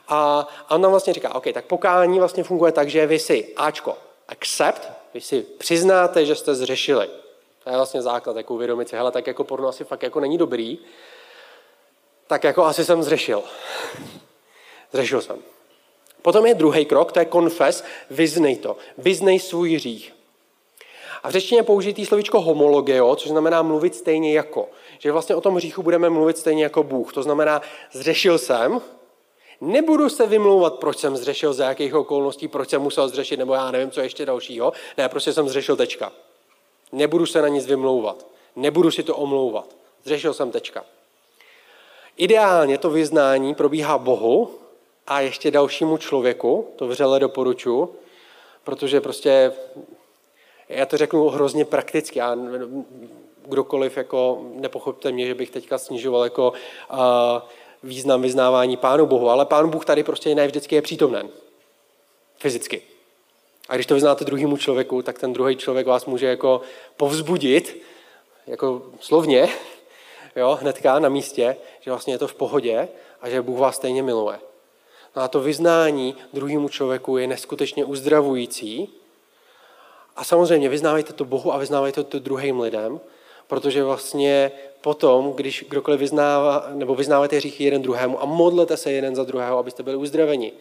A, 0.08 0.48
a 0.68 0.74
on 0.74 0.80
nám 0.80 0.90
vlastně 0.90 1.12
říká, 1.12 1.34
OK, 1.34 1.44
tak 1.54 1.64
pokání 1.64 2.18
vlastně 2.18 2.44
funguje 2.44 2.72
tak, 2.72 2.90
že 2.90 3.06
vy 3.06 3.18
si 3.18 3.54
Ačko, 3.56 3.96
accept, 4.28 4.88
vy 5.14 5.20
si 5.20 5.42
přiznáte, 5.42 6.26
že 6.26 6.34
jste 6.34 6.54
zřešili. 6.54 7.08
To 7.64 7.70
je 7.70 7.76
vlastně 7.76 8.02
základ, 8.02 8.36
jako 8.36 8.54
uvědomit 8.54 8.88
si, 8.88 8.96
hele, 8.96 9.12
tak 9.12 9.26
jako 9.26 9.44
porno 9.44 9.68
asi 9.68 9.84
fakt 9.84 10.02
jako 10.02 10.20
není 10.20 10.38
dobrý, 10.38 10.78
tak 12.26 12.44
jako 12.44 12.64
asi 12.64 12.84
jsem 12.84 13.02
zřešil. 13.02 13.42
Zřešil 14.92 15.20
jsem. 15.20 15.38
Potom 16.22 16.46
je 16.46 16.54
druhý 16.54 16.84
krok, 16.84 17.12
to 17.12 17.18
je 17.18 17.26
confess, 17.26 17.84
vyznej 18.10 18.56
to. 18.56 18.76
Vyznej 18.98 19.38
svůj 19.38 19.74
hřích. 19.74 20.14
A 21.22 21.28
v 21.28 21.32
řečtině 21.32 21.62
použitý 21.62 22.06
slovičko 22.06 22.40
homologeo, 22.40 23.16
což 23.16 23.30
znamená 23.30 23.62
mluvit 23.62 23.94
stejně 23.94 24.32
jako. 24.32 24.68
Že 24.98 25.12
vlastně 25.12 25.34
o 25.34 25.40
tom 25.40 25.54
hříchu 25.54 25.82
budeme 25.82 26.10
mluvit 26.10 26.38
stejně 26.38 26.62
jako 26.62 26.82
Bůh. 26.82 27.12
To 27.12 27.22
znamená, 27.22 27.62
zřešil 27.92 28.38
jsem, 28.38 28.80
Nebudu 29.64 30.08
se 30.08 30.26
vymlouvat, 30.26 30.74
proč 30.74 30.98
jsem 30.98 31.16
zřešil, 31.16 31.52
za 31.52 31.68
jakých 31.68 31.94
okolností, 31.94 32.48
proč 32.48 32.70
jsem 32.70 32.82
musel 32.82 33.08
zřešit, 33.08 33.36
nebo 33.36 33.54
já 33.54 33.70
nevím, 33.70 33.90
co 33.90 34.00
ještě 34.00 34.26
dalšího. 34.26 34.72
Ne, 34.98 35.08
prostě 35.08 35.32
jsem 35.32 35.48
zřešil 35.48 35.76
tečka. 35.76 36.12
Nebudu 36.92 37.26
se 37.26 37.42
na 37.42 37.48
nic 37.48 37.66
vymlouvat. 37.66 38.26
Nebudu 38.56 38.90
si 38.90 39.02
to 39.02 39.16
omlouvat. 39.16 39.66
Zřešil 40.04 40.34
jsem 40.34 40.50
tečka. 40.50 40.84
Ideálně 42.16 42.78
to 42.78 42.90
vyznání 42.90 43.54
probíhá 43.54 43.98
Bohu 43.98 44.50
a 45.06 45.20
ještě 45.20 45.50
dalšímu 45.50 45.96
člověku, 45.96 46.68
to 46.76 46.88
vřele 46.88 47.20
doporučuji, 47.20 47.94
protože 48.64 49.00
prostě, 49.00 49.52
já 50.68 50.86
to 50.86 50.96
řeknu 50.96 51.28
hrozně 51.28 51.64
prakticky, 51.64 52.18
já, 52.18 52.36
kdokoliv, 53.46 53.96
jako 53.96 54.42
nepochopte 54.54 55.12
mě, 55.12 55.26
že 55.26 55.34
bych 55.34 55.50
teďka 55.50 55.78
snižoval 55.78 56.24
jako 56.24 56.52
uh, 56.92 56.98
význam 57.82 58.22
vyznávání 58.22 58.76
Pánu 58.76 59.06
Bohu, 59.06 59.30
ale 59.30 59.46
Pán 59.46 59.70
Bůh 59.70 59.84
tady 59.84 60.02
prostě 60.02 60.34
ne 60.34 60.46
vždycky 60.46 60.74
je 60.74 60.82
přítomen. 60.82 61.28
Fyzicky. 62.38 62.82
A 63.68 63.74
když 63.74 63.86
to 63.86 63.94
vyznáte 63.94 64.24
druhému 64.24 64.56
člověku, 64.56 65.02
tak 65.02 65.18
ten 65.18 65.32
druhý 65.32 65.56
člověk 65.56 65.86
vás 65.86 66.06
může 66.06 66.26
jako 66.26 66.60
povzbudit, 66.96 67.82
jako 68.46 68.82
slovně, 69.00 69.48
jo, 70.36 70.58
hnedka 70.60 70.98
na 70.98 71.08
místě, 71.08 71.56
že 71.80 71.90
vlastně 71.90 72.14
je 72.14 72.18
to 72.18 72.28
v 72.28 72.34
pohodě 72.34 72.88
a 73.20 73.28
že 73.28 73.42
Bůh 73.42 73.58
vás 73.58 73.76
stejně 73.76 74.02
miluje. 74.02 74.38
No 75.16 75.22
a 75.22 75.28
to 75.28 75.40
vyznání 75.40 76.16
druhému 76.32 76.68
člověku 76.68 77.16
je 77.16 77.26
neskutečně 77.26 77.84
uzdravující. 77.84 78.88
A 80.16 80.24
samozřejmě 80.24 80.68
vyznávejte 80.68 81.12
to 81.12 81.24
Bohu 81.24 81.54
a 81.54 81.58
vyznávejte 81.58 82.04
to 82.04 82.18
druhým 82.18 82.60
lidem, 82.60 83.00
protože 83.46 83.84
vlastně 83.84 84.52
potom, 84.82 85.32
když 85.32 85.64
kdokoliv 85.68 86.00
vyznává, 86.00 86.66
nebo 86.74 86.94
vyznáváte 86.94 87.36
hříchy 87.36 87.64
jeden 87.64 87.82
druhému 87.82 88.22
a 88.22 88.24
modlete 88.24 88.76
se 88.76 88.92
jeden 88.92 89.14
za 89.14 89.24
druhého, 89.24 89.58
abyste 89.58 89.82
byli 89.82 89.96
uzdraveni. 89.96 90.52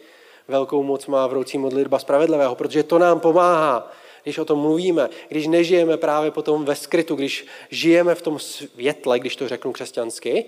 Velkou 0.48 0.82
moc 0.82 1.06
má 1.06 1.26
vroucí 1.26 1.58
modlitba 1.58 1.98
spravedlivého, 1.98 2.54
protože 2.54 2.82
to 2.82 2.98
nám 2.98 3.20
pomáhá, 3.20 3.92
když 4.22 4.38
o 4.38 4.44
tom 4.44 4.58
mluvíme, 4.58 5.08
když 5.28 5.46
nežijeme 5.46 5.96
právě 5.96 6.30
potom 6.30 6.64
ve 6.64 6.76
skrytu, 6.76 7.14
když 7.14 7.46
žijeme 7.70 8.14
v 8.14 8.22
tom 8.22 8.38
světle, 8.38 9.18
když 9.18 9.36
to 9.36 9.48
řeknu 9.48 9.72
křesťansky, 9.72 10.44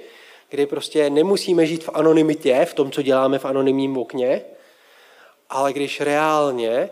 kdy 0.50 0.66
prostě 0.66 1.10
nemusíme 1.10 1.66
žít 1.66 1.84
v 1.84 1.90
anonymitě, 1.94 2.64
v 2.64 2.74
tom, 2.74 2.90
co 2.90 3.02
děláme 3.02 3.38
v 3.38 3.44
anonymním 3.44 3.98
okně, 3.98 4.42
ale 5.50 5.72
když 5.72 6.00
reálně 6.00 6.90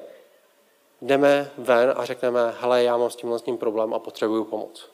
jdeme 1.02 1.50
ven 1.58 1.92
a 1.96 2.04
řekneme, 2.04 2.54
hele, 2.60 2.82
já 2.82 2.96
mám 2.96 3.10
s 3.10 3.16
tímhle 3.16 3.38
s 3.38 3.42
tím 3.42 3.56
problém 3.56 3.94
a 3.94 3.98
potřebuju 3.98 4.44
pomoc. 4.44 4.91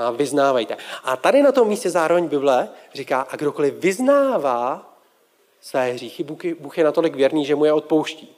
A 0.00 0.10
vyznávejte. 0.10 0.76
A 1.04 1.16
tady 1.16 1.42
na 1.42 1.52
tom 1.52 1.68
místě 1.68 1.90
zároveň 1.90 2.28
Bible 2.28 2.68
říká, 2.94 3.20
a 3.30 3.36
kdokoliv 3.36 3.74
vyznává 3.74 4.96
své 5.60 5.92
hříchy, 5.92 6.24
Bůh 6.60 6.78
je 6.78 6.84
natolik 6.84 7.14
věrný, 7.14 7.44
že 7.44 7.54
mu 7.54 7.64
je 7.64 7.72
odpouští. 7.72 8.36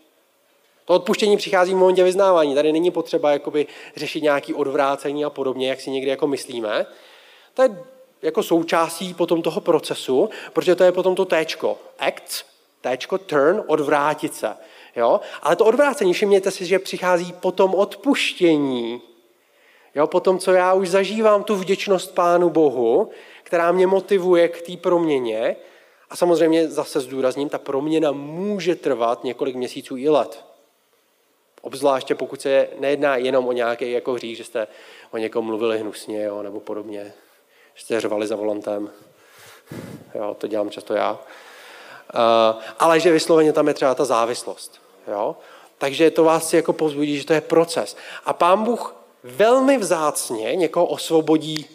To 0.85 0.95
odpuštění 0.95 1.37
přichází 1.37 1.75
v 1.75 1.77
momentě 1.77 2.05
vyznávání. 2.05 2.55
Tady 2.55 2.73
není 2.73 2.91
potřeba 2.91 3.31
jakoby, 3.31 3.67
řešit 3.97 4.23
nějaké 4.23 4.55
odvrácení 4.55 5.25
a 5.25 5.31
podobně, 5.31 5.69
jak 5.69 5.81
si 5.81 5.91
někdy 5.91 6.11
jako 6.11 6.27
myslíme. 6.27 6.87
To 7.55 7.63
je 7.63 7.79
jako 8.23 8.43
součástí 8.43 9.15
potom 9.15 9.43
toho 9.43 9.61
procesu, 9.61 10.31
protože 10.53 10.75
to 10.75 10.85
je 10.85 10.93
potom 10.93 11.15
to 11.15 11.25
téčko. 11.25 11.79
Act, 11.99 12.45
téčko, 12.81 13.19
turn, 13.19 13.63
odvrátit 13.67 14.35
se. 14.35 14.57
Jo? 14.97 15.21
Ale 15.43 15.57
to 15.57 15.65
odvrácení, 15.65 16.13
všimněte 16.13 16.51
si, 16.51 16.67
že 16.67 16.79
přichází 16.79 17.33
potom 17.33 17.75
odpuštění. 17.75 19.03
Jo, 19.95 20.07
po 20.07 20.21
tom, 20.21 20.39
co 20.39 20.53
já 20.53 20.73
už 20.75 20.89
zažívám 20.89 21.45
tu 21.45 21.57
vděčnost 21.57 22.15
Pánu 22.15 22.51
Bohu, 22.51 23.11
která 23.43 23.73
mě 23.73 23.87
motivuje 23.87 24.49
k 24.49 24.63
té 24.63 24.77
proměně, 24.77 25.57
a 26.11 26.17
samozřejmě 26.17 26.69
zase 26.69 27.01
zdůrazním, 27.01 27.49
ta 27.49 27.59
proměna 27.59 28.13
může 28.13 28.75
trvat 28.75 29.25
několik 29.25 29.57
měsíců 29.57 29.97
i 29.97 30.09
let. 30.09 30.45
Obzvláště 31.63 32.15
pokud 32.15 32.41
se 32.41 32.69
nejedná 32.79 33.17
jenom 33.17 33.49
o 33.49 33.53
nějaký 33.53 33.93
jako 33.93 34.13
hřích, 34.13 34.37
že 34.37 34.45
jste 34.45 34.67
o 35.11 35.19
někom 35.19 35.45
mluvili 35.45 35.79
hnusně 35.79 36.23
jo, 36.23 36.43
nebo 36.43 36.61
podobně, 36.61 37.13
že 37.75 37.85
jste 37.85 38.01
řvali 38.01 38.27
za 38.27 38.37
volantem. 38.37 38.91
Jo, 40.15 40.37
to 40.39 40.47
dělám 40.47 40.71
často 40.71 40.95
já. 40.95 41.13
Uh, 41.13 42.63
ale 42.79 43.01
že 43.01 43.13
vysloveně 43.13 43.53
tam 43.53 43.69
je 43.69 43.75
třeba 43.75 43.95
ta 43.95 44.05
závislost. 44.05 44.81
Jo? 45.09 45.37
Takže 45.79 46.11
to 46.11 46.25
vás 46.25 46.55
jako 46.55 46.73
povzbudí, 46.73 47.19
že 47.19 47.27
to 47.27 47.33
je 47.33 47.41
proces. 47.41 47.97
A 48.25 48.33
pán 48.33 48.65
Bůh 48.65 49.02
velmi 49.25 49.79
vzácně 49.79 50.57
někoho 50.57 50.87
osvobodí 50.87 51.67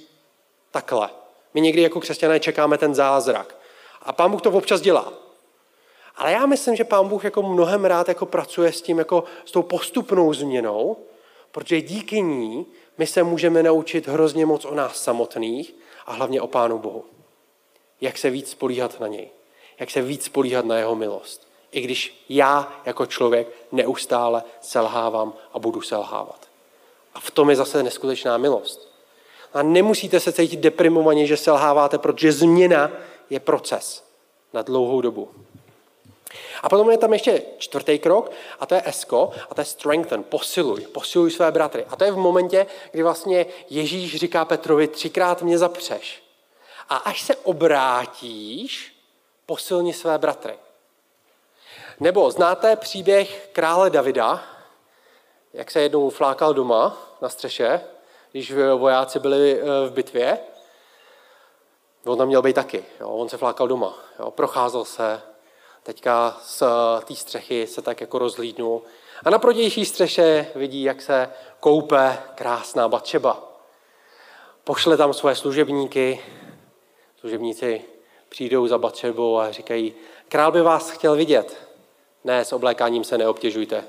takhle. 0.72 1.10
My 1.54 1.62
někdy 1.62 1.82
jako 1.82 2.00
křesťané 2.00 2.40
čekáme 2.40 2.78
ten 2.78 2.96
zázrak. 2.96 3.56
A 4.02 4.14
pán 4.14 4.32
Bůh 4.32 4.42
to 4.42 4.52
občas 4.52 4.82
dělá. 4.82 5.14
Ale 6.16 6.32
já 6.32 6.46
myslím, 6.46 6.76
že 6.76 6.84
pán 6.84 7.08
Bůh 7.08 7.24
jako 7.24 7.44
mnohem 7.44 7.86
rád 7.86 8.08
jako 8.08 8.26
pracuje 8.26 8.72
s 8.72 8.82
tím, 8.82 9.00
jako 9.00 9.24
s 9.46 9.52
tou 9.52 9.62
postupnou 9.62 10.34
změnou, 10.34 10.98
protože 11.52 11.82
díky 11.82 12.22
ní 12.22 12.66
my 12.98 13.08
se 13.08 13.24
můžeme 13.24 13.64
naučit 13.64 14.08
hrozně 14.08 14.46
moc 14.46 14.66
o 14.66 14.76
nás 14.76 15.04
samotných 15.04 15.76
a 16.06 16.14
hlavně 16.14 16.42
o 16.42 16.48
Pánu 16.48 16.78
Bohu. 16.78 17.06
Jak 18.02 18.18
se 18.18 18.30
víc 18.30 18.50
spolíhat 18.50 19.00
na 19.00 19.08
něj. 19.08 19.30
Jak 19.80 19.92
se 19.92 20.02
víc 20.02 20.26
spolíhat 20.26 20.66
na 20.66 20.78
jeho 20.78 20.96
milost. 20.96 21.48
I 21.72 21.82
když 21.82 22.26
já 22.30 22.82
jako 22.86 23.06
člověk 23.06 23.48
neustále 23.72 24.44
selhávám 24.62 25.34
a 25.54 25.60
budu 25.60 25.82
selhávat. 25.82 26.47
A 27.18 27.20
v 27.20 27.32
tom 27.32 27.50
je 27.50 27.56
zase 27.56 27.84
neskutečná 27.84 28.38
milost. 28.38 28.92
A 29.54 29.64
nemusíte 29.64 30.20
se 30.20 30.32
cítit 30.32 30.60
deprimovaně, 30.60 31.26
že 31.26 31.38
selháváte, 31.38 31.98
protože 31.98 32.32
změna 32.32 32.92
je 33.30 33.40
proces 33.40 34.04
na 34.54 34.62
dlouhou 34.62 35.02
dobu. 35.02 35.30
A 36.64 36.70
potom 36.70 36.92
je 36.92 36.98
tam 36.98 37.14
ještě 37.14 37.42
čtvrtý 37.58 38.00
krok, 38.00 38.32
a 38.60 38.66
to 38.66 38.76
je 38.76 38.82
esko, 38.86 39.32
a 39.50 39.56
to 39.56 39.62
je 39.62 39.66
strengthen, 39.66 40.24
posiluj, 40.24 40.82
posiluj 40.82 41.32
své 41.32 41.52
bratry. 41.52 41.86
A 41.90 41.96
to 41.96 42.04
je 42.04 42.12
v 42.12 42.18
momentě, 42.18 42.66
kdy 42.92 43.04
vlastně 43.04 43.46
Ježíš 43.70 44.16
říká 44.16 44.46
Petrovi, 44.46 44.88
třikrát 44.88 45.42
mě 45.42 45.58
zapřeš. 45.58 46.24
A 46.90 46.98
až 46.98 47.22
se 47.22 47.36
obrátíš, 47.36 48.96
posilni 49.46 49.94
své 49.94 50.18
bratry. 50.18 50.54
Nebo 52.00 52.32
znáte 52.32 52.76
příběh 52.76 53.50
krále 53.54 53.90
Davida, 53.90 54.44
jak 55.54 55.72
se 55.72 55.82
jednou 55.82 56.10
flákal 56.10 56.54
doma 56.54 57.07
na 57.22 57.30
střeše, 57.30 57.82
když 58.32 58.54
vojáci 58.76 59.20
byli 59.20 59.62
eh, 59.62 59.66
v 59.90 59.92
bitvě. 59.92 60.40
On 62.06 62.18
tam 62.18 62.28
měl 62.28 62.42
být 62.42 62.54
taky. 62.54 62.86
Jo? 63.00 63.10
On 63.10 63.30
se 63.30 63.38
flákal 63.38 63.68
doma. 63.68 63.94
Jo? 64.20 64.32
Procházel 64.32 64.86
se, 64.86 65.22
teďka 65.84 66.38
z 66.42 66.62
eh, 66.62 67.06
té 67.06 67.16
střechy 67.16 67.68
se 67.68 67.82
tak 67.82 68.02
jako 68.02 68.20
rozhlídnu. 68.20 68.82
A 69.24 69.30
na 69.30 69.40
protější 69.40 69.86
střeše 69.86 70.52
vidí, 70.56 70.84
jak 70.84 71.02
se 71.02 71.30
koupe 71.60 72.18
krásná 72.36 72.88
Batšeba. 72.88 73.44
Pošle 74.64 74.98
tam 74.98 75.14
svoje 75.14 75.36
služebníky. 75.36 76.20
Služebníci 77.20 77.82
přijdou 78.30 78.68
za 78.68 78.78
Batšebou 78.78 79.40
a 79.40 79.52
říkají, 79.52 79.94
král 80.28 80.52
by 80.52 80.62
vás 80.62 80.90
chtěl 80.90 81.16
vidět. 81.16 81.68
Ne, 82.24 82.46
s 82.46 82.54
oblékáním 82.54 83.04
se 83.04 83.18
neobtěžujte. 83.18 83.84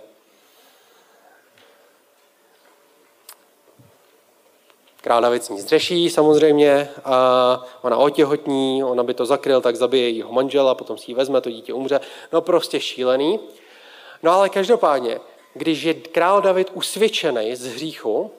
Král 5.01 5.23
David 5.23 5.51
nic 5.51 5.67
řeší 5.67 6.11
samozřejmě, 6.11 6.89
a 7.05 7.65
ona 7.83 7.97
otěhotní, 7.97 8.85
ona 8.85 9.03
by 9.03 9.15
to 9.15 9.27
zakryl, 9.27 9.61
tak 9.61 9.77
zabije 9.77 10.11
jeho 10.11 10.33
manžela, 10.33 10.75
potom 10.75 10.99
si 10.99 11.11
ji 11.11 11.15
vezme, 11.15 11.41
to 11.41 11.51
dítě 11.51 11.73
umře. 11.73 12.01
No 12.33 12.41
prostě 12.41 12.81
šílený. 12.81 13.41
No 14.23 14.33
ale 14.33 14.49
každopádně, 14.49 15.21
když 15.55 15.83
je 15.83 15.95
král 15.95 16.43
David 16.43 16.71
usvědčený 16.75 17.57
z 17.57 17.67
hříchu, 17.67 18.31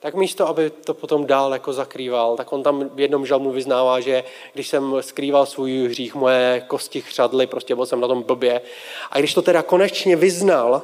tak 0.00 0.14
místo, 0.14 0.48
aby 0.48 0.70
to 0.70 0.94
potom 0.94 1.26
dál 1.26 1.52
jako 1.52 1.72
zakrýval, 1.72 2.36
tak 2.36 2.52
on 2.52 2.62
tam 2.62 2.90
v 2.94 3.00
jednom 3.00 3.26
žalmu 3.26 3.50
vyznává, 3.50 4.00
že 4.00 4.24
když 4.54 4.68
jsem 4.68 4.96
skrýval 5.00 5.46
svůj 5.46 5.88
hřích, 5.88 6.14
moje 6.14 6.64
kosti 6.66 7.00
chřadly, 7.00 7.46
prostě 7.46 7.74
byl 7.74 7.86
jsem 7.86 8.00
na 8.00 8.08
tom 8.08 8.22
blbě. 8.22 8.60
A 9.10 9.18
když 9.18 9.34
to 9.34 9.42
teda 9.42 9.62
konečně 9.62 10.16
vyznal, 10.16 10.82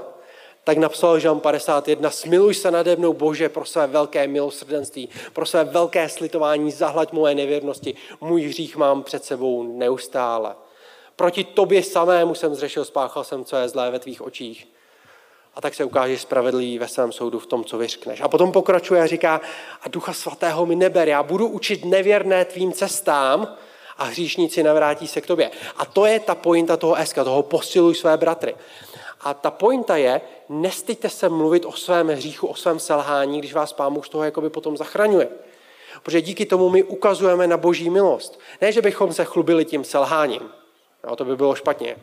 tak 0.65 0.79
napsal 0.79 1.19
Žalm 1.19 1.41
51, 1.41 2.11
smiluj 2.11 2.55
se 2.55 2.71
nade 2.71 2.97
mnou 2.97 3.13
Bože 3.13 3.49
pro 3.49 3.65
své 3.65 3.87
velké 3.87 4.27
milosrdenství, 4.27 5.09
pro 5.33 5.47
své 5.47 5.65
velké 5.65 6.09
slitování, 6.09 6.71
zahlaď 6.71 7.13
moje 7.13 7.35
nevěrnosti, 7.35 7.95
můj 8.21 8.43
hřích 8.43 8.77
mám 8.77 9.03
před 9.03 9.25
sebou 9.25 9.63
neustále. 9.63 10.55
Proti 11.17 11.45
tobě 11.45 11.83
samému 11.83 12.35
jsem 12.35 12.55
zřešil, 12.55 12.85
spáchal 12.85 13.25
jsem, 13.25 13.45
co 13.45 13.57
je 13.57 13.69
zlé 13.69 13.91
ve 13.91 13.99
tvých 13.99 14.23
očích. 14.23 14.69
A 15.55 15.61
tak 15.61 15.75
se 15.75 15.85
ukážeš 15.85 16.21
spravedlivý 16.21 16.79
ve 16.79 16.89
svém 16.89 17.13
soudu 17.13 17.39
v 17.39 17.47
tom, 17.47 17.65
co 17.65 17.79
vyřkneš. 17.79 18.21
A 18.21 18.29
potom 18.29 18.53
pokračuje 18.53 19.03
a 19.03 19.07
říká, 19.07 19.41
a 19.83 19.89
ducha 19.89 20.13
svatého 20.13 20.67
mi 20.67 20.77
neber, 20.77 21.09
já 21.09 21.23
budu 21.23 21.49
učit 21.49 21.85
nevěrné 21.85 22.45
tvým 22.45 22.73
cestám 22.73 23.57
a 23.99 24.05
hříšníci 24.05 24.63
navrátí 24.63 25.09
se 25.09 25.21
k 25.21 25.27
tobě. 25.27 25.51
A 25.77 25.85
to 25.85 26.07
je 26.07 26.21
ta 26.21 26.35
pointa 26.35 26.77
toho 26.77 26.95
eska, 26.95 27.25
toho 27.25 27.43
posiluj 27.43 27.95
své 27.95 28.17
bratry. 28.17 28.55
A 29.21 29.35
ta 29.35 29.51
pointa 29.51 29.97
je, 29.97 30.21
nestyďte 30.49 31.09
se 31.09 31.29
mluvit 31.29 31.65
o 31.65 31.73
svém 31.73 32.09
hříchu, 32.09 32.47
o 32.47 32.55
svém 32.55 32.79
selhání, 32.79 33.39
když 33.39 33.55
vás 33.55 33.73
Pán 33.73 34.03
z 34.03 34.09
toho 34.09 34.25
jakoby 34.25 34.51
potom 34.51 34.77
zachraňuje. 34.77 35.29
Protože 36.03 36.21
díky 36.21 36.47
tomu 36.47 36.69
my 36.69 36.83
ukazujeme 36.83 37.47
na 37.47 37.57
boží 37.57 37.91
milost. 37.91 38.41
Ne, 38.61 38.73
že 38.73 38.83
bychom 38.83 39.13
se 39.13 39.25
chlubili 39.25 39.65
tím 39.65 39.85
selháním, 39.85 40.43
no, 41.09 41.17
to 41.17 41.25
by 41.25 41.37
bylo 41.37 41.55
špatně, 41.55 41.97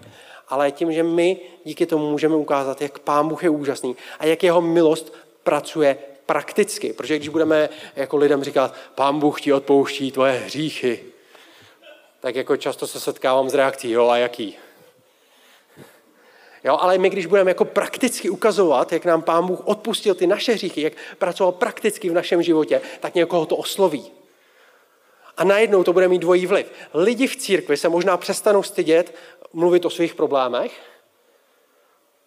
ale 0.50 0.72
tím, 0.72 0.94
že 0.94 1.04
my 1.04 1.40
díky 1.64 1.86
tomu 1.86 2.12
můžeme 2.12 2.36
ukázat, 2.36 2.82
jak 2.82 3.00
Pán 3.00 3.28
Bůh 3.28 3.44
je 3.44 3.50
úžasný 3.50 3.96
a 4.20 4.26
jak 4.26 4.44
jeho 4.44 4.62
milost 4.62 5.14
pracuje 5.44 5.98
prakticky. 6.26 6.94
Protože 6.94 7.16
když 7.16 7.30
budeme 7.30 7.70
jako 7.96 8.18
lidem 8.18 8.44
říkat, 8.44 8.76
Pán 8.96 9.20
Bůh 9.20 9.42
ti 9.42 9.54
odpouští 9.54 10.12
tvoje 10.12 10.32
hříchy, 10.32 11.04
tak 12.22 12.36
jako 12.36 12.58
často 12.58 12.88
se 12.88 13.00
setkávám 13.00 13.50
s 13.50 13.54
reakcí, 13.54 13.92
jo, 13.92 14.10
a 14.10 14.18
jaký? 14.18 14.58
Jo, 16.64 16.78
ale 16.82 16.98
my, 16.98 17.10
když 17.10 17.26
budeme 17.26 17.52
jako 17.52 17.66
prakticky 17.66 18.30
ukazovat, 18.30 18.92
jak 18.92 19.06
nám 19.06 19.22
Pán 19.22 19.48
Bůh 19.48 19.68
odpustil 19.68 20.16
ty 20.16 20.28
naše 20.28 20.54
hříchy, 20.54 20.82
jak 20.82 20.94
pracoval 21.18 21.52
prakticky 21.52 22.10
v 22.10 22.14
našem 22.14 22.44
životě, 22.44 22.82
tak 23.00 23.16
někoho 23.16 23.46
to 23.46 23.56
osloví. 23.56 24.12
A 25.38 25.44
najednou 25.44 25.84
to 25.84 25.94
bude 25.94 26.08
mít 26.08 26.20
dvojí 26.20 26.46
vliv. 26.46 26.72
Lidi 26.94 27.28
v 27.28 27.36
církvi 27.36 27.78
se 27.78 27.90
možná 27.90 28.18
přestanou 28.18 28.64
stydět 28.64 29.16
mluvit 29.54 29.86
o 29.86 29.90
svých 29.90 30.16
problémech, 30.16 30.72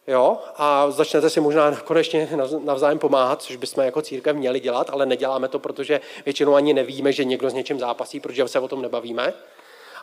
Jo, 0.07 0.39
a 0.57 0.91
začnete 0.91 1.31
si 1.31 1.41
možná 1.41 1.77
konečně 1.77 2.29
navzájem 2.65 2.99
pomáhat, 2.99 3.43
což 3.43 3.57
bychom 3.57 3.85
jako 3.85 4.03
církev 4.03 4.37
měli 4.37 4.61
dělat, 4.61 4.91
ale 4.91 5.07
neděláme 5.07 5.49
to, 5.49 5.59
protože 5.59 6.01
většinou 6.25 6.55
ani 6.55 6.75
nevíme, 6.75 7.13
že 7.13 7.25
někdo 7.25 7.51
s 7.51 7.55
něčím 7.55 7.79
zápasí, 7.79 8.21
protože 8.21 8.49
se 8.49 8.59
o 8.59 8.69
tom 8.69 8.83
nebavíme. 8.83 9.35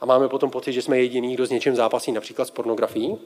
A 0.01 0.05
máme 0.05 0.29
potom 0.29 0.51
pocit, 0.51 0.73
že 0.73 0.81
jsme 0.81 0.99
jediný, 0.99 1.33
kdo 1.33 1.45
s 1.45 1.49
něčím 1.49 1.75
zápasí, 1.75 2.11
například 2.11 2.45
s 2.45 2.51
pornografií. 2.51 3.17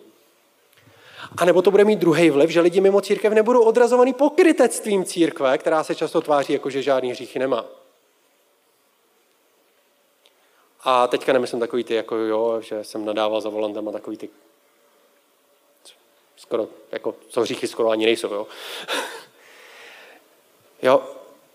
A 1.37 1.45
nebo 1.45 1.61
to 1.61 1.71
bude 1.71 1.85
mít 1.85 1.99
druhý 1.99 2.29
vliv, 2.29 2.49
že 2.49 2.61
lidi 2.61 2.81
mimo 2.81 3.01
církev 3.01 3.33
nebudou 3.33 3.63
odrazovaný 3.63 4.13
pokrytectvím 4.13 5.05
církve, 5.05 5.57
která 5.57 5.83
se 5.83 5.95
často 5.95 6.21
tváří 6.21 6.53
jako, 6.53 6.69
že 6.69 6.81
žádný 6.81 7.11
hříchy 7.11 7.39
nemá. 7.39 7.65
A 10.83 11.07
teďka 11.07 11.33
nemyslím 11.33 11.59
takový 11.59 11.83
ty, 11.83 11.95
jako 11.95 12.15
jo, 12.15 12.61
že 12.61 12.83
jsem 12.83 13.05
nadával 13.05 13.41
za 13.41 13.49
volantem 13.49 13.89
a 13.89 13.91
takový 13.91 14.17
ty, 14.17 14.29
skoro, 16.35 16.67
jako, 16.91 17.15
co 17.29 17.41
hříchy 17.41 17.67
skoro 17.67 17.89
ani 17.89 18.05
nejsou, 18.05 18.33
jo. 18.33 18.47
jo, 20.81 21.01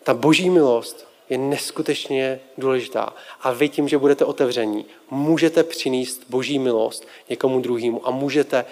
ta 0.03 0.15
boží 0.15 0.51
milost 0.51 1.10
je 1.31 1.39
neskutečně 1.39 2.41
důležitá. 2.59 3.15
A 3.41 3.53
vy 3.53 3.69
tím, 3.69 3.89
že 3.89 3.99
budete 3.99 4.25
otevření, 4.25 4.87
můžete 5.11 5.65
přinést 5.65 6.23
boží 6.29 6.59
milost 6.59 7.07
někomu 7.29 7.61
druhému 7.61 8.07
a 8.07 8.11
můžete 8.11 8.65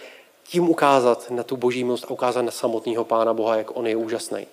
tím 0.44 0.70
ukázat 0.70 1.30
na 1.30 1.42
tu 1.42 1.56
boží 1.56 1.84
milost 1.84 2.04
a 2.04 2.11
ukázat 2.11 2.42
na 2.42 2.50
samotného 2.50 3.04
Pána 3.04 3.34
Boha, 3.34 3.56
jak 3.56 3.76
on 3.76 3.86
je 3.86 3.96
úžasný. 3.96 4.46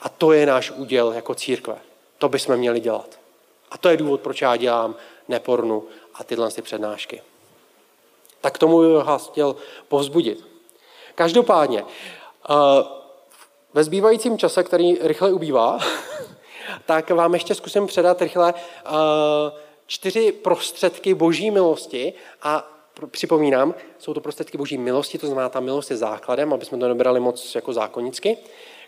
A 0.00 0.08
to 0.08 0.32
je 0.32 0.46
náš 0.46 0.70
úděl 0.70 1.12
jako 1.12 1.34
církve. 1.34 1.76
To 2.18 2.28
bychom 2.28 2.56
měli 2.56 2.80
dělat. 2.80 3.18
A 3.70 3.78
to 3.78 3.88
je 3.88 3.96
důvod, 3.96 4.20
proč 4.20 4.42
já 4.42 4.56
dělám 4.56 4.94
nepornu 5.28 5.84
a 6.14 6.24
tyhle 6.24 6.50
ty 6.50 6.62
přednášky. 6.62 7.22
Tak 8.40 8.54
k 8.54 8.58
tomu 8.58 8.80
bych 8.80 9.06
vás 9.06 9.28
chtěl 9.28 9.56
povzbudit. 9.88 10.44
Každopádně, 11.14 11.84
eh, 12.50 12.54
ve 13.74 13.84
zbývajícím 13.84 14.38
čase, 14.38 14.64
který 14.64 14.98
rychle 15.00 15.32
ubývá, 15.32 15.78
tak 16.86 17.10
vám 17.10 17.34
ještě 17.34 17.54
zkusím 17.54 17.86
předat 17.86 18.22
rychle 18.22 18.54
eh, 18.56 18.90
čtyři 19.86 20.32
prostředky 20.32 21.14
boží 21.14 21.50
milosti 21.50 22.12
a 22.42 22.72
připomínám, 23.10 23.74
jsou 23.98 24.14
to 24.14 24.20
prostředky 24.20 24.58
boží 24.58 24.78
milosti, 24.78 25.18
to 25.18 25.26
znamená, 25.26 25.48
ta 25.48 25.60
milost 25.60 25.90
je 25.90 25.96
základem, 25.96 26.52
aby 26.52 26.64
jsme 26.64 26.78
to 26.78 26.88
nebrali 26.88 27.20
moc 27.20 27.54
jako 27.54 27.72
zákonicky 27.72 28.38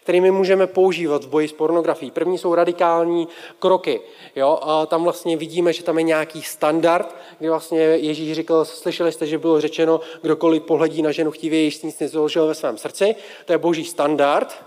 kterými 0.09 0.31
můžeme 0.31 0.67
používat 0.67 1.25
v 1.25 1.29
boji 1.29 1.49
s 1.49 1.53
pornografií. 1.53 2.11
První 2.11 2.39
jsou 2.39 2.55
radikální 2.55 3.29
kroky. 3.59 4.01
Jo? 4.37 4.59
A 4.63 4.87
tam 4.87 5.05
vlastně 5.05 5.37
vidíme, 5.37 5.73
že 5.73 5.83
tam 5.83 5.99
je 5.99 6.03
nějaký 6.05 6.43
standard, 6.43 7.17
kdy 7.39 7.49
vlastně 7.49 7.81
Ježíš 7.81 8.33
říkal, 8.33 8.65
slyšeli 8.65 9.13
jste, 9.13 9.27
že 9.27 9.39
bylo 9.39 9.61
řečeno, 9.61 10.01
kdokoliv 10.23 10.63
pohledí 10.63 11.03
na 11.03 11.13
ženu 11.13 11.31
chtivě, 11.31 11.61
již 11.61 11.83
nic 11.83 11.99
nezložil 11.99 12.47
ve 12.47 12.55
svém 12.55 12.79
srdci. 12.79 13.15
To 13.45 13.53
je 13.53 13.59
boží 13.59 13.85
standard. 13.85 14.65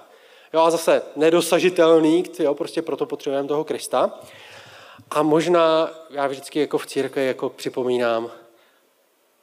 Jo, 0.53 0.61
a 0.61 0.71
zase 0.71 1.01
nedosažitelný, 1.15 2.23
jo, 2.39 2.55
prostě 2.55 2.81
proto 2.81 3.05
potřebujeme 3.05 3.47
toho 3.47 3.63
Krista. 3.63 4.19
A 5.11 5.23
možná, 5.23 5.91
já 6.09 6.27
vždycky 6.27 6.59
jako 6.59 6.77
v 6.77 6.85
církvi 6.85 7.25
jako 7.25 7.49
připomínám, 7.49 8.31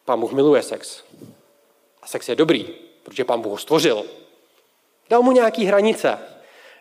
pán 0.05 0.21
Bůh 0.21 0.33
miluje 0.33 0.63
sex. 0.63 1.05
A 2.03 2.07
sex 2.07 2.29
je 2.29 2.37
dobrý, 2.37 2.69
protože 3.03 3.25
pán 3.25 3.41
Bůh 3.41 3.53
ho 3.53 3.59
stvořil. 3.59 4.05
Dal 5.11 5.23
mu 5.23 5.33
nějaký 5.33 5.65
hranice. 5.65 6.19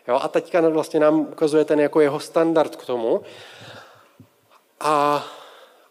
Jo, 0.08 0.18
a 0.22 0.28
teďka 0.28 0.68
vlastně 0.68 1.00
nám 1.00 1.20
ukazuje 1.20 1.64
ten 1.64 1.80
jako 1.80 2.00
jeho 2.00 2.20
standard 2.20 2.76
k 2.76 2.86
tomu. 2.86 3.22
A, 4.80 5.24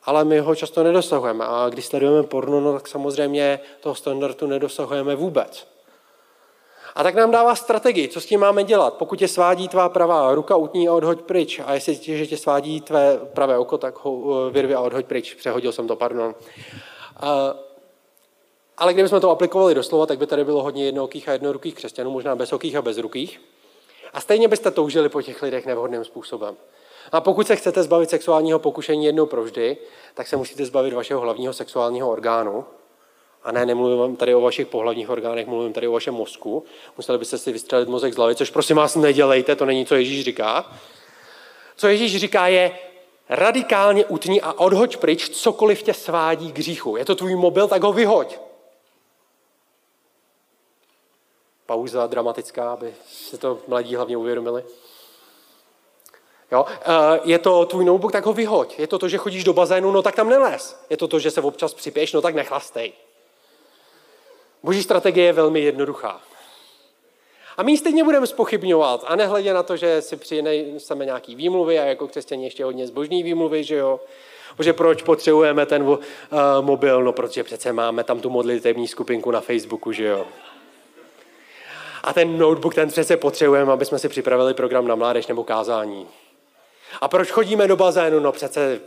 ale 0.04 0.26
my 0.26 0.40
ho 0.40 0.56
často 0.56 0.84
nedosahujeme. 0.84 1.46
A 1.48 1.70
když 1.70 1.86
sledujeme 1.86 2.24
porno, 2.24 2.60
no, 2.60 2.74
tak 2.74 2.88
samozřejmě 2.88 3.60
toho 3.80 3.96
standardu 3.96 4.48
nedosahujeme 4.48 5.16
vůbec. 5.16 5.68
A 6.98 7.04
tak 7.04 7.16
nám 7.16 7.32
dává 7.32 7.56
strategii, 7.56 8.08
co 8.08 8.22
s 8.22 8.26
tím 8.26 8.40
máme 8.40 8.64
dělat. 8.64 8.94
Pokud 8.94 9.20
tě 9.20 9.28
svádí 9.28 9.68
tvá 9.68 9.90
pravá 9.90 10.36
ruka, 10.36 10.56
utní 10.56 10.90
a 10.90 10.94
odhoď 10.94 11.22
pryč. 11.22 11.62
A 11.66 11.74
jestli 11.74 11.98
tě, 11.98 12.18
že 12.18 12.28
tě 12.28 12.38
svádí 12.38 12.82
tvé 12.82 13.18
pravé 13.18 13.58
oko, 13.58 13.78
tak 13.78 14.06
ho 14.06 14.12
uh, 14.12 14.50
vyrvi 14.52 14.76
a 14.76 14.82
odhoď 14.82 15.06
pryč. 15.06 15.34
Přehodil 15.34 15.72
jsem 15.72 15.88
to, 15.88 15.96
pardon. 15.96 16.36
Ale 18.78 18.94
kdybychom 18.94 19.22
to 19.22 19.30
aplikovali 19.30 19.76
doslova, 19.76 20.06
tak 20.06 20.18
by 20.18 20.28
tady 20.28 20.46
bylo 20.46 20.64
hodně 20.64 20.86
jednookých 20.86 21.30
a 21.30 21.32
jednorukých 21.32 21.76
křesťanů, 21.76 22.12
možná 22.12 22.36
bezokých 22.36 22.76
a 22.76 22.82
bezrukých. 22.82 23.42
A 24.14 24.22
stejně 24.22 24.48
byste 24.48 24.72
toužili 24.72 25.10
po 25.10 25.22
těch 25.22 25.42
lidech 25.42 25.66
nevhodným 25.66 26.04
způsobem. 26.04 26.56
A 27.12 27.22
pokud 27.22 27.48
se 27.48 27.56
chcete 27.56 27.84
zbavit 27.84 28.10
sexuálního 28.10 28.60
pokušení 28.60 29.06
jednou 29.06 29.26
provždy, 29.26 29.78
tak 30.14 30.28
se 30.28 30.38
musíte 30.38 30.66
zbavit 30.66 30.94
vašeho 30.94 31.22
hlavního 31.22 31.54
sexuálního 31.54 32.10
orgánu. 32.10 32.66
A 33.48 33.52
ne, 33.52 33.66
nemluvím 33.66 34.16
tady 34.16 34.36
o 34.36 34.42
vašich 34.42 34.68
pohlavních 34.68 35.10
orgánech, 35.10 35.48
mluvím 35.48 35.74
tady 35.74 35.88
o 35.88 35.92
vašem 35.92 36.14
mozku. 36.14 36.66
Museli 36.98 37.18
byste 37.18 37.38
si 37.38 37.52
vystřelit 37.52 37.90
mozek 37.90 38.14
z 38.14 38.18
hlavy, 38.18 38.36
což 38.36 38.50
prosím 38.50 38.76
vás 38.76 38.96
nedělejte, 38.96 39.56
to 39.56 39.66
není, 39.66 39.86
co 39.86 39.96
Ježíš 39.96 40.26
říká. 40.26 40.72
Co 41.76 41.88
Ježíš 41.88 42.18
říká 42.18 42.48
je, 42.48 42.80
radikálně 43.30 44.06
utní 44.06 44.42
a 44.42 44.54
odhoď 44.54 44.98
pryč 44.98 45.30
cokoliv 45.30 45.84
tě 45.84 45.94
svádí 45.94 46.52
k 46.52 46.58
hříchu. 46.58 46.98
Je 46.98 47.06
to 47.06 47.16
tvůj 47.16 47.36
mobil, 47.36 47.68
tak 47.68 47.84
ho 47.84 47.94
vyhoď. 47.94 48.38
pauza 51.68 52.08
dramatická, 52.08 52.74
aby 52.74 52.94
si 53.08 53.38
to 53.38 53.60
mladí 53.68 53.96
hlavně 53.96 54.18
uvědomili. 54.18 54.64
Jo? 56.52 56.66
Eh, 56.70 57.20
je 57.24 57.40
to 57.40 57.66
tvůj 57.66 57.86
notebook, 57.86 58.12
tak 58.12 58.26
ho 58.26 58.34
vyhoď. 58.34 58.80
Je 58.80 58.88
to 58.88 59.00
to, 59.00 59.10
že 59.10 59.18
chodíš 59.18 59.44
do 59.44 59.54
bazénu, 59.54 59.92
no 59.92 60.02
tak 60.02 60.16
tam 60.16 60.30
nelez. 60.30 60.86
Je 60.90 60.98
to 60.98 61.08
to, 61.08 61.20
že 61.20 61.32
se 61.32 61.42
občas 61.42 61.74
připěš, 61.74 62.14
no 62.14 62.22
tak 62.22 62.36
nechlastej. 62.36 62.94
Boží 64.68 64.84
strategie 64.84 65.26
je 65.26 65.34
velmi 65.34 65.60
jednoduchá. 65.60 66.22
A 67.58 67.64
my 67.64 67.72
ji 67.72 67.78
stejně 67.78 68.04
budeme 68.04 68.28
spochybňovat. 68.28 69.04
A 69.08 69.16
nehledě 69.16 69.54
na 69.54 69.64
to, 69.64 69.78
že 69.78 70.02
si 70.02 70.18
přineseme 70.18 71.06
nějaký 71.06 71.36
výmluvy 71.36 71.80
a 71.80 71.86
jako 71.86 72.08
křesťaní 72.08 72.44
ještě 72.44 72.64
hodně 72.64 72.88
zbožní 72.88 73.24
výmluvy, 73.24 73.64
že 73.64 73.76
jo. 73.76 74.00
Protože 74.58 74.74
proč 74.74 75.02
potřebujeme 75.02 75.66
ten 75.66 75.84
uh, 75.84 75.98
mobil? 76.62 77.04
No, 77.04 77.14
protože 77.14 77.44
přece 77.44 77.74
máme 77.74 78.04
tam 78.04 78.20
tu 78.20 78.30
modlitevní 78.30 78.88
skupinku 78.88 79.32
na 79.32 79.42
Facebooku, 79.42 79.92
že 79.92 80.06
jo. 80.06 80.26
A 82.04 82.14
ten 82.14 82.38
notebook, 82.38 82.76
ten 82.76 82.90
přece 82.90 83.18
potřebujeme, 83.18 83.72
aby 83.72 83.86
jsme 83.86 84.00
si 84.00 84.10
připravili 84.10 84.54
program 84.54 84.88
na 84.88 84.96
mládež 84.96 85.28
nebo 85.28 85.44
kázání. 85.44 86.08
A 87.02 87.08
proč 87.08 87.32
chodíme 87.32 87.68
do 87.68 87.76
bazénu? 87.76 88.20
No 88.20 88.32
přece 88.32 88.80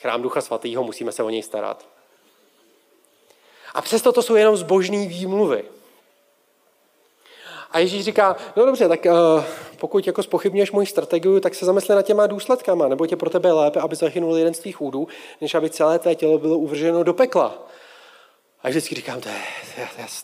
chrám 0.00 0.22
Ducha 0.22 0.40
Svatého, 0.40 0.84
musíme 0.84 1.12
se 1.12 1.22
o 1.22 1.30
něj 1.30 1.42
starat. 1.42 1.95
A 3.76 3.82
přesto 3.82 4.12
to 4.12 4.22
jsou 4.22 4.34
jenom 4.34 4.56
zbožní 4.56 5.08
výmluvy. 5.08 5.64
A 7.70 7.78
Ježíš 7.78 8.04
říká, 8.04 8.36
no 8.56 8.66
dobře, 8.66 8.88
tak 8.88 9.04
uh, 9.04 9.44
pokud 9.76 10.06
jako 10.06 10.22
spochybněš 10.22 10.72
moji 10.72 10.86
strategii, 10.86 11.40
tak 11.40 11.54
se 11.54 11.64
zamysli 11.64 11.94
na 11.94 12.02
těma 12.02 12.26
důsledkama, 12.26 12.88
nebo 12.88 13.06
tě 13.06 13.16
pro 13.16 13.30
tebe 13.30 13.52
lépe, 13.52 13.80
aby 13.80 13.96
zahynul 13.96 14.36
jeden 14.36 14.54
z 14.54 14.58
tvých 14.58 14.80
údů, 14.80 15.08
než 15.40 15.54
aby 15.54 15.70
celé 15.70 15.98
tvé 15.98 16.14
tělo 16.14 16.38
bylo 16.38 16.58
uvrženo 16.58 17.02
do 17.02 17.14
pekla. 17.14 17.58
A 18.62 18.68
vždycky 18.68 18.94
říkám, 18.94 19.20
to 19.20 19.28
je, 19.28 19.34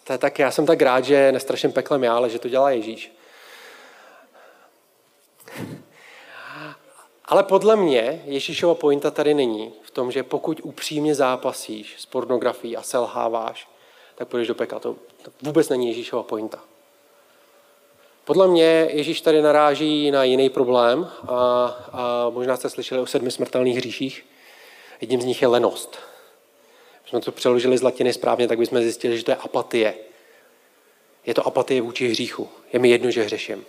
to 0.04 0.12
je 0.12 0.18
tak, 0.18 0.38
já 0.38 0.50
jsem 0.50 0.66
tak 0.66 0.82
rád, 0.82 1.04
že 1.04 1.32
nestraším 1.32 1.72
peklem 1.72 2.04
já, 2.04 2.16
ale 2.16 2.30
že 2.30 2.38
to 2.38 2.48
dělá 2.48 2.70
Ježíš. 2.70 3.12
Ale 7.24 7.42
podle 7.42 7.76
mě 7.76 8.22
Ježíšova 8.24 8.74
pointa 8.74 9.10
tady 9.10 9.34
není 9.34 9.72
v 9.82 9.90
tom, 9.90 10.12
že 10.12 10.22
pokud 10.22 10.60
upřímně 10.62 11.14
zápasíš 11.14 11.94
s 11.98 12.06
pornografií 12.06 12.76
a 12.76 12.82
selháváš, 12.82 13.68
tak 14.14 14.28
půjdeš 14.28 14.48
do 14.48 14.54
pekla. 14.54 14.78
To, 14.78 14.96
vůbec 15.42 15.68
není 15.68 15.88
Ježíšova 15.88 16.22
pointa. 16.22 16.58
Podle 18.24 18.48
mě 18.48 18.88
Ježíš 18.92 19.20
tady 19.20 19.42
naráží 19.42 20.10
na 20.10 20.24
jiný 20.24 20.50
problém 20.50 21.10
a, 21.28 21.66
a 21.92 22.30
možná 22.30 22.56
jste 22.56 22.70
slyšeli 22.70 23.00
o 23.00 23.06
sedmi 23.06 23.30
smrtelných 23.30 23.76
hříších. 23.76 24.26
Jedním 25.00 25.20
z 25.20 25.24
nich 25.24 25.42
je 25.42 25.48
lenost 25.48 25.98
jsme 27.12 27.20
to 27.20 27.32
přeložili 27.32 27.78
z 27.78 27.82
latiny 27.82 28.12
správně, 28.12 28.48
tak 28.48 28.58
bychom 28.58 28.82
zjistili, 28.82 29.18
že 29.18 29.24
to 29.24 29.30
je 29.30 29.36
apatie. 29.36 29.94
Je 31.26 31.34
to 31.34 31.46
apatie 31.46 31.82
vůči 31.82 32.08
hříchu. 32.08 32.48
Je 32.72 32.78
mi 32.78 32.88
jedno, 32.88 33.10
že 33.10 33.22
hřeším. 33.22 33.64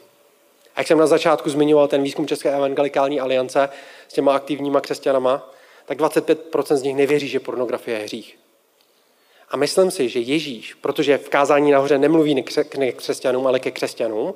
Jak 0.77 0.87
jsem 0.87 0.97
na 0.97 1.07
začátku 1.07 1.49
zmiňoval 1.49 1.87
ten 1.87 2.03
výzkum 2.03 2.27
České 2.27 2.53
evangelikální 2.53 3.19
aliance 3.19 3.69
s 4.07 4.13
těma 4.13 4.33
aktivníma 4.33 4.81
křesťanama, 4.81 5.53
tak 5.85 5.99
25% 5.99 6.75
z 6.75 6.83
nich 6.83 6.95
nevěří, 6.95 7.27
že 7.27 7.39
pornografie 7.39 7.97
je 7.97 8.03
hřích. 8.03 8.37
A 9.49 9.57
myslím 9.57 9.91
si, 9.91 10.09
že 10.09 10.19
Ježíš, 10.19 10.73
protože 10.73 11.17
v 11.17 11.29
kázání 11.29 11.71
nahoře 11.71 11.97
nemluví 11.97 12.43
k 12.43 12.95
křesťanům, 12.95 13.47
ale 13.47 13.59
ke 13.59 13.71
křesťanům, 13.71 14.33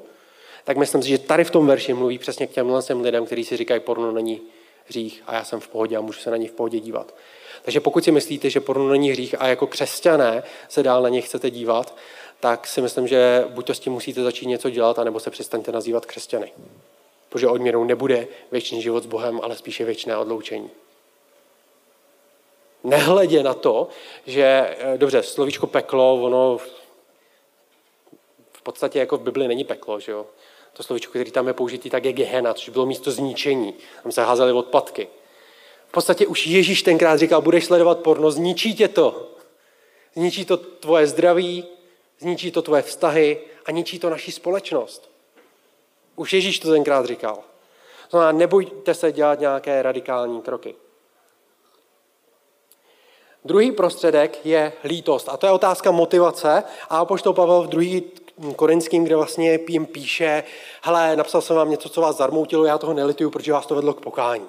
tak 0.64 0.78
myslím 0.78 1.04
si, 1.04 1.10
že 1.10 1.18
tady 1.18 1.44
v 1.44 1.52
tom 1.52 1.68
verši 1.68 1.94
mluví 1.94 2.18
přesně 2.18 2.48
k 2.48 2.52
těmhle 2.52 2.82
lidem, 3.02 3.26
kteří 3.26 3.44
si 3.46 3.58
říkají, 3.58 3.80
porno 3.80 4.12
není 4.12 4.42
hřích 4.88 5.24
a 5.28 5.34
já 5.34 5.44
jsem 5.44 5.60
v 5.60 5.68
pohodě 5.68 5.98
a 5.98 6.02
můžu 6.02 6.20
se 6.20 6.32
na 6.32 6.38
ní 6.38 6.48
v 6.48 6.52
pohodě 6.52 6.80
dívat. 6.80 7.16
Takže 7.62 7.80
pokud 7.80 8.04
si 8.04 8.12
myslíte, 8.12 8.50
že 8.50 8.60
porno 8.60 8.90
není 8.90 9.12
hřích 9.12 9.36
a 9.40 9.48
jako 9.48 9.68
křesťané 9.68 10.44
se 10.70 10.84
dál 10.84 11.02
na 11.02 11.10
ně 11.10 11.22
chcete 11.22 11.50
dívat, 11.50 11.96
tak 12.40 12.68
si 12.68 12.82
myslím, 12.82 13.08
že 13.08 13.46
buď 13.50 13.68
to 13.68 13.74
s 13.74 13.80
tím 13.80 13.94
musíte 13.94 14.24
začít 14.24 14.46
něco 14.46 14.70
dělat, 14.70 15.00
anebo 15.00 15.20
se 15.20 15.32
přestaňte 15.32 15.72
nazývat 15.72 16.06
křesťany. 16.06 16.54
Protože 17.30 17.48
odměnou 17.48 17.84
nebude 17.84 18.28
věčný 18.52 18.82
život 18.82 19.04
s 19.04 19.08
Bohem, 19.08 19.40
ale 19.44 19.56
spíše 19.56 19.86
věčné 19.86 20.18
odloučení. 20.18 20.70
Nehledě 22.84 23.44
na 23.44 23.54
to, 23.54 23.88
že, 24.26 24.76
eh, 24.80 24.98
dobře, 24.98 25.24
slovíčko 25.24 25.68
peklo, 25.68 26.22
ono 26.22 26.60
podstatě 28.68 29.00
jako 29.00 29.18
v 29.18 29.22
Bibli 29.22 29.48
není 29.48 29.64
peklo, 29.64 30.00
že 30.00 30.12
jo? 30.12 30.26
To 30.74 30.84
slovíčko, 30.84 31.10
který 31.10 31.32
tam 31.32 31.48
je 31.48 31.54
použitý, 31.54 31.90
tak 31.90 32.06
je 32.06 32.14
Gehenna, 32.14 32.54
což 32.54 32.70
bylo 32.70 32.86
místo 32.86 33.12
zničení. 33.12 33.74
Tam 34.04 34.12
se 34.12 34.24
házely 34.24 34.52
odpadky. 34.52 35.08
V 35.88 35.92
podstatě 35.92 36.28
už 36.28 36.48
Ježíš 36.48 36.84
tenkrát 36.84 37.18
říkal, 37.18 37.42
budeš 37.42 37.66
sledovat 37.66 38.00
porno, 38.00 38.32
zničí 38.32 38.76
tě 38.76 38.88
to. 38.88 39.32
Zničí 40.14 40.46
to 40.46 40.58
tvoje 40.58 41.08
zdraví, 41.08 41.66
zničí 42.20 42.52
to 42.52 42.62
tvoje 42.62 42.82
vztahy 42.82 43.40
a 43.66 43.72
ničí 43.72 44.00
to 44.00 44.10
naši 44.10 44.32
společnost. 44.32 45.12
Už 46.16 46.34
Ježíš 46.34 46.60
to 46.60 46.72
tenkrát 46.72 47.06
říkal. 47.06 47.40
Znamená, 48.10 48.32
nebojte 48.32 48.94
se 48.94 49.12
dělat 49.12 49.40
nějaké 49.40 49.82
radikální 49.82 50.42
kroky. 50.42 50.76
Druhý 53.46 53.72
prostředek 53.72 54.46
je 54.46 54.74
lítost. 54.84 55.30
A 55.30 55.38
to 55.38 55.46
je 55.46 55.52
otázka 55.52 55.92
motivace. 55.92 56.64
A 56.90 56.98
apoštol 56.98 57.34
Pavel 57.34 57.64
v 57.64 57.68
druhý 57.68 58.04
korinským, 58.56 59.04
kde 59.04 59.16
vlastně 59.16 59.60
jim 59.68 59.86
píše, 59.86 60.44
hele, 60.82 61.16
napsal 61.16 61.42
jsem 61.42 61.56
vám 61.56 61.70
něco, 61.70 61.90
co 61.90 62.02
vás 62.02 62.18
zarmoutilo, 62.18 62.66
já 62.66 62.78
toho 62.78 62.94
nelituju, 62.94 63.30
protože 63.30 63.54
vás 63.54 63.66
to 63.66 63.76
vedlo 63.76 63.94
k 63.94 64.02
pokání. 64.02 64.46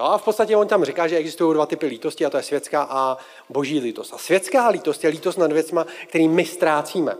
Jo, 0.00 0.06
a 0.06 0.18
v 0.18 0.24
podstatě 0.24 0.56
on 0.56 0.68
tam 0.68 0.84
říká, 0.84 1.08
že 1.08 1.16
existují 1.16 1.54
dva 1.54 1.66
typy 1.66 1.86
lítosti, 1.86 2.26
a 2.26 2.30
to 2.30 2.36
je 2.36 2.42
světská 2.42 2.86
a 2.90 3.16
boží 3.48 3.80
lítost. 3.80 4.14
A 4.14 4.18
světská 4.18 4.68
lítost 4.68 5.04
je 5.04 5.10
lítost 5.10 5.38
nad 5.38 5.52
věcma, 5.52 5.86
který 6.08 6.28
my 6.28 6.44
ztrácíme. 6.44 7.16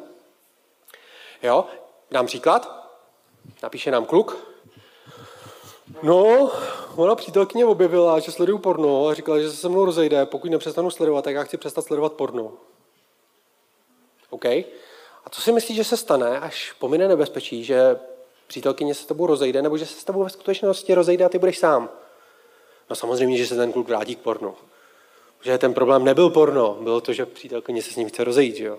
Jo, 1.43 1.65
dám 2.11 2.27
příklad. 2.27 2.91
Napíše 3.63 3.91
nám 3.91 4.05
kluk. 4.05 4.37
No, 6.03 6.51
ona 6.97 7.15
přítelkyně 7.15 7.65
objevila, 7.65 8.19
že 8.19 8.33
sleduju 8.33 8.59
porno 8.59 9.07
a 9.07 9.15
říkala, 9.15 9.39
že 9.39 9.51
se 9.51 9.57
se 9.57 9.69
mnou 9.69 9.85
rozejde. 9.85 10.27
Pokud 10.27 10.51
nepřestanu 10.51 10.91
sledovat, 10.91 11.25
tak 11.25 11.35
já 11.35 11.43
chci 11.43 11.57
přestat 11.57 11.83
sledovat 11.83 12.13
porno. 12.13 12.53
OK? 14.31 14.45
A 14.45 15.31
co 15.31 15.41
si 15.41 15.53
myslíš, 15.53 15.77
že 15.77 15.85
se 15.85 15.97
stane, 15.97 16.41
až 16.41 16.73
pomine 16.79 17.09
nebezpečí, 17.09 17.65
že 17.65 17.99
přítelkyně 18.47 18.95
se 18.95 19.03
s 19.03 19.07
tebou 19.07 19.27
rozejde, 19.27 19.63
nebo 19.63 19.79
že 19.79 19.87
se 19.87 20.01
s 20.01 20.05
tebou 20.05 20.25
ve 20.25 20.31
skutečnosti 20.31 20.95
rozejde 20.95 21.25
a 21.25 21.29
ty 21.29 21.39
budeš 21.39 21.59
sám? 21.59 21.89
No 22.91 22.97
samozřejmě, 22.97 23.37
že 23.37 23.47
se 23.47 23.57
ten 23.57 23.73
kluk 23.73 23.89
vrátí 23.89 24.17
k 24.17 24.19
pornu. 24.19 24.55
Že 25.43 25.59
ten 25.59 25.75
problém 25.75 26.05
nebyl 26.05 26.31
porno, 26.31 26.79
bylo 26.81 27.01
to, 27.01 27.13
že 27.13 27.27
přítelkyně 27.27 27.83
se 27.83 27.91
s 27.91 27.97
ním 27.97 28.09
chce 28.09 28.25
rozejít, 28.25 28.57
že 28.57 28.65
jo? 28.65 28.79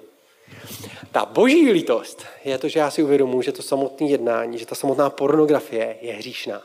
Ta 1.11 1.25
boží 1.25 1.71
lítost 1.71 2.25
je 2.45 2.57
to, 2.57 2.67
že 2.67 2.79
já 2.79 2.91
si 2.91 3.03
uvědomuji, 3.03 3.41
že 3.41 3.51
to 3.51 3.61
samotné 3.61 4.07
jednání, 4.07 4.57
že 4.57 4.65
ta 4.65 4.75
samotná 4.75 5.09
pornografie 5.09 5.97
je 6.01 6.13
hříšná. 6.13 6.61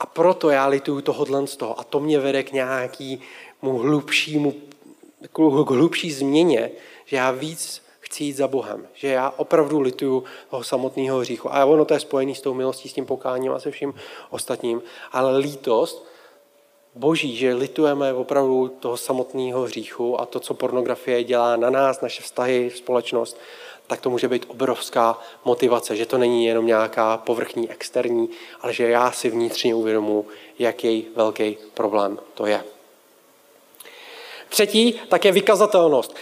A 0.00 0.06
proto 0.06 0.50
já 0.50 0.66
lituju 0.66 1.00
tohohle 1.00 1.46
z 1.46 1.56
toho. 1.56 1.80
A 1.80 1.84
to 1.84 2.00
mě 2.00 2.18
vede 2.18 2.42
k 2.42 2.52
nějakému 2.52 3.18
hlubšímu, 3.62 4.54
k 5.32 5.70
hlubší 5.70 6.12
změně, 6.12 6.70
že 7.04 7.16
já 7.16 7.30
víc 7.30 7.83
chci 8.14 8.24
jít 8.24 8.36
za 8.36 8.48
Bohem. 8.48 8.86
Že 8.94 9.08
já 9.08 9.34
opravdu 9.36 9.80
lituju 9.80 10.24
toho 10.50 10.64
samotného 10.64 11.18
hříchu. 11.18 11.54
A 11.54 11.64
ono 11.64 11.84
to 11.84 11.94
je 11.94 12.00
spojené 12.00 12.34
s 12.34 12.40
tou 12.40 12.54
milostí, 12.54 12.88
s 12.88 12.92
tím 12.92 13.06
pokáním 13.06 13.52
a 13.52 13.58
se 13.60 13.70
vším 13.70 13.94
ostatním. 14.30 14.82
Ale 15.12 15.38
lítost 15.38 16.06
boží, 16.94 17.36
že 17.36 17.54
litujeme 17.54 18.12
opravdu 18.12 18.68
toho 18.68 18.96
samotného 18.96 19.62
hříchu 19.62 20.20
a 20.20 20.26
to, 20.26 20.40
co 20.40 20.54
pornografie 20.54 21.24
dělá 21.24 21.56
na 21.56 21.70
nás, 21.70 22.00
naše 22.00 22.22
vztahy, 22.22 22.70
společnost, 22.74 23.36
tak 23.86 24.00
to 24.00 24.10
může 24.10 24.28
být 24.28 24.46
obrovská 24.48 25.18
motivace, 25.44 25.96
že 25.96 26.06
to 26.06 26.18
není 26.18 26.44
jenom 26.44 26.66
nějaká 26.66 27.16
povrchní, 27.16 27.70
externí, 27.70 28.28
ale 28.60 28.72
že 28.72 28.88
já 28.88 29.10
si 29.10 29.30
vnitřně 29.30 29.74
uvědomu, 29.74 30.26
jaký 30.58 31.06
velký 31.16 31.56
problém 31.74 32.18
to 32.34 32.46
je. 32.46 32.64
Třetí 34.48 35.00
tak 35.08 35.24
je 35.24 35.32
vykazatelnost. 35.32 36.14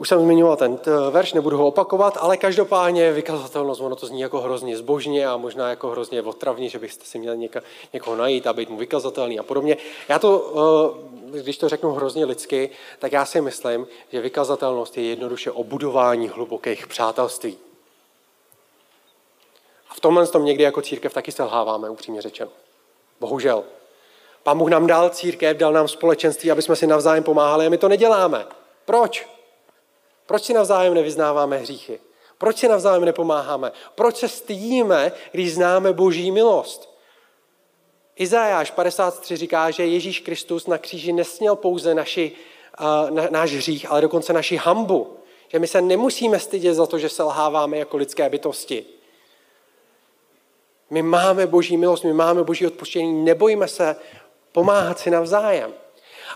Už 0.00 0.08
jsem 0.08 0.20
zmiňoval 0.20 0.56
ten 0.56 0.78
verš, 1.10 1.32
nebudu 1.32 1.56
ho 1.56 1.66
opakovat, 1.66 2.18
ale 2.20 2.36
každopádně 2.36 3.12
vykazatelnost, 3.12 3.80
ono 3.80 3.96
to 3.96 4.06
zní 4.06 4.20
jako 4.20 4.40
hrozně 4.40 4.76
zbožně 4.76 5.26
a 5.26 5.36
možná 5.36 5.70
jako 5.70 5.88
hrozně 5.88 6.22
otravně, 6.22 6.68
že 6.68 6.78
byste 6.78 7.04
si 7.04 7.18
měli 7.18 7.38
něka, 7.38 7.60
někoho 7.92 8.16
najít 8.16 8.46
a 8.46 8.52
být 8.52 8.70
mu 8.70 8.76
vykazatelný 8.76 9.38
a 9.38 9.42
podobně. 9.42 9.76
Já 10.08 10.18
to, 10.18 10.52
eh, 11.36 11.40
když 11.40 11.58
to 11.58 11.68
řeknu 11.68 11.92
hrozně 11.92 12.24
lidsky, 12.24 12.70
tak 12.98 13.12
já 13.12 13.24
si 13.24 13.40
myslím, 13.40 13.86
že 14.12 14.20
vykazatelnost 14.20 14.96
je 14.96 15.04
jednoduše 15.04 15.50
o 15.50 15.64
budování 15.64 16.28
hlubokých 16.28 16.86
přátelství. 16.86 17.58
A 19.90 19.94
v 19.94 20.00
tomhle 20.00 20.26
tom 20.26 20.44
někdy 20.44 20.64
jako 20.64 20.82
církev 20.82 21.14
taky 21.14 21.32
selháváme, 21.32 21.90
upřímně 21.90 22.22
řečeno. 22.22 22.50
Bohužel. 23.20 23.64
Pán 24.42 24.58
Bůh 24.58 24.70
nám 24.70 24.86
dal 24.86 25.10
církev, 25.10 25.56
dal 25.56 25.72
nám 25.72 25.88
společenství, 25.88 26.50
aby 26.50 26.62
jsme 26.62 26.76
si 26.76 26.86
navzájem 26.86 27.24
pomáhali 27.24 27.66
a 27.66 27.70
my 27.70 27.78
to 27.78 27.88
neděláme. 27.88 28.46
Proč? 28.84 29.39
Proč 30.30 30.42
si 30.42 30.54
navzájem 30.54 30.94
nevyznáváme 30.94 31.56
hříchy? 31.56 32.00
Proč 32.38 32.56
si 32.56 32.68
navzájem 32.68 33.04
nepomáháme? 33.04 33.72
Proč 33.94 34.16
se 34.16 34.28
stydíme, 34.28 35.12
když 35.32 35.54
známe 35.54 35.92
boží 35.92 36.30
milost? 36.30 36.94
Izajáš 38.16 38.70
53 38.70 39.36
říká, 39.36 39.70
že 39.70 39.86
Ježíš 39.86 40.20
Kristus 40.20 40.66
na 40.66 40.78
kříži 40.78 41.12
nesměl 41.12 41.56
pouze 41.56 41.94
naši, 41.94 42.32
uh, 42.80 43.10
na, 43.10 43.28
náš 43.30 43.52
hřích, 43.52 43.90
ale 43.90 44.00
dokonce 44.00 44.32
naši 44.32 44.56
hambu. 44.56 45.16
Že 45.48 45.58
my 45.58 45.66
se 45.66 45.80
nemusíme 45.82 46.38
stydět 46.38 46.74
za 46.74 46.86
to, 46.86 46.98
že 46.98 47.08
selháváme 47.08 47.78
jako 47.78 47.96
lidské 47.96 48.28
bytosti. 48.28 48.84
My 50.90 51.02
máme 51.02 51.46
boží 51.46 51.76
milost, 51.76 52.04
my 52.04 52.12
máme 52.12 52.44
boží 52.44 52.66
odpuštění, 52.66 53.24
nebojíme 53.24 53.68
se 53.68 53.96
pomáhat 54.52 54.98
si 54.98 55.10
navzájem. 55.10 55.74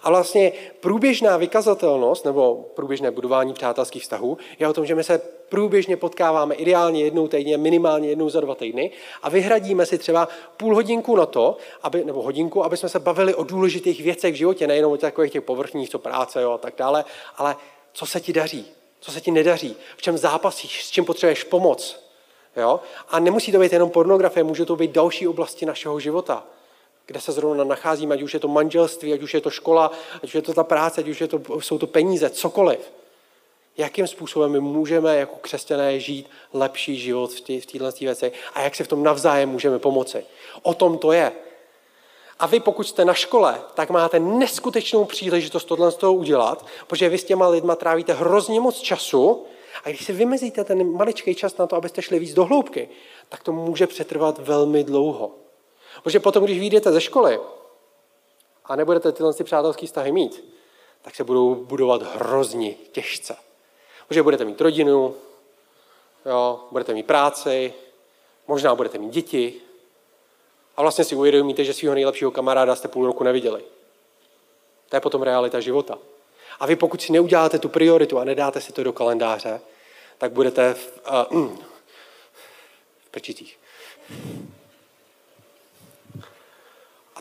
A 0.04 0.10
vlastně 0.10 0.52
průběžná 0.80 1.36
vykazatelnost 1.36 2.24
nebo 2.24 2.70
průběžné 2.74 3.10
budování 3.10 3.52
přátelských 3.52 4.02
vztahů 4.02 4.38
je 4.58 4.68
o 4.68 4.72
tom, 4.72 4.86
že 4.86 4.94
my 4.94 5.04
se 5.04 5.20
průběžně 5.48 5.96
potkáváme 5.96 6.54
ideálně 6.54 7.04
jednou 7.04 7.28
týdně, 7.28 7.58
minimálně 7.58 8.08
jednou 8.08 8.28
za 8.28 8.40
dva 8.40 8.54
týdny 8.54 8.90
a 9.22 9.28
vyhradíme 9.28 9.86
si 9.86 9.98
třeba 9.98 10.28
půl 10.56 10.74
hodinku 10.74 11.16
na 11.16 11.26
to, 11.26 11.56
aby, 11.82 12.04
nebo 12.04 12.22
hodinku, 12.22 12.64
aby 12.64 12.76
jsme 12.76 12.88
se 12.88 12.98
bavili 12.98 13.34
o 13.34 13.44
důležitých 13.44 14.02
věcech 14.02 14.34
v 14.34 14.36
životě, 14.36 14.66
nejenom 14.66 14.92
o 14.92 14.96
takových 14.96 15.32
těch 15.32 15.42
povrchních, 15.42 15.90
co 15.90 15.98
práce 15.98 16.42
jo, 16.42 16.52
a 16.52 16.58
tak 16.58 16.74
dále, 16.78 17.04
ale 17.36 17.56
co 17.92 18.06
se 18.06 18.20
ti 18.20 18.32
daří, 18.32 18.66
co 19.00 19.12
se 19.12 19.20
ti 19.20 19.30
nedaří, 19.30 19.76
v 19.96 20.02
čem 20.02 20.18
zápasíš, 20.18 20.84
s 20.84 20.90
čím 20.90 21.04
potřebuješ 21.04 21.44
pomoc. 21.44 22.04
Jo? 22.56 22.80
A 23.08 23.20
nemusí 23.20 23.52
to 23.52 23.58
být 23.58 23.72
jenom 23.72 23.90
pornografie, 23.90 24.44
může 24.44 24.64
to 24.64 24.76
být 24.76 24.90
další 24.90 25.28
oblasti 25.28 25.66
našeho 25.66 26.00
života 26.00 26.44
kde 27.06 27.20
se 27.20 27.32
zrovna 27.32 27.64
nacházíme, 27.64 28.14
ať 28.14 28.22
už 28.22 28.34
je 28.34 28.40
to 28.40 28.48
manželství, 28.48 29.12
ať 29.12 29.22
už 29.22 29.34
je 29.34 29.40
to 29.40 29.50
škola, 29.50 29.90
ať 30.16 30.24
už 30.24 30.34
je 30.34 30.42
to 30.42 30.54
ta 30.54 30.64
práce, 30.64 31.00
ať 31.00 31.08
už 31.08 31.20
je 31.20 31.28
to, 31.28 31.60
jsou 31.60 31.78
to 31.78 31.86
peníze, 31.86 32.30
cokoliv. 32.30 32.92
Jakým 33.76 34.06
způsobem 34.06 34.52
my 34.52 34.60
můžeme 34.60 35.16
jako 35.16 35.36
křesťané 35.36 36.00
žít 36.00 36.30
lepší 36.52 36.96
život 36.96 37.32
v, 37.32 37.40
tý, 37.40 37.78
věci 38.00 38.32
a 38.54 38.62
jak 38.62 38.74
si 38.74 38.84
v 38.84 38.88
tom 38.88 39.02
navzájem 39.02 39.48
můžeme 39.48 39.78
pomoci. 39.78 40.24
O 40.62 40.74
tom 40.74 40.98
to 40.98 41.12
je. 41.12 41.32
A 42.38 42.46
vy, 42.46 42.60
pokud 42.60 42.84
jste 42.84 43.04
na 43.04 43.14
škole, 43.14 43.60
tak 43.74 43.90
máte 43.90 44.18
neskutečnou 44.18 45.04
příležitost 45.04 45.64
tohle 45.64 45.92
z 45.92 45.96
toho 45.96 46.12
udělat, 46.12 46.66
protože 46.86 47.08
vy 47.08 47.18
s 47.18 47.24
těma 47.24 47.48
lidma 47.48 47.76
trávíte 47.76 48.12
hrozně 48.12 48.60
moc 48.60 48.80
času 48.80 49.44
a 49.84 49.88
když 49.88 50.04
si 50.04 50.12
vymezíte 50.12 50.64
ten 50.64 50.92
maličký 50.92 51.34
čas 51.34 51.56
na 51.56 51.66
to, 51.66 51.76
abyste 51.76 52.02
šli 52.02 52.18
víc 52.18 52.34
do 52.34 52.44
hloubky, 52.44 52.88
tak 53.28 53.42
to 53.42 53.52
může 53.52 53.86
přetrvat 53.86 54.38
velmi 54.38 54.84
dlouho. 54.84 55.43
Protože 56.02 56.20
potom, 56.20 56.44
když 56.44 56.58
vyjdete 56.58 56.92
ze 56.92 57.00
školy 57.00 57.40
a 58.64 58.76
nebudete 58.76 59.12
tyhle 59.12 59.34
ty 59.34 59.44
přátelské 59.44 59.86
vztahy 59.86 60.12
mít, 60.12 60.44
tak 61.02 61.14
se 61.14 61.24
budou 61.24 61.54
budovat 61.54 62.02
hrozně 62.02 62.74
těžce. 62.74 63.36
Protože 64.08 64.22
budete 64.22 64.44
mít 64.44 64.60
rodinu, 64.60 65.14
jo, 66.26 66.60
budete 66.70 66.94
mít 66.94 67.06
práci, 67.06 67.74
možná 68.46 68.74
budete 68.74 68.98
mít 68.98 69.10
děti 69.10 69.54
a 70.76 70.82
vlastně 70.82 71.04
si 71.04 71.14
uvědomíte, 71.14 71.64
že 71.64 71.74
svého 71.74 71.94
nejlepšího 71.94 72.30
kamaráda 72.30 72.76
jste 72.76 72.88
půl 72.88 73.06
roku 73.06 73.24
neviděli. 73.24 73.64
To 74.88 74.96
je 74.96 75.00
potom 75.00 75.22
realita 75.22 75.60
života. 75.60 75.98
A 76.60 76.66
vy 76.66 76.76
pokud 76.76 77.02
si 77.02 77.12
neuděláte 77.12 77.58
tu 77.58 77.68
prioritu 77.68 78.18
a 78.18 78.24
nedáte 78.24 78.60
si 78.60 78.72
to 78.72 78.82
do 78.82 78.92
kalendáře, 78.92 79.60
tak 80.18 80.32
budete 80.32 80.74
v, 80.74 81.00
uh, 81.32 81.48
v 83.04 83.10
prčitých. 83.10 83.58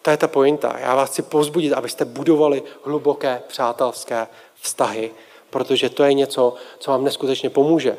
To 0.03 0.09
je 0.09 0.17
ta 0.17 0.27
pointa. 0.27 0.75
Já 0.79 0.95
vás 0.95 1.09
chci 1.09 1.21
povzbudit, 1.21 1.73
abyste 1.73 2.05
budovali 2.05 2.63
hluboké 2.83 3.41
přátelské 3.47 4.27
vztahy, 4.61 5.11
protože 5.49 5.89
to 5.89 6.03
je 6.03 6.13
něco, 6.13 6.53
co 6.79 6.91
vám 6.91 7.03
neskutečně 7.03 7.49
pomůže. 7.49 7.97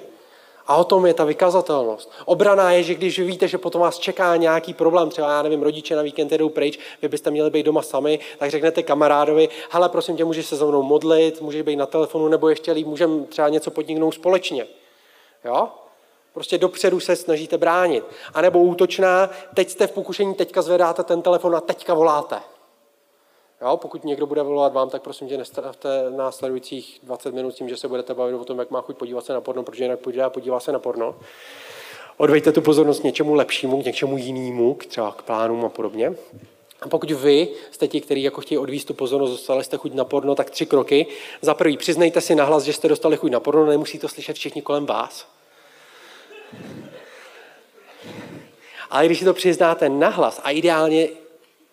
A 0.67 0.77
o 0.77 0.85
tom 0.85 1.07
je 1.07 1.15
ta 1.15 1.25
vykazatelnost. 1.25 2.13
Obraná 2.25 2.73
je, 2.73 2.83
že 2.83 2.95
když 2.95 3.19
víte, 3.19 3.49
že 3.49 3.59
potom 3.59 3.81
vás 3.81 3.99
čeká 3.99 4.37
nějaký 4.37 4.75
problém, 4.75 5.11
třeba 5.11 5.33
já 5.33 5.43
nevím, 5.43 5.63
rodiče 5.63 5.97
na 5.97 6.03
víkend 6.03 6.33
jdou 6.33 6.49
pryč, 6.49 6.79
vy 7.03 7.09
byste 7.09 7.31
měli 7.31 7.51
být 7.51 7.67
doma 7.67 7.83
sami, 7.83 8.19
tak 8.39 8.51
řeknete 8.51 8.83
kamarádovi, 8.83 9.49
hele, 9.71 9.89
prosím 9.89 10.17
tě, 10.17 10.25
můžeš 10.25 10.47
se 10.47 10.57
za 10.57 10.67
mnou 10.67 10.83
modlit, 10.83 11.41
můžeš 11.41 11.63
být 11.63 11.77
na 11.77 11.87
telefonu, 11.87 12.29
nebo 12.29 12.49
ještě 12.49 12.73
líp, 12.73 12.87
můžeme 12.87 13.27
třeba 13.27 13.49
něco 13.49 13.71
podniknout 13.71 14.15
společně. 14.15 14.67
Jo? 15.45 15.69
Prostě 16.35 16.59
dopředu 16.59 17.01
se 17.01 17.16
snažíte 17.16 17.59
bránit. 17.59 18.05
A 18.35 18.41
nebo 18.41 18.62
útočná, 18.62 19.30
teď 19.55 19.70
jste 19.70 19.87
v 19.87 19.93
pokušení, 19.93 20.35
teďka 20.35 20.62
zvedáte 20.62 21.03
ten 21.03 21.22
telefon 21.22 21.57
a 21.57 21.61
teďka 21.61 21.95
voláte. 21.95 22.41
Jo, 23.62 23.76
pokud 23.76 24.05
někdo 24.05 24.26
bude 24.26 24.43
volovat 24.43 24.72
vám, 24.72 24.91
tak 24.91 25.03
prosím 25.03 25.28
tě, 25.28 25.39
nestavte 25.39 26.11
následujících 26.11 27.01
20 27.03 27.35
minut 27.35 27.55
tím, 27.55 27.68
že 27.68 27.76
se 27.76 27.89
budete 27.89 28.14
bavit 28.14 28.35
o 28.35 28.45
tom, 28.45 28.59
jak 28.59 28.70
má 28.70 28.80
chuť 28.80 28.97
podívat 28.97 29.24
se 29.24 29.32
na 29.32 29.41
porno, 29.41 29.62
protože 29.62 29.85
jinak 29.85 29.99
a 30.24 30.30
podívá 30.30 30.61
se 30.61 30.72
na 30.72 30.78
porno. 30.78 31.14
Odvejte 32.16 32.53
tu 32.53 32.62
pozornost 32.62 33.01
k 33.01 33.05
něčemu 33.05 33.35
lepšímu, 33.35 33.82
k 33.82 33.85
něčemu 33.85 34.16
jinému, 34.16 34.78
třeba 34.89 35.12
k 35.12 35.22
plánům 35.22 35.64
a 35.64 35.68
podobně. 35.68 36.14
A 36.80 36.89
pokud 36.89 37.11
vy 37.11 37.49
jste 37.70 37.89
ti, 37.89 38.01
kteří 38.01 38.22
jako 38.22 38.41
chtějí 38.41 38.59
odvíst 38.59 38.87
tu 38.87 38.95
pozornost, 38.95 39.30
dostali 39.30 39.64
jste 39.64 39.76
chuť 39.76 39.95
na 39.95 40.05
porno, 40.05 40.35
tak 40.35 40.51
tři 40.51 40.66
kroky. 40.66 41.07
Za 41.43 41.55
prvý, 41.55 41.76
přiznejte 41.76 42.20
si 42.20 42.35
nahlas, 42.35 42.62
že 42.62 42.72
jste 42.72 42.89
dostali 42.89 43.16
chuť 43.16 43.30
na 43.30 43.41
porno, 43.41 43.66
nemusí 43.66 43.99
to 43.99 44.09
slyšet 44.09 44.37
všichni 44.37 44.62
kolem 44.62 44.87
vás. 44.87 45.26
Ale 48.91 49.07
když 49.07 49.19
si 49.19 49.25
to 49.25 49.35
přiznáte 49.35 49.89
nahlas 49.89 50.41
a 50.45 50.51
ideálně 50.51 51.09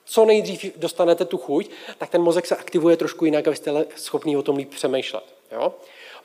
co 0.05 0.25
nejdřív 0.25 0.77
dostanete 0.77 1.25
tu 1.25 1.37
chuť, 1.37 1.69
tak 1.97 2.09
ten 2.09 2.21
mozek 2.21 2.45
se 2.45 2.55
aktivuje 2.55 2.97
trošku 2.97 3.25
jinak, 3.25 3.47
abyste 3.47 3.85
schopni 3.95 4.37
o 4.37 4.41
tom 4.41 4.57
líp 4.57 4.69
přemýšlet. 4.69 5.23
Jo? 5.51 5.73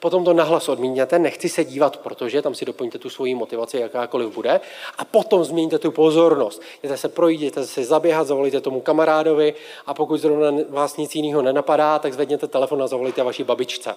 Potom 0.00 0.24
to 0.24 0.32
nahlas 0.32 0.68
odmítněte, 0.68 1.18
nechci 1.18 1.48
se 1.48 1.64
dívat, 1.64 1.96
protože 1.96 2.42
tam 2.42 2.54
si 2.54 2.64
doplňte 2.64 2.98
tu 2.98 3.10
svoji 3.10 3.34
motivaci, 3.34 3.78
jakákoliv 3.78 4.34
bude, 4.34 4.60
a 4.98 5.04
potom 5.04 5.44
změníte 5.44 5.78
tu 5.78 5.90
pozornost. 5.90 6.62
Jděte 6.82 6.96
se 6.96 7.08
projít, 7.08 7.40
jděte 7.40 7.66
se 7.66 7.84
zaběhat, 7.84 8.26
zavolíte 8.26 8.60
tomu 8.60 8.80
kamarádovi 8.80 9.54
a 9.86 9.94
pokud 9.94 10.16
zrovna 10.16 10.62
vás 10.68 10.96
nic 10.96 11.14
jiného 11.14 11.42
nenapadá, 11.42 11.98
tak 11.98 12.12
zvedněte 12.12 12.46
telefon 12.46 12.82
a 12.82 12.86
zavolíte 12.86 13.22
vaší 13.22 13.44
babičce. 13.44 13.94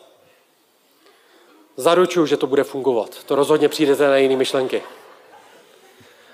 Zaručuju, 1.79 2.25
že 2.25 2.37
to 2.37 2.47
bude 2.47 2.63
fungovat. 2.63 3.23
To 3.23 3.35
rozhodně 3.35 3.69
přijdete 3.69 4.07
na 4.07 4.17
jiné 4.17 4.35
myšlenky. 4.35 4.83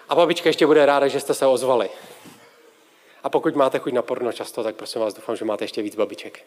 A 0.09 0.15
babička 0.15 0.49
ještě 0.49 0.67
bude 0.67 0.85
ráda, 0.85 1.07
že 1.07 1.19
jste 1.19 1.33
se 1.33 1.45
ozvali. 1.45 1.89
A 3.23 3.29
pokud 3.29 3.55
máte 3.55 3.79
chuť 3.79 3.93
na 3.93 4.01
porno 4.01 4.31
často, 4.31 4.63
tak 4.63 4.75
prosím 4.75 5.01
vás, 5.01 5.13
doufám, 5.13 5.35
že 5.35 5.45
máte 5.45 5.63
ještě 5.63 5.81
víc 5.81 5.95
babiček. 5.95 6.39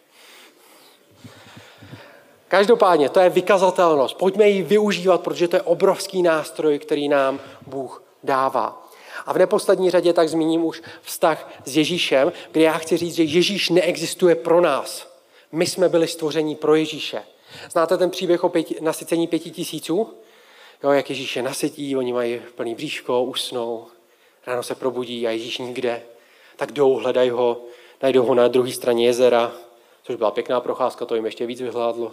Každopádně, 2.47 3.09
to 3.09 3.19
je 3.19 3.29
vykazatelnost. 3.29 4.17
Pojďme 4.17 4.49
ji 4.49 4.63
využívat, 4.63 5.21
protože 5.21 5.47
to 5.47 5.55
je 5.55 5.61
obrovský 5.61 6.21
nástroj, 6.21 6.79
který 6.79 7.09
nám 7.09 7.39
Bůh 7.67 8.03
dává. 8.23 8.87
A 9.25 9.33
v 9.33 9.37
neposlední 9.37 9.89
řadě 9.89 10.13
tak 10.13 10.29
zmíním 10.29 10.65
už 10.65 10.81
vztah 11.01 11.51
s 11.65 11.77
Ježíšem, 11.77 12.31
kde 12.51 12.61
já 12.61 12.73
chci 12.73 12.97
říct, 12.97 13.15
že 13.15 13.23
Ježíš 13.23 13.69
neexistuje 13.69 14.35
pro 14.35 14.61
nás. 14.61 15.07
My 15.51 15.65
jsme 15.65 15.89
byli 15.89 16.07
stvoření 16.07 16.55
pro 16.55 16.75
Ježíše. 16.75 17.23
Znáte 17.69 17.97
ten 17.97 18.09
příběh 18.09 18.43
o 18.43 18.49
pěti, 18.49 18.75
nasycení 18.81 19.27
pěti 19.27 19.51
tisíců? 19.51 20.13
Jo, 20.83 20.91
jak 20.91 21.09
Ježíš 21.09 21.35
je 21.35 21.41
nasytí, 21.41 21.95
oni 21.95 22.13
mají 22.13 22.41
plný 22.55 22.75
bříško, 22.75 23.23
usnou, 23.23 23.87
ráno 24.47 24.63
se 24.63 24.75
probudí 24.75 25.27
a 25.27 25.31
Ježíš 25.31 25.57
nikde. 25.57 26.01
Tak 26.55 26.71
jdou, 26.71 26.93
hledají 26.93 27.29
ho, 27.29 27.61
najdou 28.01 28.25
ho 28.25 28.35
na 28.35 28.47
druhé 28.47 28.71
straně 28.71 29.05
jezera, 29.05 29.51
což 30.03 30.15
byla 30.15 30.31
pěkná 30.31 30.61
procházka, 30.61 31.05
to 31.05 31.15
jim 31.15 31.25
ještě 31.25 31.45
víc 31.45 31.61
vyhládlo. 31.61 32.11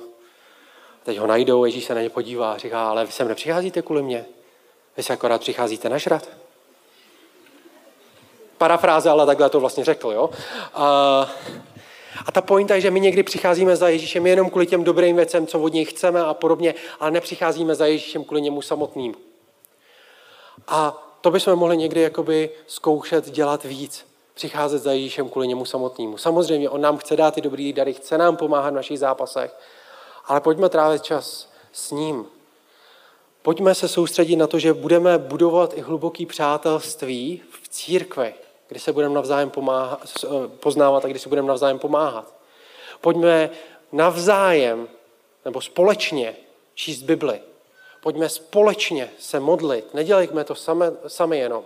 Teď 1.04 1.18
ho 1.18 1.26
najdou, 1.26 1.64
Ježíš 1.64 1.84
se 1.84 1.94
na 1.94 2.02
ně 2.02 2.10
podívá 2.10 2.52
a 2.52 2.58
říká, 2.58 2.88
ale 2.88 3.06
vy 3.06 3.12
sem 3.12 3.28
nepřicházíte 3.28 3.82
kvůli 3.82 4.02
mě. 4.02 4.26
Vy 4.96 5.02
se 5.02 5.12
akorát 5.12 5.40
přicházíte 5.40 5.88
nažrat. 5.88 6.28
Parafráze, 8.58 9.10
ale 9.10 9.26
takhle 9.26 9.50
to 9.50 9.60
vlastně 9.60 9.84
řekl. 9.84 10.10
Jo? 10.10 10.30
A, 10.74 11.30
a 12.26 12.32
ta 12.32 12.40
pointa 12.40 12.74
je, 12.74 12.80
že 12.80 12.90
my 12.90 13.00
někdy 13.00 13.22
přicházíme 13.22 13.76
za 13.76 13.88
Ježíšem 13.88 14.26
jenom 14.26 14.50
kvůli 14.50 14.66
těm 14.66 14.84
dobrým 14.84 15.16
věcem, 15.16 15.46
co 15.46 15.60
od 15.60 15.72
něj 15.72 15.84
chceme 15.84 16.24
a 16.24 16.34
podobně, 16.34 16.74
ale 17.00 17.10
nepřicházíme 17.10 17.74
za 17.74 17.86
Ježíšem 17.86 18.24
kvůli 18.24 18.42
němu 18.42 18.62
samotným. 18.62 19.14
A 20.68 21.02
to 21.20 21.30
bychom 21.30 21.56
mohli 21.56 21.76
někdy 21.76 22.00
jakoby 22.00 22.50
zkoušet 22.66 23.30
dělat 23.30 23.64
víc. 23.64 24.06
Přicházet 24.34 24.78
za 24.78 24.92
Ježíšem 24.92 25.28
kvůli 25.28 25.48
němu 25.48 25.64
samotnému. 25.64 26.18
Samozřejmě, 26.18 26.70
on 26.70 26.80
nám 26.80 26.96
chce 26.96 27.16
dát 27.16 27.34
ty 27.34 27.40
dobrý 27.40 27.72
dary, 27.72 27.94
chce 27.94 28.18
nám 28.18 28.36
pomáhat 28.36 28.70
v 28.70 28.74
našich 28.74 28.98
zápasech, 28.98 29.56
ale 30.26 30.40
pojďme 30.40 30.68
trávit 30.68 31.02
čas 31.02 31.52
s 31.72 31.90
ním. 31.90 32.26
Pojďme 33.42 33.74
se 33.74 33.88
soustředit 33.88 34.36
na 34.36 34.46
to, 34.46 34.58
že 34.58 34.72
budeme 34.72 35.18
budovat 35.18 35.78
i 35.78 35.80
hluboký 35.80 36.26
přátelství 36.26 37.42
v 37.62 37.68
církvi, 37.68 38.34
kdy 38.68 38.80
se 38.80 38.92
budeme 38.92 39.14
navzájem 39.14 39.50
pomáhat, 39.50 40.00
poznávat 40.60 41.04
a 41.04 41.08
kdy 41.08 41.18
se 41.18 41.28
budeme 41.28 41.48
navzájem 41.48 41.78
pomáhat. 41.78 42.34
Pojďme 43.00 43.50
navzájem 43.92 44.88
nebo 45.44 45.60
společně 45.60 46.36
číst 46.74 47.02
Bibli. 47.02 47.40
Pojďme 48.00 48.28
společně 48.28 49.10
se 49.18 49.40
modlit. 49.40 49.94
Nedělejme 49.94 50.44
to 50.44 50.54
sami, 50.54 50.86
sami 51.06 51.38
jenom. 51.38 51.64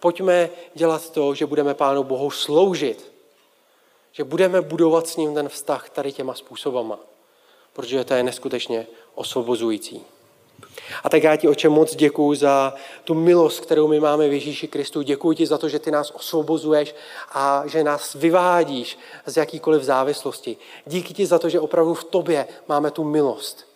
Pojďme 0.00 0.50
dělat 0.74 1.10
to, 1.10 1.34
že 1.34 1.46
budeme 1.46 1.74
Pánu 1.74 2.02
Bohu 2.02 2.30
sloužit. 2.30 3.12
Že 4.12 4.24
budeme 4.24 4.60
budovat 4.60 5.06
s 5.06 5.16
ním 5.16 5.34
ten 5.34 5.48
vztah 5.48 5.90
tady 5.90 6.12
těma 6.12 6.34
způsobama 6.34 6.98
protože 7.72 8.04
to 8.04 8.14
je 8.14 8.22
neskutečně 8.22 8.86
osvobozující. 9.14 10.04
A 11.04 11.08
tak 11.08 11.22
já 11.22 11.36
ti, 11.36 11.48
oče, 11.48 11.68
moc 11.68 11.96
děkuji 11.96 12.34
za 12.34 12.74
tu 13.04 13.14
milost, 13.14 13.60
kterou 13.60 13.88
my 13.88 14.00
máme 14.00 14.28
v 14.28 14.32
Ježíši 14.32 14.68
Kristu. 14.68 15.02
Děkuji 15.02 15.32
ti 15.32 15.46
za 15.46 15.58
to, 15.58 15.68
že 15.68 15.78
ty 15.78 15.90
nás 15.90 16.10
osvobozuješ 16.10 16.94
a 17.32 17.62
že 17.66 17.84
nás 17.84 18.14
vyvádíš 18.14 18.98
z 19.26 19.36
jakýkoliv 19.36 19.82
závislosti. 19.82 20.56
Díky 20.86 21.14
ti 21.14 21.26
za 21.26 21.38
to, 21.38 21.48
že 21.48 21.60
opravdu 21.60 21.94
v 21.94 22.04
tobě 22.04 22.46
máme 22.68 22.90
tu 22.90 23.04
milost. 23.04 23.70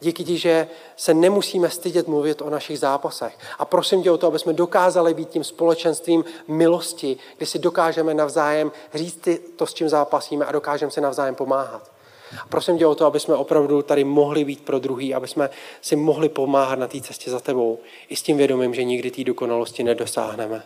Díky 0.00 0.24
ti, 0.24 0.38
že 0.38 0.68
se 0.96 1.14
nemusíme 1.14 1.70
stydět 1.70 2.08
mluvit 2.08 2.42
o 2.42 2.50
našich 2.50 2.78
zápasech. 2.78 3.38
A 3.58 3.64
prosím 3.64 4.02
tě 4.02 4.10
o 4.10 4.18
to, 4.18 4.26
aby 4.26 4.38
jsme 4.38 4.52
dokázali 4.52 5.14
být 5.14 5.28
tím 5.28 5.44
společenstvím 5.44 6.24
milosti, 6.48 7.16
kdy 7.36 7.46
si 7.46 7.58
dokážeme 7.58 8.14
navzájem 8.14 8.72
říct 8.94 9.28
to, 9.56 9.66
s 9.66 9.74
čím 9.74 9.88
zápasíme 9.88 10.44
a 10.44 10.52
dokážeme 10.52 10.90
si 10.90 11.00
navzájem 11.00 11.34
pomáhat. 11.34 11.93
A 12.42 12.46
prosím 12.48 12.78
tě 12.78 12.86
o 12.86 12.94
to, 12.94 13.06
aby 13.06 13.20
jsme 13.20 13.34
opravdu 13.34 13.82
tady 13.82 14.04
mohli 14.04 14.44
být 14.44 14.60
pro 14.60 14.78
druhý, 14.78 15.14
aby 15.14 15.28
jsme 15.28 15.50
si 15.80 15.96
mohli 15.96 16.28
pomáhat 16.28 16.78
na 16.78 16.88
té 16.88 17.00
cestě 17.00 17.30
za 17.30 17.40
tebou. 17.40 17.78
I 18.08 18.16
s 18.16 18.22
tím 18.22 18.36
vědomím, 18.36 18.74
že 18.74 18.84
nikdy 18.84 19.10
té 19.10 19.24
dokonalosti 19.24 19.82
nedosáhneme. 19.82 20.62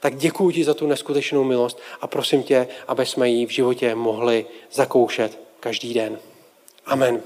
Tak 0.00 0.16
děkuji 0.16 0.50
ti 0.50 0.64
za 0.64 0.74
tu 0.74 0.86
neskutečnou 0.86 1.44
milost 1.44 1.80
a 2.00 2.06
prosím 2.06 2.42
tě, 2.42 2.68
aby 2.88 3.06
jsme 3.06 3.28
ji 3.28 3.46
v 3.46 3.50
životě 3.50 3.94
mohli 3.94 4.46
zakoušet 4.72 5.38
každý 5.60 5.94
den. 5.94 6.18
Amen. 6.86 7.22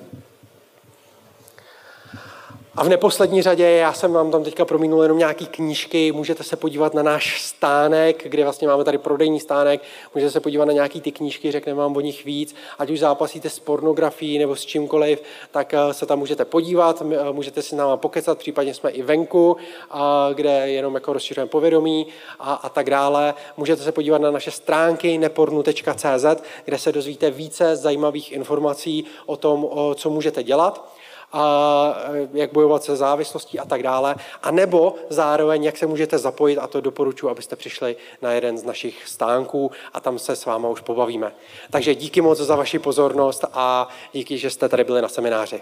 A 2.79 2.85
v 2.85 2.89
neposlední 2.89 3.43
řadě, 3.43 3.71
já 3.71 3.93
jsem 3.93 4.13
vám 4.13 4.31
tam 4.31 4.45
teďka 4.45 4.65
promínul 4.65 5.03
jenom 5.03 5.19
nějaký 5.19 5.47
knížky, 5.47 6.13
můžete 6.13 6.43
se 6.43 6.57
podívat 6.57 6.95
na 6.95 7.03
náš 7.03 7.43
stánek, 7.43 8.29
kde 8.29 8.43
vlastně 8.43 8.69
máme 8.69 8.85
tady 8.85 8.99
prodejní 8.99 9.41
stánek, 9.41 9.83
můžete 10.15 10.31
se 10.31 10.41
podívat 10.41 10.65
na 10.65 10.73
nějaký 10.73 11.01
ty 11.01 11.13
knížky, 11.13 11.53
řekneme 11.53 11.79
vám 11.79 11.97
o 11.97 12.01
nich 12.01 12.25
víc, 12.25 12.55
ať 12.79 12.91
už 12.91 12.99
zápasíte 12.99 13.51
s 13.51 13.59
pornografií 13.59 14.39
nebo 14.39 14.57
s 14.57 14.67
čímkoliv, 14.67 15.23
tak 15.51 15.75
eh, 15.75 15.95
se 15.95 16.07
tam 16.07 16.19
můžete 16.19 16.45
podívat, 16.45 17.03
eh, 17.13 17.33
můžete 17.33 17.63
si 17.63 17.69
s 17.69 17.73
náma 17.73 17.97
pokecat, 17.97 18.39
případně 18.39 18.75
jsme 18.75 18.91
i 18.91 19.03
venku, 19.03 19.57
kde 20.35 20.71
jenom 20.71 20.95
jako 20.95 21.13
rozšiřujeme 21.13 21.49
povědomí 21.49 22.07
a, 22.39 22.55
a 22.55 22.69
tak 22.69 22.91
dále. 22.91 23.35
Můžete 23.57 23.83
se 23.83 23.93
podívat 23.93 24.21
na 24.21 24.31
naše 24.31 24.51
stránky 24.51 25.19
nepornu.cz, 25.19 26.43
kde 26.65 26.79
se 26.79 26.93
dozvíte 26.93 27.31
více 27.31 27.77
zajímavých 27.77 28.33
informací 28.33 29.05
o 29.27 29.37
tom, 29.37 29.69
co 29.95 30.11
můžete 30.11 30.43
dělat 30.43 30.98
a 31.33 31.95
jak 32.33 32.53
bojovat 32.53 32.85
se 32.85 32.97
závislostí 32.97 33.59
a 33.59 33.65
tak 33.65 33.83
dále. 33.83 34.15
A 34.43 34.51
nebo 34.51 34.95
zároveň, 35.09 35.65
jak 35.65 35.77
se 35.77 35.87
můžete 35.87 36.19
zapojit, 36.19 36.59
a 36.59 36.67
to 36.67 36.81
doporučuji, 36.81 37.29
abyste 37.29 37.57
přišli 37.57 37.97
na 38.23 38.33
jeden 38.33 38.59
z 38.59 38.65
našich 38.65 39.09
stánků 39.09 39.71
a 39.93 40.01
tam 40.01 40.19
se 40.19 40.37
s 40.37 40.47
váma 40.47 40.69
už 40.69 40.81
pobavíme. 40.81 41.33
Takže 41.71 41.95
díky 41.95 42.21
moc 42.21 42.39
za 42.39 42.57
vaši 42.57 42.79
pozornost 42.79 43.45
a 43.53 43.89
díky, 44.13 44.39
že 44.39 44.51
jste 44.51 44.69
tady 44.69 44.85
byli 44.85 45.03
na 45.03 45.09
semináři. 45.09 45.61